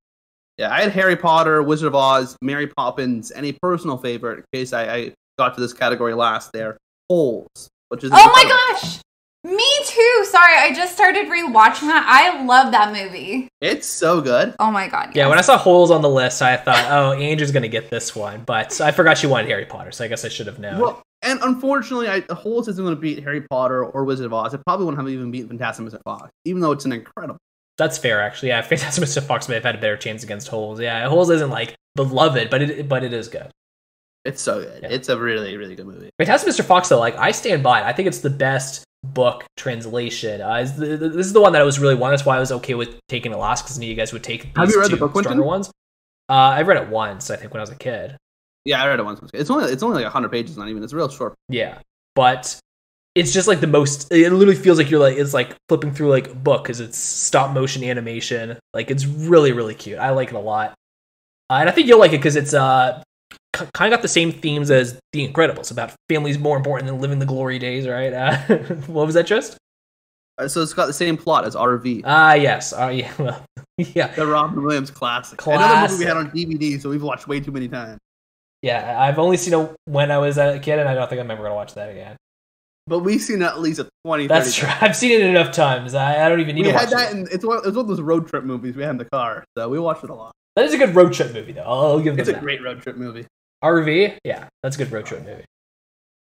Yeah, 0.58 0.74
I 0.74 0.82
had 0.82 0.92
Harry 0.92 1.16
Potter, 1.16 1.64
Wizard 1.64 1.88
of 1.88 1.96
Oz, 1.96 2.36
Mary 2.42 2.68
Poppins, 2.68 3.32
and 3.32 3.46
a 3.46 3.54
personal 3.62 3.98
favorite 3.98 4.40
in 4.40 4.46
case 4.54 4.74
I, 4.74 4.94
I 4.94 5.14
got 5.38 5.54
to 5.56 5.62
this 5.62 5.72
category 5.72 6.14
last 6.14 6.52
there, 6.52 6.78
Holes, 7.10 7.70
which 7.88 8.04
is 8.04 8.12
Oh 8.14 8.32
my 8.34 8.44
gosh! 8.82 9.00
Me 9.44 9.70
too. 9.86 10.26
Sorry, 10.30 10.54
I 10.58 10.74
just 10.76 10.94
started 10.94 11.28
rewatching 11.28 11.88
that. 11.88 12.06
I 12.08 12.44
love 12.44 12.72
that 12.72 12.92
movie. 12.94 13.48
It's 13.62 13.88
so 13.88 14.20
good. 14.20 14.54
Oh 14.60 14.70
my 14.70 14.90
god. 14.90 15.16
Yeah, 15.16 15.24
yes. 15.24 15.30
when 15.30 15.38
I 15.40 15.42
saw 15.42 15.58
holes 15.58 15.92
on 15.92 16.02
the 16.02 16.10
list, 16.10 16.42
I 16.42 16.58
thought, 16.58 16.86
oh, 16.92 17.14
Andrea's 17.14 17.52
going 17.52 17.64
to 17.64 17.70
get 17.70 17.90
this 17.90 18.14
one, 18.14 18.44
but 18.46 18.82
I 18.82 18.92
forgot 18.92 19.18
she 19.18 19.28
wanted 19.28 19.48
Harry 19.48 19.66
Potter, 19.66 19.92
so 19.92 20.04
I 20.04 20.10
guess 20.10 20.26
I 20.26 20.30
should 20.30 20.48
have 20.48 20.60
known. 20.60 20.82
Well, 20.82 21.02
and 21.22 21.40
unfortunately, 21.42 22.10
I, 22.10 22.22
Holes 22.34 22.68
isn't 22.68 22.84
going 22.84 22.96
to 22.96 23.00
beat 23.00 23.24
Harry 23.24 23.42
Potter 23.42 23.86
or 23.86 24.04
Wizard 24.04 24.26
of 24.26 24.34
Oz. 24.34 24.54
It 24.54 24.62
probably 24.66 24.86
wouldn't 24.86 25.02
have 25.02 25.10
even 25.10 25.32
beat 25.32 25.48
Fantastic 25.48 25.86
Mr. 25.86 26.02
Fox, 26.04 26.30
even 26.44 26.62
though 26.62 26.72
it's 26.72 26.84
an 26.86 26.92
incredible. 26.92 27.38
That's 27.78 27.98
fair, 27.98 28.22
actually. 28.22 28.50
Yeah, 28.50 28.62
Fantastic 28.64 29.04
Mr. 29.06 29.24
Fox 29.24 29.48
may 29.48 29.56
have 29.56 29.64
had 29.64 29.76
a 29.76 29.80
better 29.80 29.98
chance 29.98 30.22
against 30.24 30.50
holes. 30.50 30.82
Yeah, 30.82 31.08
holes 31.08 31.30
isn't 31.30 31.50
like 31.50 31.76
beloved, 31.96 32.50
but 32.50 32.62
it 32.62 32.90
but 32.90 33.06
it 33.06 33.14
is 33.14 33.30
good. 33.30 33.50
It's 34.26 34.42
so 34.42 34.62
good. 34.62 34.84
Yeah. 34.84 34.90
It's 34.90 35.08
a 35.08 35.18
really, 35.18 35.56
really 35.56 35.76
good 35.76 35.88
movie. 35.88 36.10
Fantastic 36.18 36.54
Mr. 36.54 36.64
Fox, 36.66 36.90
though, 36.90 37.00
like 37.00 37.16
I 37.16 37.32
stand 37.32 37.64
by. 37.64 37.80
it. 37.80 37.86
I 37.86 37.94
think 37.94 38.10
it's 38.10 38.20
the 38.20 38.30
best 38.30 38.84
book 39.04 39.46
translation. 39.58 40.42
Uh, 40.42 40.56
it's 40.56 40.72
the, 40.74 40.98
the- 40.98 41.10
this 41.10 41.26
is 41.26 41.34
the 41.34 41.42
one 41.42 41.54
that 41.54 41.62
I 41.62 41.66
was 41.66 41.80
really 41.80 41.96
one. 41.96 42.12
That's 42.12 42.26
why 42.26 42.36
I 42.38 42.40
was 42.40 42.52
okay 42.52 42.74
with 42.76 43.00
taking 43.08 43.32
it 43.32 43.38
last 43.38 43.64
because 43.64 43.78
I 43.78 43.80
knew 43.82 43.88
you 43.90 43.96
guys 43.96 44.14
would 44.14 44.24
take 44.24 44.44
these 44.44 44.52
Have 44.56 44.70
you 44.70 44.80
read 44.82 44.92
the 44.92 44.98
book, 44.98 45.18
stronger 45.18 45.44
ones. 45.44 45.70
Uh, 46.30 46.34
I 46.34 46.62
read 46.62 46.78
it 46.82 46.90
once, 46.90 47.30
I 47.32 47.36
think, 47.38 47.54
when 47.54 47.60
I 47.60 47.64
was 47.64 47.72
a 47.72 47.76
kid. 47.76 48.16
Yeah, 48.66 48.84
I 48.84 48.88
read 48.88 49.00
it 49.00 49.04
once. 49.04 49.20
It's 49.34 49.50
only 49.50 49.72
it's 49.72 49.82
only 49.82 50.04
like 50.04 50.12
hundred 50.12 50.30
pages, 50.32 50.58
not 50.58 50.68
even. 50.70 50.84
It's 50.84 50.94
real 50.94 51.10
short. 51.10 51.34
Yeah, 51.48 51.80
but 52.14 52.60
it's 53.16 53.34
just 53.34 53.48
like 53.48 53.62
the 53.62 53.68
most. 53.68 54.12
It 54.12 54.32
literally 54.32 54.56
feels 54.56 54.78
like 54.78 54.92
you're 54.92 55.00
like 55.00 55.18
it's 55.18 55.34
like 55.34 55.56
flipping 55.70 55.92
through 55.94 56.10
like 56.10 56.28
a 56.28 56.36
book 56.36 56.64
because 56.64 56.80
it's 56.80 56.98
stop 56.98 57.52
motion 57.54 57.84
animation. 57.84 58.60
Like 58.74 58.92
it's 58.92 59.06
really 59.06 59.54
really 59.54 59.74
cute. 59.76 59.98
I 59.98 60.12
like 60.12 60.28
it 60.28 60.36
a 60.36 60.40
lot, 60.40 60.72
uh, 61.50 61.54
and 61.56 61.70
I 61.70 61.72
think 61.72 61.88
you'll 61.88 62.00
like 62.00 62.12
it 62.12 62.18
because 62.18 62.36
it's 62.36 62.54
uh 62.54 63.02
kind 63.54 63.92
of 63.94 63.98
got 63.98 64.02
the 64.02 64.08
same 64.08 64.32
themes 64.32 64.72
as 64.72 65.00
The 65.14 65.28
Incredibles 65.28 65.72
about 65.72 65.94
families 66.08 66.38
more 66.38 66.56
important 66.58 66.90
than 66.90 67.00
living 67.02 67.20
the 67.20 67.26
glory 67.26 67.60
days, 67.60 67.88
right? 67.88 68.14
Uh, 68.14 68.38
what 68.88 69.06
was 69.06 69.16
that, 69.16 69.26
just? 69.26 69.58
Uh, 70.38 70.48
So 70.48 70.62
it's 70.62 70.74
got 70.74 70.86
the 70.86 70.94
same 70.94 71.18
plot 71.18 71.46
as 71.46 71.56
RV, 71.56 72.04
Ah, 72.06 72.34
yes. 72.34 72.74
Uh, 72.74 72.88
yeah. 72.88 73.12
Well, 73.20 73.44
yeah. 73.78 74.08
the 74.14 74.28
Robin 74.28 74.62
Williams 74.64 74.92
classic. 74.92 75.46
Another 75.48 75.88
movie 75.92 76.04
we 76.04 76.08
had 76.08 76.18
on 76.18 76.32
DVD, 76.32 76.82
so 76.82 76.90
we've 76.90 77.02
watched 77.04 77.28
way 77.28 77.40
too 77.40 77.52
many 77.52 77.68
times. 77.70 77.98
Yeah. 78.62 79.00
I've 79.00 79.18
only 79.20 79.38
seen 79.38 79.54
it 79.54 79.76
when 79.86 80.12
I 80.12 80.18
was 80.18 80.38
a 80.38 80.60
kid, 80.60 80.80
and 80.80 80.90
I 80.90 80.94
don't 80.94 81.10
think 81.10 81.22
I'm 81.22 81.32
ever 81.32 81.44
gonna 81.44 81.56
watch 81.56 81.74
that 81.76 81.90
again. 81.90 82.18
But 82.88 83.00
we've 83.00 83.22
seen 83.22 83.42
it 83.42 83.46
at 83.46 83.60
least 83.60 83.80
a 83.80 83.88
20, 84.06 84.28
30 84.28 84.28
That's 84.28 84.56
true. 84.56 84.68
times. 84.68 84.82
I've 84.84 84.96
seen 84.96 85.12
it 85.12 85.22
enough 85.22 85.52
times. 85.54 85.94
I, 85.94 86.26
I 86.26 86.30
don't 86.30 86.40
even 86.40 86.56
need 86.56 86.66
We 86.66 86.72
to 86.72 86.76
watch 86.78 86.90
that, 86.90 87.12
it. 87.14 87.18
in, 87.18 87.28
it's, 87.32 87.46
one, 87.46 87.60
it's 87.60 87.68
one 87.68 87.78
of 87.78 87.88
those 87.88 88.02
road 88.02 88.28
trip 88.28 88.44
movies 88.44 88.76
we 88.76 88.82
had 88.84 88.92
in 88.92 88.98
the 88.98 89.06
car, 89.06 89.46
so 89.58 89.70
we 89.70 89.80
watched 89.80 90.04
it 90.04 90.10
a 90.10 90.14
lot. 90.16 90.34
That 90.56 90.66
is 90.66 90.74
a 90.74 90.78
good 90.78 90.94
road 90.96 91.14
trip 91.14 91.32
movie, 91.34 91.52
though. 91.54 91.62
I'll, 91.62 91.86
I'll 91.86 92.00
give 92.00 92.16
them 92.16 92.20
It's 92.20 92.30
a 92.30 92.34
that. 92.34 92.42
great 92.42 92.62
road 92.64 92.82
trip 92.82 92.98
movie. 92.98 93.26
RV, 93.64 94.18
yeah, 94.24 94.48
that's 94.64 94.76
a 94.76 94.80
good 94.80 94.92
road 94.92 95.06
trip 95.06 95.26
movie. 95.26 95.46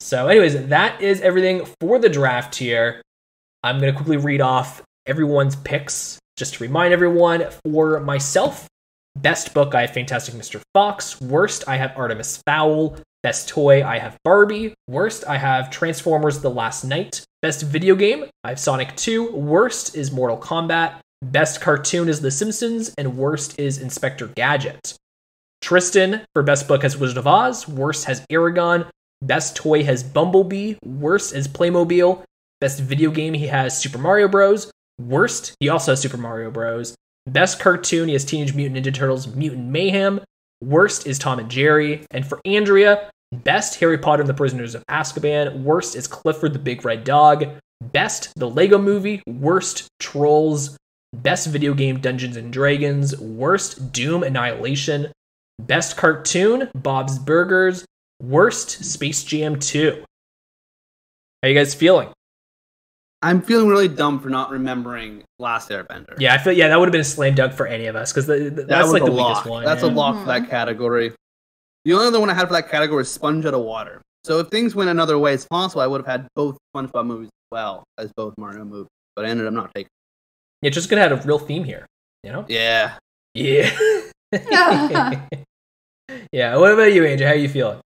So, 0.01 0.29
anyways, 0.29 0.69
that 0.69 1.01
is 1.03 1.21
everything 1.21 1.67
for 1.81 1.99
the 1.99 2.09
draft 2.09 2.55
here. 2.55 3.03
I'm 3.63 3.81
gonna 3.81 3.93
quickly 3.93 4.17
read 4.17 4.41
off 4.41 4.83
everyone's 5.07 5.57
picks 5.57 6.19
just 6.37 6.55
to 6.55 6.65
remind 6.65 6.93
everyone. 6.93 7.47
For 7.65 8.01
myself, 8.01 8.69
best 9.17 9.53
book 9.53 9.75
I 9.75 9.83
have 9.83 9.91
Fantastic 9.93 10.35
Mr. 10.35 10.61
Fox. 10.73 11.21
Worst 11.21 11.65
I 11.69 11.77
have 11.77 11.97
Artemis 11.97 12.41
Fowl. 12.47 12.97
Best 13.25 13.49
toy 13.49 13.85
I 13.85 13.99
have 13.99 14.17
Barbie. 14.23 14.75
Worst 14.87 15.25
I 15.27 15.37
have 15.37 15.71
Transformers: 15.71 16.41
The 16.41 16.51
Last 16.51 16.85
Knight. 16.85 17.25
Best 17.43 17.63
video 17.63 17.97
game 17.97 18.27
I 18.45 18.51
have 18.51 18.61
Sonic 18.61 18.95
2. 18.97 19.33
Worst 19.33 19.97
is 19.97 20.13
Mortal 20.13 20.39
Kombat. 20.39 21.01
Best 21.23 21.61
cartoon 21.61 22.09
is 22.09 22.21
The 22.21 22.31
Simpsons, 22.31 22.95
and 22.97 23.17
worst 23.17 23.59
is 23.59 23.79
Inspector 23.79 24.27
Gadget. 24.37 24.97
Tristan 25.61 26.23
for 26.35 26.43
best 26.43 26.69
book 26.69 26.83
has 26.83 26.97
Wizard 26.97 27.19
of 27.19 27.27
Oz. 27.27 27.69
Worst 27.69 28.05
has 28.07 28.25
Eragon. 28.31 28.89
Best 29.23 29.57
toy 29.57 29.83
has 29.85 30.03
Bumblebee. 30.03 30.77
Worst 30.85 31.35
is 31.35 31.49
Playmobil. 31.49 32.23
Best 32.61 32.81
video 32.81 33.11
game 33.11 33.35
he 33.35 33.47
has 33.47 33.79
Super 33.79 33.99
Mario 33.99 34.29
Bros. 34.29 34.71
Worst 35.01 35.55
he 35.61 35.69
also 35.69 35.93
has 35.93 36.01
Super 36.01 36.17
Mario 36.17 36.51
Bros. 36.51 36.95
Best 37.27 37.61
cartoon 37.61 38.09
he 38.09 38.15
has 38.15 38.25
Teenage 38.25 38.55
Mutant 38.55 38.85
Ninja 38.85 38.95
Turtles 38.95 39.35
Mutant 39.35 39.67
Mayhem. 39.67 40.21
Worst 40.63 41.07
is 41.07 41.19
Tom 41.19 41.39
and 41.39 41.51
Jerry. 41.51 42.05
And 42.11 42.27
for 42.27 42.41
Andrea, 42.45 43.11
best 43.33 43.79
Harry 43.81 43.99
Potter 43.99 44.23
and 44.23 44.29
the 44.29 44.35
Prisoners 44.35 44.75
of 44.75 44.85
Azkaban. 44.87 45.63
Worst 45.63 45.95
is 45.95 46.07
Clifford 46.07 46.53
the 46.53 46.59
Big 46.59 46.85
Red 46.85 47.05
Dog. 47.05 47.47
Best 47.81 48.33
the 48.37 48.49
Lego 48.49 48.79
Movie. 48.79 49.23
Worst 49.27 49.89
Trolls. 50.01 50.77
Best 51.13 51.47
video 51.49 51.75
game 51.75 52.01
Dungeons 52.01 52.37
and 52.37 52.53
Dragons. 52.53 53.19
Worst 53.21 53.93
Doom 53.93 54.23
Annihilation. 54.23 55.13
Best 55.59 55.97
cartoon 55.97 56.71
Bob's 56.75 57.19
Burgers. 57.19 57.85
Worst 58.21 58.85
Space 58.85 59.23
Jam 59.23 59.59
2. 59.61 60.05
How 61.43 61.49
you 61.49 61.55
guys 61.55 61.75
feeling? 61.75 62.09
I'm 63.23 63.43
feeling 63.43 63.69
really 63.69 63.89
dumb 63.89 64.21
for 64.21 64.29
not 64.29 64.51
remembering 64.51 65.25
Last 65.39 65.71
Airbender. 65.71 66.15
Yeah, 66.19 66.35
I 66.35 66.39
feel 66.39 66.53
yeah 66.53 66.69
that 66.69 66.79
would 66.79 66.87
have 66.87 66.93
been 66.93 67.01
a 67.01 67.05
slam 67.05 67.35
dunk 67.35 67.53
for 67.53 67.67
any 67.67 67.87
of 67.87 67.97
us 67.97 68.13
because 68.13 68.27
that 68.27 68.67
that's 68.69 68.85
was 68.85 68.93
like 68.93 69.05
the 69.05 69.11
lock. 69.11 69.29
weakest 69.29 69.51
one. 69.51 69.65
That's 69.65 69.83
yeah. 69.83 69.89
a 69.89 69.91
lock 69.91 70.21
for 70.21 70.27
that 70.27 70.43
mm-hmm. 70.43 70.51
category. 70.51 71.13
The 71.85 71.93
only 71.95 72.07
other 72.07 72.21
one 72.21 72.31
I 72.31 72.35
had 72.35 72.47
for 72.47 72.55
that 72.55 72.71
category 72.71 73.03
is 73.03 73.11
Sponge 73.11 73.45
Out 73.45 73.55
of 73.55 73.63
Water. 73.63 74.03
So 74.25 74.39
if 74.41 74.49
things 74.49 74.75
went 74.75 74.91
another 74.91 75.19
way 75.19 75.33
as 75.33 75.47
possible, 75.47 75.81
I 75.81 75.87
would 75.87 76.01
have 76.01 76.07
had 76.07 76.29
both 76.35 76.59
SpongeBob 76.75 77.07
movies 77.07 77.29
as 77.29 77.49
well 77.51 77.85
as 77.99 78.13
both 78.17 78.35
Mario 78.37 78.65
movies. 78.65 78.89
But 79.17 79.25
I 79.25 79.29
ended 79.29 79.47
up 79.47 79.53
not 79.53 79.75
taking. 79.75 79.89
Yeah, 80.63 80.71
just 80.71 80.89
gonna 80.91 81.03
have 81.03 81.13
a 81.13 81.27
real 81.27 81.39
theme 81.39 81.65
here, 81.65 81.87
you 82.23 82.31
know? 82.31 82.45
Yeah. 82.49 82.99
Yeah. 83.35 83.71
yeah. 86.33 86.57
What 86.57 86.73
about 86.73 86.93
you, 86.93 87.05
Angel? 87.05 87.27
How 87.27 87.35
you 87.35 87.49
feeling? 87.49 87.81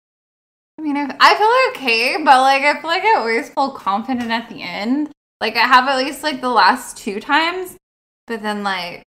I 0.78 0.82
mean, 0.82 0.96
I 0.96 1.34
feel 1.34 1.82
okay, 1.82 2.16
but 2.24 2.40
like 2.40 2.62
I 2.62 2.80
feel 2.80 2.90
like 2.90 3.04
I 3.04 3.16
always 3.16 3.50
feel 3.50 3.70
confident 3.70 4.30
at 4.30 4.48
the 4.48 4.62
end. 4.62 5.10
Like 5.40 5.56
I 5.56 5.66
have 5.66 5.88
at 5.88 5.98
least 5.98 6.22
like 6.22 6.40
the 6.40 6.48
last 6.48 6.96
two 6.96 7.20
times, 7.20 7.76
but 8.26 8.42
then 8.42 8.62
like 8.62 9.02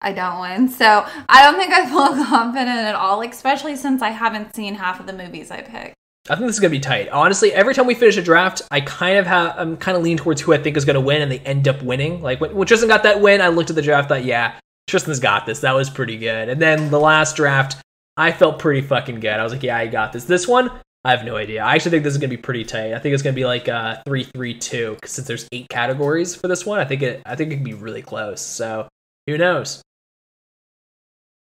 I 0.00 0.12
don't 0.12 0.40
win. 0.40 0.68
So 0.68 1.06
I 1.28 1.42
don't 1.42 1.58
think 1.58 1.72
I 1.72 1.86
feel 1.86 2.24
confident 2.26 2.68
at 2.68 2.94
all, 2.94 3.22
especially 3.22 3.76
since 3.76 4.02
I 4.02 4.10
haven't 4.10 4.54
seen 4.54 4.74
half 4.74 5.00
of 5.00 5.06
the 5.06 5.12
movies 5.12 5.50
I 5.50 5.62
picked. 5.62 5.94
I 6.30 6.36
think 6.36 6.46
this 6.46 6.56
is 6.56 6.60
gonna 6.60 6.70
be 6.70 6.80
tight. 6.80 7.08
Honestly, 7.10 7.52
every 7.52 7.74
time 7.74 7.86
we 7.86 7.94
finish 7.94 8.16
a 8.16 8.22
draft, 8.22 8.62
I 8.70 8.80
kind 8.80 9.18
of 9.18 9.26
have 9.26 9.54
I'm 9.58 9.76
kind 9.76 9.96
of 9.96 10.02
lean 10.02 10.16
towards 10.16 10.40
who 10.40 10.54
I 10.54 10.58
think 10.58 10.76
is 10.76 10.84
gonna 10.84 11.00
win, 11.00 11.20
and 11.20 11.30
they 11.30 11.40
end 11.40 11.68
up 11.68 11.82
winning. 11.82 12.22
Like 12.22 12.40
when, 12.40 12.54
when 12.54 12.66
Tristan 12.66 12.88
got 12.88 13.02
that 13.02 13.20
win, 13.20 13.40
I 13.40 13.48
looked 13.48 13.68
at 13.70 13.76
the 13.76 13.82
draft, 13.82 14.08
thought, 14.08 14.24
yeah, 14.24 14.58
Tristan's 14.86 15.20
got 15.20 15.44
this. 15.44 15.60
That 15.60 15.74
was 15.74 15.90
pretty 15.90 16.16
good. 16.16 16.48
And 16.48 16.62
then 16.62 16.90
the 16.90 17.00
last 17.00 17.36
draft, 17.36 17.76
I 18.16 18.32
felt 18.32 18.58
pretty 18.58 18.86
fucking 18.86 19.20
good. 19.20 19.32
I 19.32 19.42
was 19.42 19.52
like, 19.52 19.62
yeah, 19.62 19.76
I 19.76 19.86
got 19.86 20.12
this. 20.12 20.24
This 20.24 20.46
one, 20.46 20.70
I 21.04 21.10
have 21.10 21.24
no 21.24 21.36
idea. 21.36 21.62
I 21.62 21.74
actually 21.74 21.90
think 21.92 22.04
this 22.04 22.14
is 22.14 22.18
gonna 22.18 22.28
be 22.30 22.36
pretty 22.36 22.64
tight. 22.64 22.94
I 22.94 22.98
think 22.98 23.12
it's 23.12 23.22
gonna 23.22 23.34
be 23.34 23.44
like 23.44 23.68
uh 23.68 23.96
three 24.06 24.24
three 24.24 24.54
two 24.58 24.96
since 25.04 25.26
there's 25.26 25.48
eight 25.52 25.68
categories 25.68 26.34
for 26.34 26.48
this 26.48 26.64
one. 26.64 26.78
I 26.80 26.84
think 26.84 27.02
it 27.02 27.22
I 27.26 27.36
think 27.36 27.52
it 27.52 27.56
can 27.56 27.64
be 27.64 27.74
really 27.74 28.02
close. 28.02 28.40
So 28.40 28.88
who 29.26 29.36
knows? 29.36 29.82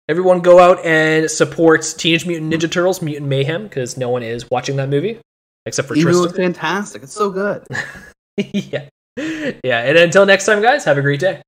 Everyone 0.09 0.41
go 0.41 0.61
out 0.61 0.85
and 0.85 1.29
support 1.31 1.83
Teenage 1.99 2.27
Mutant 2.27 2.53
Ninja 2.53 2.71
Turtles 2.71 3.03
Mutant 3.03 3.29
Mayhem 3.29 3.65
because 3.65 3.97
no 3.97 4.09
one 4.09 4.23
is 4.23 4.49
watching 4.51 4.77
that 4.77 4.89
movie 4.89 5.19
except 5.67 5.89
for 5.89 5.97
Even 5.97 6.13
Tristan. 6.13 6.29
it's 6.29 6.37
fantastic. 6.37 7.03
It's 7.03 7.13
so 7.13 7.31
good. 7.31 7.67
yeah. 8.37 8.89
Yeah. 9.17 9.81
And 9.83 9.99
until 9.99 10.25
next 10.27 10.47
time, 10.47 10.63
guys, 10.63 10.85
have 10.85 10.99
a 10.99 11.03
great 11.03 11.19
day. 11.21 11.43